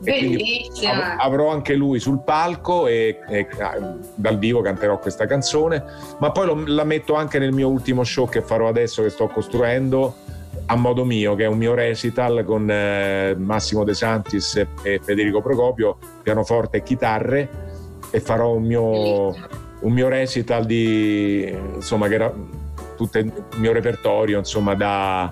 Bellissima. 0.00 1.14
av- 1.14 1.20
avrò 1.20 1.48
anche 1.50 1.74
lui 1.74 1.98
sul 1.98 2.22
palco 2.22 2.86
e, 2.86 3.18
e, 3.28 3.48
ah, 3.58 3.94
dal 4.14 4.38
vivo 4.38 4.60
canterò 4.60 4.98
questa 5.00 5.26
canzone, 5.26 5.82
ma 6.18 6.30
poi 6.30 6.46
lo- 6.46 6.62
la 6.66 6.84
metto 6.84 7.14
anche 7.14 7.38
nel 7.40 7.52
mio 7.52 7.68
ultimo 7.68 8.04
show 8.04 8.28
che 8.28 8.40
farò 8.40 8.68
adesso, 8.68 9.02
che 9.02 9.10
sto 9.10 9.26
costruendo 9.26 10.14
a 10.70 10.76
modo 10.76 11.04
mio, 11.04 11.34
che 11.34 11.44
è 11.44 11.46
un 11.46 11.56
mio 11.56 11.74
recital 11.74 12.44
con 12.44 12.70
eh, 12.70 13.34
Massimo 13.38 13.84
De 13.84 13.94
Santis 13.94 14.66
e, 14.82 15.00
Federico 15.02 15.40
Procopio, 15.40 15.96
pianoforte 16.22 16.78
e 16.78 16.82
chitarre, 16.82 17.48
e 18.10 18.20
farò 18.20 18.52
un 18.52 18.64
mio, 18.64 19.28
un 19.80 19.92
mio 19.92 20.08
recital 20.08 20.66
di 20.66 21.54
insomma 21.74 22.08
che 22.08 22.14
era 22.14 22.32
tutto 22.96 23.18
il 23.18 23.32
mio 23.56 23.72
repertorio 23.72 24.38
insomma 24.38 24.74
da 24.74 25.30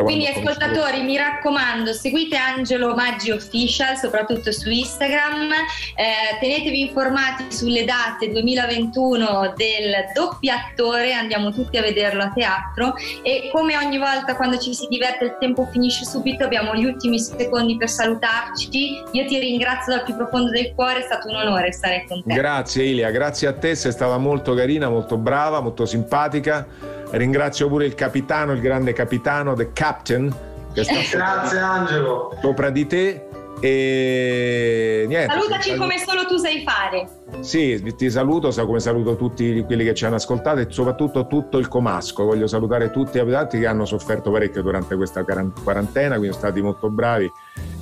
Quindi 0.00 0.26
ascoltatori, 0.26 1.02
mi 1.02 1.18
raccomando, 1.18 1.92
seguite 1.92 2.36
Angelo 2.36 2.94
Maggi 2.94 3.30
Official, 3.30 3.96
soprattutto 3.96 4.50
su 4.50 4.70
Instagram, 4.70 5.52
eh, 5.52 6.38
tenetevi 6.40 6.80
informati 6.80 7.52
sulle 7.52 7.84
date 7.84 8.30
2021 8.30 9.52
del 9.54 9.92
doppiatore, 10.14 11.12
andiamo 11.12 11.52
tutti 11.52 11.76
a 11.76 11.82
vederlo 11.82 12.22
a 12.22 12.30
teatro 12.30 12.94
e 13.22 13.50
come 13.52 13.76
ogni 13.76 13.98
volta 13.98 14.34
quando 14.34 14.56
ci 14.56 14.74
si 14.74 14.86
diverte 14.88 15.24
il 15.24 15.36
tempo 15.38 15.68
finisce 15.70 16.06
subito, 16.06 16.44
abbiamo 16.44 16.74
gli 16.74 16.86
ultimi 16.86 17.20
secondi 17.20 17.76
per 17.76 17.90
salutarci. 17.90 19.02
Io 19.12 19.26
ti 19.26 19.38
ringrazio 19.38 19.94
dal 19.94 20.04
più 20.04 20.16
profondo 20.16 20.50
del 20.50 20.72
cuore, 20.74 21.00
è 21.00 21.02
stato 21.02 21.28
un 21.28 21.34
onore 21.34 21.70
stare 21.72 22.06
con 22.08 22.22
te. 22.24 22.34
Grazie 22.34 22.84
Ilia, 22.84 23.10
grazie 23.10 23.48
a 23.48 23.52
te, 23.52 23.74
sei 23.74 23.92
stata 23.92 24.16
molto 24.16 24.54
carina, 24.54 24.88
molto 24.88 25.18
brava, 25.18 25.60
molto 25.60 25.84
simpatica. 25.84 27.00
Ringrazio 27.12 27.68
pure 27.68 27.84
il 27.86 27.94
capitano, 27.94 28.52
il 28.52 28.60
grande 28.60 28.92
capitano, 28.92 29.54
the 29.54 29.72
captain, 29.72 30.34
che 30.72 30.82
sta 30.84 30.94
Grazie 31.18 31.58
Angelo. 31.58 32.36
sopra 32.40 32.70
di 32.70 32.86
te. 32.86 33.26
E 33.60 35.04
niente. 35.06 35.32
Salutaci 35.32 35.72
ti- 35.72 35.76
come 35.78 35.96
solo 35.98 36.24
tu 36.26 36.36
sai 36.36 36.64
fare. 36.66 37.06
Sì, 37.40 37.80
ti 37.96 38.10
saluto, 38.10 38.50
sa 38.50 38.64
come 38.64 38.80
saluto 38.80 39.14
tutti 39.14 39.62
quelli 39.64 39.84
che 39.84 39.94
ci 39.94 40.04
hanno 40.04 40.16
ascoltato 40.16 40.58
e 40.58 40.66
soprattutto 40.68 41.28
tutto 41.28 41.58
il 41.58 41.68
Comasco. 41.68 42.24
Voglio 42.24 42.48
salutare 42.48 42.90
tutti 42.90 43.18
gli 43.18 43.20
abitanti 43.20 43.60
che 43.60 43.66
hanno 43.66 43.84
sofferto 43.84 44.32
parecchio 44.32 44.62
durante 44.62 44.96
questa 44.96 45.22
quaran- 45.22 45.52
quarantena, 45.62 46.16
quindi 46.16 46.34
sono 46.34 46.46
stati 46.46 46.60
molto 46.60 46.90
bravi 46.90 47.30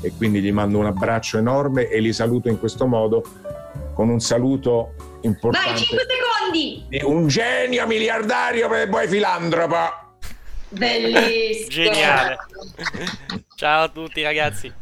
e 0.03 0.13
quindi 0.19 0.43
gli 0.43 0.53
mando 0.53 0.77
un 0.79 0.87
abbraccio 0.87 1.39
enorme 1.39 1.89
e 1.89 1.99
li 2.01 2.13
saluto 2.13 2.49
in 2.49 2.59
questo 2.59 2.87
modo 2.87 3.23
con 4.01 4.09
un 4.09 4.21
saluto 4.21 4.95
importante. 5.21 5.73
Vai, 5.73 5.79
5 5.79 6.07
secondi! 6.09 6.87
di 6.89 7.01
Un 7.05 7.29
genio 7.29 7.87
miliardario 7.87 8.67
per 8.67 8.89
poi 8.89 9.07
filantropo. 9.07 9.77
Bellissimo! 10.71 11.69
Geniale. 11.69 12.39
Ciao 13.57 13.83
a 13.83 13.89
tutti 13.91 14.23
ragazzi. 14.23 14.73